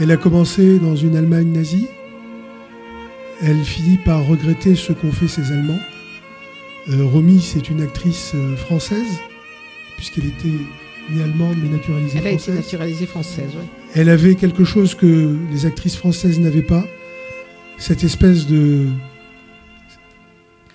Elle 0.00 0.10
a 0.10 0.16
commencé 0.16 0.78
dans 0.78 0.96
une 0.96 1.16
Allemagne 1.16 1.50
nazie. 1.52 1.88
Elle 3.42 3.62
finit 3.64 3.98
par 3.98 4.24
regretter 4.26 4.74
ce 4.74 4.92
qu'ont 4.92 5.12
fait 5.12 5.28
ces 5.28 5.52
Allemands. 5.52 5.80
Euh, 6.90 7.04
Romy, 7.04 7.40
c'est 7.40 7.68
une 7.70 7.82
actrice 7.82 8.32
euh, 8.34 8.56
française, 8.56 9.18
puisqu'elle 9.96 10.26
était 10.26 10.58
ni 11.10 11.22
allemande 11.22 11.56
mais 11.62 11.68
naturalisée 11.70 12.18
Elle 12.18 12.26
a 12.26 12.30
été 12.30 12.38
française. 12.52 12.56
naturalisée 12.56 13.06
française, 13.06 13.50
oui. 13.56 13.64
Elle 13.94 14.08
avait 14.08 14.34
quelque 14.34 14.64
chose 14.64 14.94
que 14.94 15.36
les 15.50 15.66
actrices 15.66 15.96
françaises 15.96 16.38
n'avaient 16.40 16.62
pas, 16.62 16.84
cette 17.78 18.04
espèce 18.04 18.46
de 18.46 18.86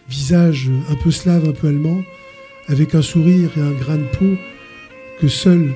visage 0.10 0.70
un 0.90 0.96
peu 0.96 1.12
slave, 1.12 1.48
un 1.48 1.52
peu 1.52 1.68
allemand, 1.68 2.02
avec 2.68 2.96
un 2.96 3.02
sourire 3.02 3.52
et 3.58 3.62
un 3.62 3.72
grain 3.72 3.98
de 3.98 4.04
peau 4.18 4.36
que 5.20 5.28
seules 5.28 5.74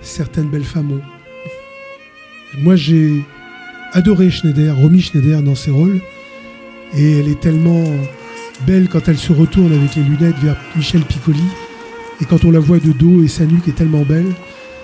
certaines 0.00 0.48
belles 0.48 0.64
femmes 0.64 0.92
ont. 0.92 1.02
Moi, 2.58 2.76
j'ai 2.76 3.24
adoré 3.92 4.30
Schneider, 4.30 4.76
Romy 4.76 5.00
Schneider 5.00 5.42
dans 5.42 5.54
ses 5.54 5.70
rôles, 5.70 6.00
et 6.96 7.18
elle 7.18 7.28
est 7.28 7.40
tellement 7.40 7.84
belle 8.66 8.88
quand 8.88 9.08
elle 9.08 9.18
se 9.18 9.32
retourne 9.32 9.72
avec 9.72 9.94
les 9.94 10.02
lunettes 10.02 10.38
vers 10.38 10.56
Michel 10.76 11.02
Piccoli, 11.02 11.44
et 12.20 12.24
quand 12.24 12.44
on 12.44 12.50
la 12.50 12.58
voit 12.58 12.78
de 12.78 12.92
dos 12.92 13.22
et 13.22 13.28
sa 13.28 13.44
nuque 13.46 13.68
est 13.68 13.76
tellement 13.76 14.02
belle. 14.02 14.32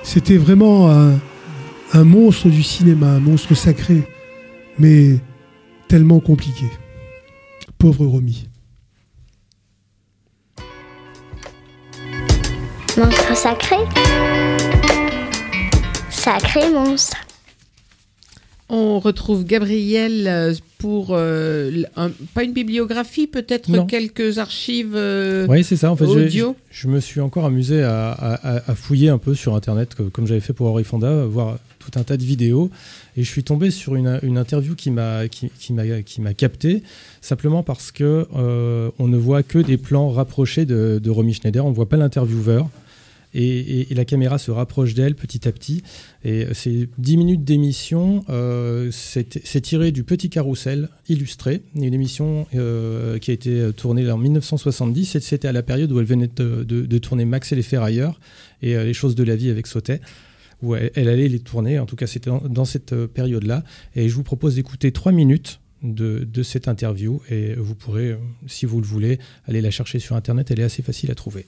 C'était 0.02 0.36
vraiment 0.36 0.90
un, 0.90 1.18
un 1.94 2.04
monstre 2.04 2.48
du 2.48 2.62
cinéma, 2.62 3.06
un 3.06 3.20
monstre 3.20 3.54
sacré, 3.54 4.02
mais 4.78 5.18
tellement 5.88 6.20
compliqué. 6.20 6.66
Pauvre 7.78 8.06
Romy. 8.06 8.48
Monstre 12.96 13.36
sacré? 13.36 13.76
Sacré 16.24 16.70
monstre. 16.70 17.16
On 18.70 18.98
retrouve 18.98 19.44
Gabriel 19.44 20.26
euh, 20.26 20.54
pour 20.78 21.08
euh, 21.10 21.82
un- 21.96 22.10
pas 22.32 22.44
une 22.44 22.54
bibliographie, 22.54 23.26
peut-être 23.26 23.86
quelques 23.86 24.38
archives 24.38 24.94
euh, 24.96 25.46
Oui, 25.50 25.62
c'est 25.62 25.76
ça. 25.76 25.92
En 25.92 25.96
fait, 25.96 26.06
audio. 26.06 26.56
je, 26.70 26.80
je 26.82 26.88
me 26.88 26.98
suis 27.00 27.20
encore 27.20 27.44
amusé 27.44 27.82
à, 27.82 28.10
à- 28.12 28.56
à- 28.56 28.70
à 28.70 28.74
fouiller 28.74 29.10
un 29.10 29.18
peu 29.18 29.34
sur 29.34 29.54
Internet, 29.54 29.94
que- 29.94 30.02
comme 30.04 30.26
j'avais 30.26 30.40
fait 30.40 30.54
pour 30.54 30.66
Henri 30.68 30.84
Fonda, 30.84 31.26
voir 31.26 31.58
tout 31.78 31.90
un 32.00 32.02
tas 32.04 32.16
de 32.16 32.24
vidéos. 32.24 32.70
Et 33.18 33.22
je 33.22 33.28
suis 33.30 33.44
tombé 33.44 33.70
sur 33.70 33.94
une, 33.94 34.18
une 34.22 34.38
interview 34.38 34.74
qui 34.74 34.90
m'a 34.90 35.28
qui, 35.28 35.50
qui 35.60 35.74
m'a 35.74 36.00
qui 36.02 36.22
m'a 36.22 36.32
capté, 36.32 36.82
simplement 37.20 37.62
parce 37.62 37.92
que 37.92 38.26
euh, 38.34 38.90
on 38.98 39.08
ne 39.08 39.18
voit 39.18 39.42
que 39.42 39.58
des 39.58 39.76
plans 39.76 40.08
rapprochés 40.08 40.64
de, 40.64 40.98
de 41.04 41.10
Romy 41.10 41.34
Schneider. 41.34 41.66
On 41.66 41.70
ne 41.70 41.74
voit 41.74 41.88
pas 41.88 41.98
l'intervieweur. 41.98 42.70
Et, 43.34 43.86
la 43.94 44.04
caméra 44.04 44.38
se 44.38 44.50
rapproche 44.50 44.94
d'elle 44.94 45.14
petit 45.14 45.46
à 45.46 45.52
petit. 45.52 45.82
Et 46.24 46.46
ces 46.52 46.88
10 46.98 47.16
minutes 47.16 47.44
d'émission, 47.44 48.24
euh, 48.28 48.90
c'est 48.92 49.60
tiré 49.60 49.92
du 49.92 50.04
Petit 50.04 50.30
Carrousel 50.30 50.88
illustré, 51.08 51.62
une 51.74 51.94
émission 51.94 52.46
euh, 52.54 53.18
qui 53.18 53.30
a 53.30 53.34
été 53.34 53.70
tournée 53.76 54.10
en 54.10 54.18
1970. 54.18 55.16
Et 55.16 55.20
c'était 55.20 55.48
à 55.48 55.52
la 55.52 55.62
période 55.62 55.92
où 55.92 56.00
elle 56.00 56.06
venait 56.06 56.30
de, 56.34 56.98
tourner 56.98 57.24
Max 57.24 57.52
et 57.52 57.56
les 57.56 57.62
Ferrailleurs 57.62 58.18
et 58.62 58.76
euh, 58.76 58.84
Les 58.84 58.94
choses 58.94 59.14
de 59.14 59.24
la 59.24 59.36
vie 59.36 59.50
avec 59.50 59.66
Sautet, 59.66 60.00
où 60.62 60.74
elle, 60.74 61.08
allait 61.08 61.28
les 61.28 61.40
tourner. 61.40 61.78
En 61.78 61.86
tout 61.86 61.96
cas, 61.96 62.06
c'était 62.06 62.30
dans, 62.48 62.64
cette 62.64 62.92
euh, 62.92 63.06
période-là. 63.06 63.62
Et 63.94 64.08
je 64.08 64.14
vous 64.14 64.22
propose 64.22 64.56
d'écouter 64.56 64.92
3 64.92 65.12
minutes 65.12 65.60
de, 65.82 66.42
cette 66.42 66.68
interview. 66.68 67.20
Et 67.30 67.54
vous 67.54 67.74
pourrez, 67.74 68.12
euh, 68.12 68.16
si 68.46 68.66
vous 68.66 68.80
le 68.80 68.86
voulez, 68.86 69.18
aller 69.46 69.60
la 69.60 69.70
chercher 69.70 69.98
sur 69.98 70.16
Internet. 70.16 70.50
Elle 70.50 70.60
est 70.60 70.64
assez 70.64 70.82
facile 70.82 71.10
à 71.10 71.14
trouver. 71.14 71.46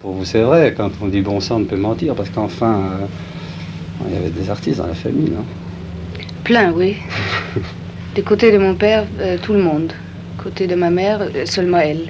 Pour 0.00 0.12
vous, 0.12 0.24
c'est 0.24 0.40
vrai, 0.40 0.72
quand 0.74 0.90
on 1.02 1.08
dit 1.08 1.20
bon 1.20 1.40
sang, 1.40 1.56
on 1.56 1.58
ne 1.60 1.64
peut 1.66 1.76
mentir, 1.76 2.14
parce 2.14 2.30
qu'enfin, 2.30 2.74
euh, 2.74 4.06
il 4.08 4.14
y 4.14 4.16
avait 4.16 4.30
des 4.30 4.48
artistes 4.48 4.78
dans 4.78 4.86
la 4.86 4.94
famille, 4.94 5.30
non? 5.30 5.44
Plein, 6.42 6.72
oui. 6.72 6.96
Du 8.14 8.24
côté 8.24 8.50
de 8.50 8.58
mon 8.58 8.74
père, 8.74 9.04
euh, 9.20 9.36
tout 9.40 9.52
le 9.52 9.60
monde. 9.62 9.92
Côté 10.36 10.66
de 10.66 10.74
ma 10.74 10.90
mère, 10.90 11.20
seulement 11.44 11.78
elle. 11.78 12.08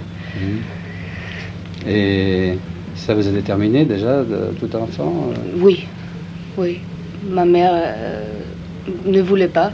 Et 1.86 2.56
ça 2.94 3.12
vous 3.14 3.28
a 3.28 3.30
déterminé 3.32 3.84
déjà, 3.84 4.22
de 4.22 4.54
tout 4.58 4.74
enfant 4.76 5.30
euh, 5.32 5.58
Oui, 5.58 5.86
oui. 6.56 6.78
Ma 7.28 7.44
mère 7.44 7.74
ne 9.04 9.20
voulait 9.20 9.48
pas 9.48 9.72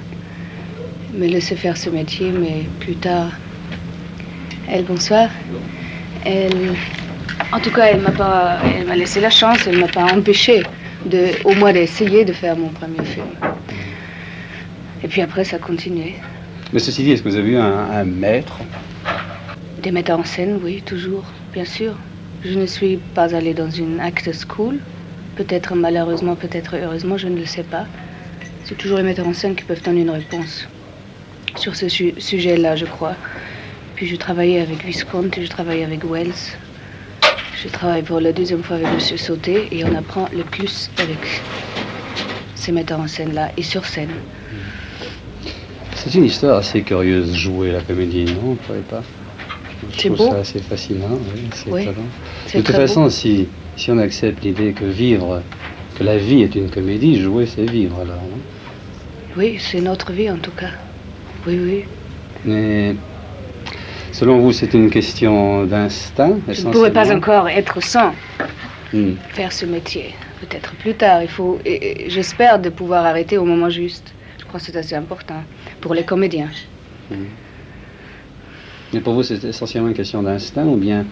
me 1.15 1.27
laisser 1.27 1.55
faire 1.55 1.77
ce 1.77 1.91
métier, 1.91 2.33
mais 2.33 2.65
plus 2.81 2.97
tard, 2.97 3.31
elle, 4.69 4.85
bonsoir. 4.85 5.29
Elle, 6.25 6.75
en 7.53 7.61
tout 7.61 7.71
cas, 7.71 7.87
elle 7.87 8.01
m'a 8.01 8.11
pas, 8.11 8.59
elle 8.77 8.87
m'a 8.87 8.97
laissé 8.97 9.21
la 9.21 9.31
chance, 9.31 9.67
elle 9.67 9.79
m'a 9.79 9.89
pas 9.89 10.05
empêché 10.05 10.63
de, 11.05 11.29
au 11.45 11.55
moins 11.55 11.73
d'essayer 11.73 12.25
de 12.25 12.33
faire 12.33 12.57
mon 12.57 12.69
premier 12.69 13.05
film. 13.05 13.27
Et 15.03 15.09
puis 15.09 15.23
après, 15.23 15.45
ça 15.45 15.57
a 15.57 15.59
continué. 15.59 16.15
Mais 16.73 16.79
ceci 16.81 17.03
dit, 17.05 17.13
est-ce 17.13 17.23
que 17.23 17.29
vous 17.29 17.37
avez 17.37 17.51
eu 17.53 17.57
un, 17.57 17.91
un 17.91 18.05
maître? 18.05 18.59
Des 19.83 19.93
metteurs 19.93 20.19
en 20.19 20.25
scène, 20.25 20.59
oui, 20.63 20.83
toujours, 20.85 21.25
bien 21.53 21.65
sûr. 21.65 21.95
Je 22.45 22.59
ne 22.59 22.67
suis 22.67 22.97
pas 23.15 23.35
allée 23.35 23.55
dans 23.55 23.71
une 23.71 24.01
actor 24.01 24.35
school. 24.35 24.79
Peut-être 25.37 25.75
malheureusement, 25.75 26.35
peut-être 26.35 26.77
heureusement, 26.77 27.17
je 27.17 27.29
ne 27.29 27.39
le 27.39 27.45
sais 27.47 27.63
pas. 27.63 27.87
C'est 28.65 28.77
toujours 28.77 28.99
les 28.99 29.05
metteurs 29.05 29.29
en 29.29 29.35
scène 29.35 29.55
qui 29.55 29.65
peuvent 29.65 29.83
donner 29.83 30.01
une 30.01 30.11
réponse 30.11 30.67
sur 31.57 31.77
ce 31.77 31.89
su- 31.89 32.15
sujet-là, 32.19 32.75
je 32.75 32.85
crois. 32.87 33.15
Puis 33.95 34.07
je 34.07 34.17
travaillais 34.17 34.61
avec 34.61 34.85
Visconti, 34.85 35.45
je 35.45 35.51
travaillais 35.51 35.85
avec 35.85 36.05
Wells. 36.05 36.33
Je 37.67 37.73
travaille 37.73 38.03
pour 38.03 38.21
la 38.21 38.33
deuxième 38.33 38.63
fois 38.63 38.77
avec 38.77 38.93
Monsieur 38.95 39.17
Sauté 39.17 39.67
et 39.73 39.85
on 39.85 39.93
apprend 39.97 40.27
le 40.33 40.45
plus 40.45 40.89
avec 40.99 41.19
ces 42.55 42.71
metteurs 42.71 43.01
en 43.01 43.09
scène-là 43.09 43.51
et 43.57 43.63
sur 43.63 43.85
scène. 43.85 44.11
C'est 45.97 46.15
une 46.15 46.25
histoire 46.27 46.59
assez 46.59 46.83
curieuse, 46.83 47.35
jouer 47.35 47.73
la 47.73 47.81
comédie, 47.81 48.25
non 48.25 48.57
Vous 48.69 48.75
ne 48.75 48.81
pas? 48.83 49.03
Je 49.91 50.01
C'est 50.01 50.09
trouve 50.09 50.19
beau. 50.19 50.31
ça 50.31 50.39
assez 50.39 50.61
fascinant, 50.61 51.09
oui, 51.11 51.41
c'est 51.55 51.71
Oui, 51.73 51.87
De 52.55 52.61
toute 52.61 52.77
façon, 52.77 53.05
beau. 53.05 53.11
si, 53.11 53.49
si 53.77 53.91
on 53.91 53.99
accepte 53.99 54.45
l'idée 54.45 54.73
que 54.73 54.85
vivre, 54.85 55.43
que 55.99 56.05
la 56.05 56.19
vie 56.19 56.43
est 56.43 56.55
une 56.55 56.71
comédie, 56.71 57.21
jouer, 57.21 57.47
c'est 57.47 57.69
vivre 57.69 58.01
alors, 58.01 58.23
Oui, 59.37 59.59
c'est 59.61 59.81
notre 59.81 60.13
vie 60.13 60.31
en 60.31 60.39
tout 60.39 60.53
cas. 60.53 60.71
Oui, 61.49 61.59
oui. 61.61 61.85
Mais 62.45 62.95
selon 64.19 64.39
vous, 64.39 64.53
c'est 64.53 64.73
une 64.75 64.91
question 64.91 65.65
d'instinct 65.65 66.37
Je 66.49 66.67
ne 66.67 66.73
pourrais 66.73 66.93
pas 67.01 67.09
encore 67.15 67.49
être 67.49 67.83
sans 67.83 68.13
Hmm. 68.93 69.15
faire 69.39 69.53
ce 69.53 69.67
métier. 69.67 70.15
Peut-être 70.41 70.71
plus 70.83 70.95
tard. 70.95 71.21
Il 71.21 71.29
faut. 71.29 71.59
J'espère 72.17 72.55
de 72.67 72.71
pouvoir 72.71 73.05
arrêter 73.05 73.37
au 73.37 73.45
moment 73.45 73.69
juste. 73.69 74.07
Je 74.41 74.45
crois 74.47 74.61
que 74.61 74.67
c'est 74.67 74.77
assez 74.77 74.95
important 74.95 75.41
pour 75.81 75.93
les 75.93 76.05
comédiens. 76.05 76.51
Mais 78.93 79.01
pour 79.01 79.15
vous, 79.15 79.25
c'est 79.25 79.43
essentiellement 79.45 79.89
une 79.89 79.95
question 80.03 80.23
d'instinct 80.23 80.67
ou 80.75 80.77
bien 80.77 81.05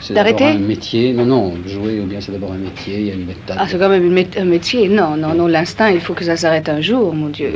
c'est 0.00 0.12
d'abord 0.14 0.42
un 0.42 0.58
métier? 0.58 1.12
Non, 1.14 1.24
non, 1.24 1.54
jouer 1.66 2.00
ou 2.00 2.04
bien 2.04 2.20
c'est 2.20 2.32
d'abord 2.32 2.52
un 2.52 2.62
métier, 2.68 2.94
il 3.00 3.06
y 3.06 3.10
a 3.10 3.14
une 3.14 3.26
méthode. 3.26 3.56
Ah, 3.58 3.66
c'est 3.66 3.78
quand 3.78 3.88
même 3.88 4.04
un 4.36 4.44
métier. 4.44 4.88
Non, 4.88 5.16
non, 5.16 5.32
non. 5.34 5.46
L'instinct, 5.46 5.90
il 5.90 6.00
faut 6.00 6.14
que 6.14 6.24
ça 6.24 6.36
s'arrête 6.36 6.68
un 6.68 6.82
jour, 6.82 7.14
mon 7.14 7.28
Dieu. 7.28 7.52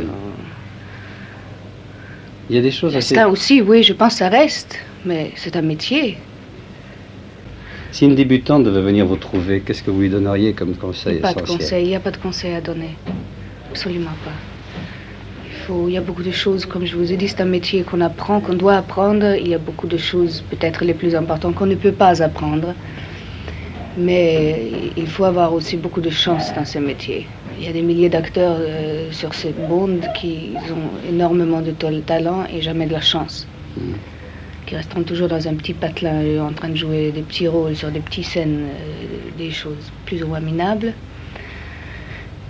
Il 2.49 2.57
y 2.57 2.59
a 2.59 2.63
des 2.63 2.71
choses 2.71 2.97
assez... 2.97 3.15
L'instinct 3.15 3.31
aussi, 3.31 3.61
oui, 3.61 3.83
je 3.83 3.93
pense 3.93 4.15
que 4.15 4.19
ça 4.21 4.29
reste. 4.31 4.79
Mais 5.07 5.31
c'est 5.37 5.57
un 5.57 5.63
métier. 5.63 6.19
Si 7.93 8.05
une 8.05 8.17
débutante 8.17 8.65
devait 8.65 8.83
venir 8.83 9.07
vous 9.07 9.17
trouver, 9.17 9.61
qu'est-ce 9.61 9.83
que 9.85 9.91
vous 9.93 10.01
lui 10.01 10.11
donneriez 10.11 10.53
comme 10.53 10.75
conseil 10.75 11.21
Pas 11.21 11.33
de 11.33 11.43
conseil. 11.43 11.85
Il 11.85 11.89
n'y 11.89 11.95
a 11.95 12.01
pas 12.01 12.11
de 12.11 12.17
conseil 12.17 12.55
à 12.55 12.61
donner. 12.61 12.91
Absolument 13.71 14.17
pas. 14.25 14.33
Il 15.47 15.53
faut. 15.53 15.89
Il 15.89 15.95
y 15.95 15.97
a 15.97 16.01
beaucoup 16.01 16.25
de 16.25 16.33
choses, 16.33 16.67
comme 16.67 16.85
je 16.85 16.97
vous 16.97 17.13
ai 17.13 17.17
dit, 17.17 17.29
c'est 17.29 17.41
un 17.41 17.47
métier 17.47 17.85
qu'on 17.85 18.01
apprend, 18.01 18.41
qu'on 18.41 18.55
doit 18.55 18.75
apprendre. 18.75 19.37
Il 19.37 19.49
y 19.49 19.55
a 19.55 19.59
beaucoup 19.59 19.87
de 19.87 19.97
choses, 19.97 20.43
peut-être 20.51 20.85
les 20.85 20.95
plus 20.95 21.15
importantes, 21.15 21.55
qu'on 21.55 21.67
ne 21.67 21.77
peut 21.77 21.93
pas 21.93 22.21
apprendre. 22.21 22.75
Mais 23.97 24.71
il 24.97 25.07
faut 25.07 25.25
avoir 25.25 25.55
aussi 25.55 25.77
beaucoup 25.77 26.01
de 26.01 26.11
chance 26.11 26.53
dans 26.53 26.65
ce 26.65 26.79
métier. 26.81 27.29
Il 27.59 27.65
y 27.65 27.69
a 27.69 27.73
des 27.73 27.81
milliers 27.81 28.11
d'acteurs 28.11 28.57
euh, 28.59 29.11
sur 29.13 29.33
ce 29.33 29.49
monde 29.69 30.05
qui 30.15 30.51
ont 30.71 31.09
énormément 31.09 31.63
de 31.63 31.71
talent 31.71 32.45
et 32.53 32.61
jamais 32.61 32.87
de 32.87 32.93
la 32.93 33.01
chance. 33.01 33.47
Qui 34.67 34.75
resteront 34.75 35.05
toujours 35.05 35.29
dans 35.29 35.47
un 35.47 35.55
petit 35.55 35.75
patelin 35.75 36.23
euh, 36.23 36.41
en 36.41 36.53
train 36.53 36.69
de 36.69 36.75
jouer 36.77 37.13
des 37.13 37.23
petits 37.23 37.47
rôles 37.47 37.77
sur 37.77 37.91
des 37.91 38.01
petites 38.01 38.25
scènes, 38.27 38.65
euh, 38.65 39.39
des 39.39 39.53
choses 39.53 39.93
plus 40.07 40.25
ou 40.25 40.27
moins 40.27 40.41
minables, 40.41 40.93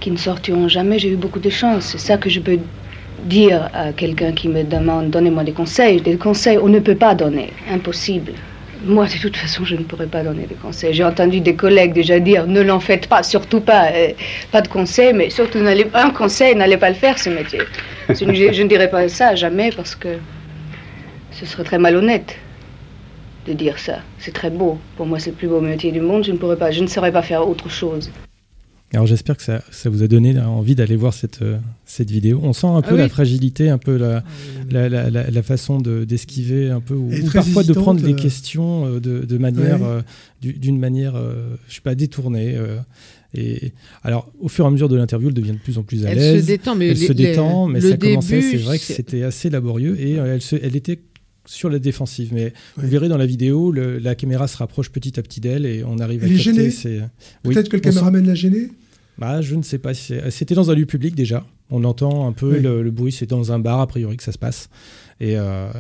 qui 0.01 0.11
ne 0.11 0.17
sortiront 0.17 0.67
jamais. 0.67 0.99
J'ai 0.99 1.11
eu 1.11 1.17
beaucoup 1.17 1.41
de 1.41 1.51
chance. 1.51 1.85
C'est 1.85 1.99
ça 1.99 2.17
que 2.17 2.31
je 2.31 2.41
peux 2.41 2.59
dire 3.25 3.69
à 3.75 3.93
quelqu'un 3.93 4.33
qui 4.33 4.49
me 4.49 4.63
demande 4.63 5.11
donnez-moi 5.11 5.45
des 5.45 5.53
conseils. 5.53 6.01
Des 6.01 6.17
conseils, 6.17 6.59
on 6.59 6.69
ne 6.69 6.79
peut 6.79 6.95
pas 6.95 7.15
donner. 7.15 7.53
Impossible. 7.71 8.33
Moi, 8.85 9.07
de 9.07 9.19
toute 9.21 9.37
façon, 9.37 9.65
je 9.65 9.75
ne 9.75 9.83
pourrais 9.83 10.07
pas 10.07 10.23
donner 10.23 10.47
des 10.47 10.55
conseils. 10.55 10.95
J'ai 10.95 11.05
entendu 11.05 11.41
des 11.41 11.55
collègues 11.55 11.93
déjà 11.93 12.19
dire 12.19 12.47
ne 12.47 12.63
l'en 12.63 12.81
faites 12.81 13.09
pas, 13.09 13.23
surtout 13.23 13.61
pas. 13.61 13.91
euh, 13.93 14.13
pas 14.53 14.63
de 14.63 14.69
conseils, 14.69 15.13
mais 15.13 15.29
surtout 15.29 15.59
un 15.95 16.11
conseil, 16.11 16.55
n'allez 16.55 16.77
pas 16.79 16.89
le 16.89 16.95
faire 16.95 17.19
ce 17.19 17.29
métier. 17.29 17.61
Je 18.09 18.15
je 18.15 18.63
ne 18.63 18.69
dirais 18.69 18.89
pas 18.89 19.07
ça 19.09 19.35
jamais 19.35 19.71
parce 19.77 19.95
que 19.95 20.09
ce 21.39 21.47
serait 21.47 21.65
très 21.65 21.79
malhonnête 21.79 22.35
de 23.47 23.53
dire 23.53 23.79
ça. 23.79 24.01
C'est 24.19 24.33
très 24.33 24.51
beau. 24.51 24.79
Pour 24.97 25.07
moi, 25.07 25.19
c'est 25.19 25.31
le 25.31 25.37
plus 25.37 25.49
beau 25.49 25.61
métier 25.61 25.93
du 25.93 26.01
monde. 26.01 26.25
Je 26.25 26.33
ne 26.33 26.37
pourrais 26.37 26.57
pas, 26.57 26.71
je 26.71 26.81
ne 26.83 26.87
saurais 26.89 27.13
pas 27.13 27.23
faire 27.23 27.49
autre 27.49 27.69
chose. 27.71 28.11
Alors 28.95 29.07
j'espère 29.07 29.37
que 29.37 29.43
ça, 29.43 29.63
ça 29.73 29.91
vous 29.91 30.05
a 30.05 30.07
donné 30.07 30.39
envie 30.39 30.77
d'aller 30.77 30.95
voir 30.95 31.13
cette, 31.13 31.43
euh, 31.43 31.59
cette 31.85 32.11
vidéo. 32.11 32.41
On 32.45 32.53
sent 32.53 32.69
un 32.69 32.83
peu 32.83 32.91
Ah 32.91 32.95
oui. 32.95 32.99
la 33.01 33.09
fragilité, 33.09 33.69
un 33.69 33.79
peu 33.79 33.97
la, 33.97 34.23
la, 34.71 34.89
la, 34.89 35.11
la- 35.11 35.29
la 35.31 35.43
façon 35.43 35.81
de- 35.81 36.05
d'esquiver, 36.05 36.71
un 36.71 36.81
peu, 36.81 36.95
ou, 36.95 37.11
Et 37.13 37.21
ou 37.23 37.31
parfois 37.31 37.65
de 37.65 37.73
prendre 37.73 38.01
les 38.07 38.13
euh. 38.13 38.17
questions 38.17 38.87
euh, 38.87 39.01
de, 39.01 39.25
de 39.25 39.39
manière, 39.39 39.81
Ouais. 39.83 39.89
euh, 40.45 40.53
d'une 40.57 40.79
manière, 40.79 41.17
euh, 41.17 41.57
je 41.69 41.75
sais 41.75 41.81
pas, 41.81 41.97
détournée. 41.97 42.55
euh, 42.57 42.77
et 43.35 43.73
alors, 44.05 44.31
au 44.41 44.49
fur 44.49 44.65
et 44.65 44.69
à 44.69 44.71
mesure 44.71 44.89
de 44.89 44.97
l'interview, 44.97 45.29
elle 45.29 45.35
devient 45.35 45.53
de 45.53 45.59
plus 45.59 45.79
en 45.79 45.83
plus 45.83 46.07
à 46.07 46.11
Elle 46.11 46.19
l'aise. 46.19 46.43
se 46.43 46.47
détend, 46.47 46.77
mais 46.77 46.87
elle 46.89 46.97
les- 46.97 47.07
se 47.09 47.13
détend, 47.13 47.67
les- 47.67 47.73
mais 47.75 47.81
le 47.81 47.91
ça 47.91 47.97
commençait. 47.97 48.37
début, 48.41 48.51
C'est 48.53 48.57
vrai 48.65 48.79
que 48.79 48.85
c'était 48.85 49.23
assez 49.25 49.51
laborieux 49.51 50.01
et 50.01 50.13
elle, 50.13 50.41
se, 50.41 50.55
elle 50.63 50.77
était 50.77 51.01
sur 51.47 51.69
la 51.71 51.79
défensive. 51.79 52.31
Mais 52.33 52.53
vous 52.77 52.89
verrez 52.89 53.09
dans 53.09 53.17
la 53.17 53.27
vidéo, 53.27 53.73
le- 53.73 53.99
la 53.99 54.15
caméra 54.15 54.47
se 54.49 54.57
rapproche 54.57 54.91
petit 54.91 55.19
à 55.19 55.23
petit 55.23 55.41
d'elle 55.41 55.65
et 55.67 55.83
on 55.85 55.99
arrive 55.99 56.23
Elle 56.25 56.31
à 56.31 56.35
est 56.35 56.37
capter. 56.37 56.53
gênée 56.55 56.71
ses- 56.71 57.01
Oui, 57.45 57.55
Peut-être 57.55 57.69
que 57.69 57.77
le 57.77 57.81
caméraman 57.83 58.27
l'a 58.27 58.35
gêné 58.35 58.71
bah, 59.19 59.41
je 59.41 59.55
ne 59.55 59.63
sais 59.63 59.79
pas. 59.79 59.95
c'est- 59.95 60.31
C'était 60.31 60.55
dans 60.55 60.71
un 60.71 60.75
lieu 60.75 60.85
public 60.85 61.15
déjà. 61.15 61.47
On 61.71 61.85
entend 61.85 62.29
un 62.29 62.33
peu 62.33 62.57
Oui. 62.57 62.61
le, 62.61 62.83
le 62.83 62.91
bruit. 62.91 63.13
C'est 63.13 63.25
dans 63.25 63.51
un 63.51 63.59
bar, 63.59 63.81
a 63.81 63.87
priori, 63.87 64.19
que 64.19 64.23
ça 64.23 64.31
se 64.31 64.37
passe. 64.39 64.69
Et 65.21 65.39
euh, 65.39 65.71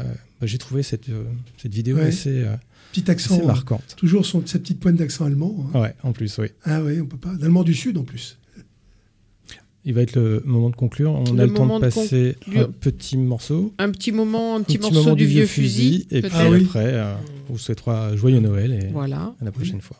bah, 0.40 0.46
j'ai 0.46 0.56
trouvé 0.56 0.82
cette, 0.82 1.10
euh, 1.10 1.24
cette 1.58 1.74
vidéo 1.74 1.98
assez, 1.98 2.30
euh, 2.30 2.54
Petit 2.92 3.10
accent. 3.10 3.38
hein. 3.42 3.46
marquante. 3.46 3.94
Toujours 3.98 4.24
son, 4.24 4.42
sa 4.46 4.58
petite 4.58 4.80
pointe 4.80 4.96
d'accent 4.96 5.26
allemand. 5.26 5.68
hein. 5.74 5.80
Ouais, 5.82 5.94
en 6.02 6.12
plus, 6.12 6.38
oui. 6.38 6.46
Ah 6.64 6.80
oui, 6.82 6.98
on 6.98 7.04
peut 7.04 7.18
pas. 7.18 7.34
D'allemand 7.34 7.62
du 7.62 7.74
Sud 7.74 7.98
en 7.98 8.04
plus. 8.04 8.38
Il 9.89 9.95
va 9.95 10.03
être 10.03 10.16
le 10.16 10.43
moment 10.45 10.68
de 10.68 10.74
conclure. 10.74 11.12
On 11.12 11.32
Le 11.32 11.41
a 11.43 11.47
le 11.47 11.55
temps 11.55 11.78
de 11.78 11.80
passer 11.80 12.34
un 12.57 12.64
petit 12.64 13.16
morceau. 13.16 13.72
Un 13.78 13.91
petit 13.93 14.11
moment, 14.11 14.57
un 14.57 14.62
petit, 14.62 14.78
Un 14.78 14.91
morceau 14.91 15.14
du, 15.14 15.26
vieux 15.26 15.47
fusil. 15.47 16.09
Et 16.11 16.22
puis 16.22 16.30
après, 16.34 16.93
euh, 16.93 17.14
on 17.49 17.53
vous 17.53 17.59
souhaitera 17.59 18.16
joyeux 18.16 18.41
Noël 18.41 18.72
et 18.72 18.89
Voilà. 18.93 19.32
à 19.41 19.45
la 19.45 19.53
prochaine 19.53 19.80
fois. 19.80 19.97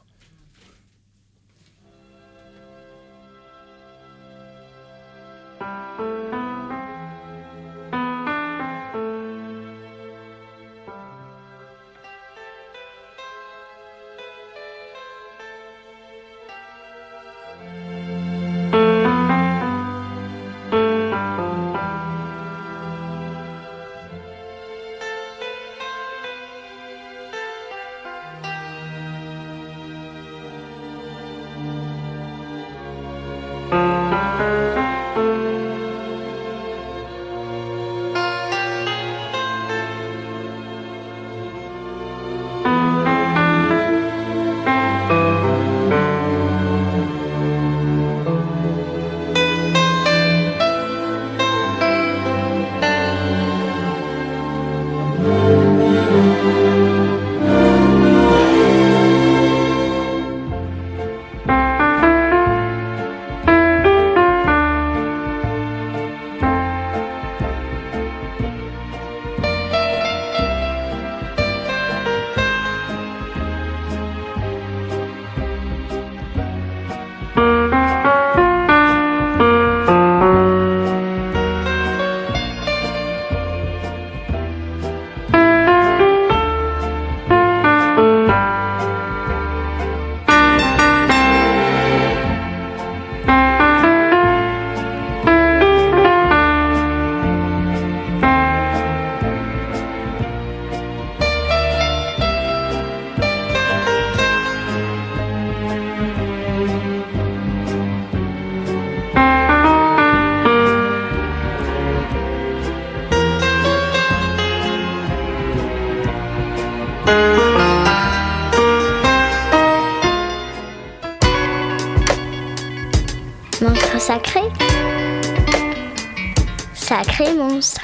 Sacré 126.87 127.35
monstre. 127.35 127.81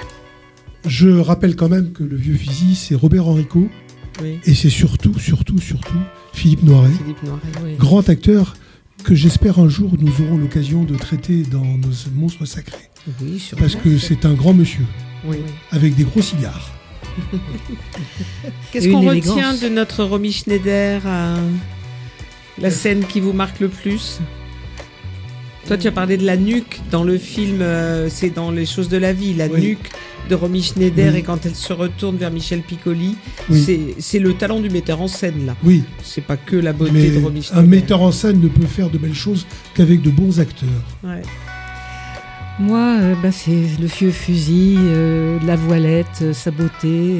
Je 0.86 1.08
rappelle 1.08 1.56
quand 1.56 1.68
même 1.68 1.90
que 1.90 2.04
le 2.04 2.14
vieux 2.14 2.36
fusil, 2.36 2.76
c'est 2.76 2.94
Robert 2.94 3.26
Enrico. 3.26 3.68
Oui. 4.22 4.38
Et 4.44 4.54
c'est 4.54 4.70
surtout, 4.70 5.18
surtout, 5.18 5.58
surtout 5.58 5.98
Philippe 6.32 6.62
Noiret. 6.62 6.92
Philippe 6.92 7.20
Noiret, 7.24 7.40
oui. 7.64 7.74
Grand 7.76 8.08
acteur 8.08 8.54
que 9.02 9.16
j'espère 9.16 9.58
un 9.58 9.68
jour 9.68 9.90
nous 9.98 10.24
aurons 10.24 10.38
l'occasion 10.38 10.84
de 10.84 10.94
traiter 10.94 11.42
dans 11.42 11.64
nos 11.64 11.90
monstres 12.14 12.44
sacrés. 12.44 12.90
Oui, 13.20 13.40
sûrement. 13.40 13.62
Parce 13.62 13.74
que 13.74 13.98
c'est 13.98 14.24
un 14.24 14.34
grand 14.34 14.54
monsieur. 14.54 14.86
Oui. 15.24 15.38
Avec 15.72 15.96
des 15.96 16.04
gros 16.04 16.22
cigares. 16.22 16.70
Qu'est-ce 18.72 18.88
qu'on 18.88 19.00
retient 19.00 19.54
de 19.54 19.68
notre 19.68 20.04
Romy 20.04 20.30
Schneider 20.30 21.02
euh, 21.04 21.50
La 22.56 22.70
scène 22.70 23.04
qui 23.04 23.18
vous 23.18 23.32
marque 23.32 23.58
le 23.58 23.68
plus? 23.68 24.20
Toi, 25.66 25.78
tu 25.78 25.86
as 25.86 25.92
parlé 25.92 26.16
de 26.16 26.26
la 26.26 26.36
nuque 26.36 26.80
dans 26.90 27.04
le 27.04 27.16
film, 27.18 27.58
euh, 27.62 28.08
c'est 28.10 28.30
dans 28.30 28.50
Les 28.50 28.66
choses 28.66 28.88
de 28.88 28.96
la 28.96 29.12
vie, 29.12 29.32
la 29.34 29.46
Oui. 29.46 29.60
nuque 29.60 29.90
de 30.28 30.34
Romy 30.34 30.62
Schneider 30.62 31.12
Oui. 31.12 31.18
et 31.20 31.22
quand 31.22 31.46
elle 31.46 31.54
se 31.54 31.72
retourne 31.72 32.16
vers 32.16 32.30
Michel 32.30 32.62
Piccoli, 32.62 33.16
Oui. 33.48 33.94
c'est- 33.98 34.18
le 34.18 34.34
talent 34.34 34.60
du 34.60 34.70
metteur 34.70 35.00
en 35.00 35.08
scène 35.08 35.46
là. 35.46 35.56
Oui. 35.64 35.84
C'est 36.02 36.20
pas 36.24 36.36
que 36.36 36.56
la 36.56 36.72
beauté 36.72 36.92
Mais 36.92 37.10
de 37.10 37.18
Romy 37.22 37.38
un 37.40 37.42
Schneider. 37.42 37.68
metteur 37.68 38.02
en 38.02 38.12
scène 38.12 38.40
ne 38.40 38.48
peut 38.48 38.66
faire 38.66 38.90
de 38.90 38.98
belles 38.98 39.14
choses 39.14 39.46
qu'avec 39.74 40.02
de 40.02 40.10
bons 40.10 40.40
acteurs. 40.40 40.68
Ouais. 41.04 41.22
Moi, 42.58 42.96
euh, 43.00 43.14
bah, 43.22 43.32
c'est 43.32 43.50
le 43.80 43.86
vieux 43.86 44.10
fusil, 44.10 44.76
euh, 44.78 45.38
la 45.46 45.56
voilette, 45.56 46.06
euh, 46.22 46.32
sa 46.32 46.50
beauté, 46.50 46.70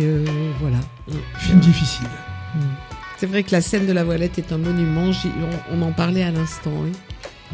euh, 0.02 0.24
voilà. 0.60 0.78
Film 1.38 1.58
difficile. 1.60 2.06
C'est 3.16 3.26
vrai 3.26 3.42
que 3.44 3.52
la 3.52 3.60
scène 3.60 3.86
de 3.86 3.92
la 3.92 4.04
voilette 4.04 4.38
est 4.38 4.52
un 4.52 4.58
monument, 4.58 5.10
j'y- 5.12 5.30
on, 5.72 5.78
on 5.78 5.82
en 5.82 5.92
parlait 5.92 6.22
à 6.24 6.30
l'instant. 6.32 6.72
Oui. 6.82 6.90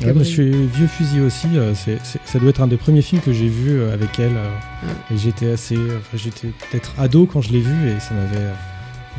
Ouais, 0.05 0.13
moi, 0.13 0.23
je 0.23 0.29
suis 0.29 0.51
vieux 0.51 0.87
fusil 0.87 1.21
aussi. 1.21 1.49
euh, 1.57 1.75
c'est- 1.75 1.99
c'est- 2.05 2.21
ça 2.25 2.39
doit 2.39 2.51
être 2.51 2.61
un 2.61 2.67
des 2.69 2.77
premiers 2.77 3.03
films 3.03 3.21
que 3.23 3.33
j'ai 3.33 3.49
vu 3.49 3.81
euh, 3.81 3.93
avec 3.93 4.19
elle. 4.19 4.37
euh. 4.37 5.15
Et 5.15 5.19
j'étais 5.19 5.51
assez. 5.51 5.77
Enfin, 5.77 6.17
j'étais 6.17 6.49
peut-être 6.71 6.93
ado 6.99 7.27
quand 7.27 7.41
je 7.41 7.51
l'ai 7.53 7.61
vu 7.61 7.89
et 7.89 7.99
ça 8.01 8.15
m'avait 8.15 8.47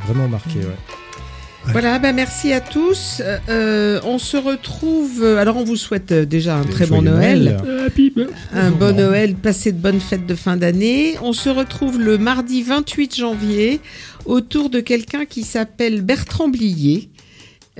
vraiment 0.08 0.28
marqué. 0.30 0.60
Ouais. 0.60 0.76
Voilà, 1.74 2.00
bah 2.00 2.14
merci 2.14 2.54
à 2.54 2.62
tous. 2.62 3.22
Euh, 3.50 4.00
on 4.06 4.18
se 4.18 4.38
retrouve. 4.38 5.24
Alors, 5.38 5.58
on 5.58 5.66
vous 5.66 5.76
souhaite 5.76 6.14
déjà 6.14 6.56
un 6.56 6.64
très 6.64 6.86
bon. 6.88 7.02
Noël. 7.02 7.58
Un 8.54 8.72
bon 8.72 8.96
Noël, 8.96 9.36
passez 9.36 9.74
de 9.74 9.78
bonnes 9.78 10.00
fêtes 10.00 10.26
de 10.26 10.36
fin 10.36 10.56
d'année. 10.56 11.16
On 11.22 11.34
se 11.34 11.50
retrouve 11.50 12.00
le 12.00 12.18
mardi 12.18 12.64
28 12.64 13.18
janvier 13.18 13.82
autour 14.26 14.70
de 14.70 14.80
quelqu'un 14.80 15.26
qui 15.26 15.44
s'appelle 15.44 16.02
Bertrand 16.02 16.48
Blier. 16.48 17.10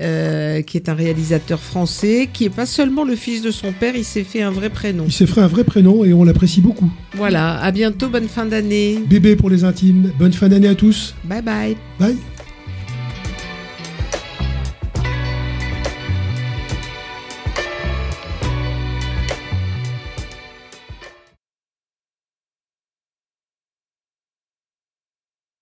Euh, 0.00 0.62
qui 0.62 0.76
est 0.76 0.88
un 0.88 0.94
réalisateur 0.94 1.60
français, 1.60 2.28
qui 2.32 2.44
est 2.44 2.50
pas 2.50 2.66
seulement 2.66 3.04
le 3.04 3.16
fils 3.16 3.42
de 3.42 3.50
son 3.50 3.72
père, 3.72 3.94
il 3.96 4.04
s'est 4.04 4.24
fait 4.24 4.42
un 4.42 4.50
vrai 4.50 4.70
prénom. 4.70 5.04
Il 5.06 5.12
s'est 5.12 5.26
fait 5.26 5.40
un 5.40 5.46
vrai 5.46 5.64
prénom 5.64 6.04
et 6.04 6.12
on 6.12 6.24
l'apprécie 6.24 6.60
beaucoup. 6.60 6.90
Voilà, 7.14 7.60
à 7.60 7.70
bientôt, 7.70 8.08
bonne 8.08 8.28
fin 8.28 8.46
d'année. 8.46 8.98
Bébé 9.08 9.36
pour 9.36 9.50
les 9.50 9.64
intimes. 9.64 10.12
Bonne 10.18 10.32
fin 10.32 10.48
d'année 10.48 10.68
à 10.68 10.74
tous. 10.74 11.14
Bye 11.24 11.42
bye. 11.42 11.76
Bye. 11.98 12.16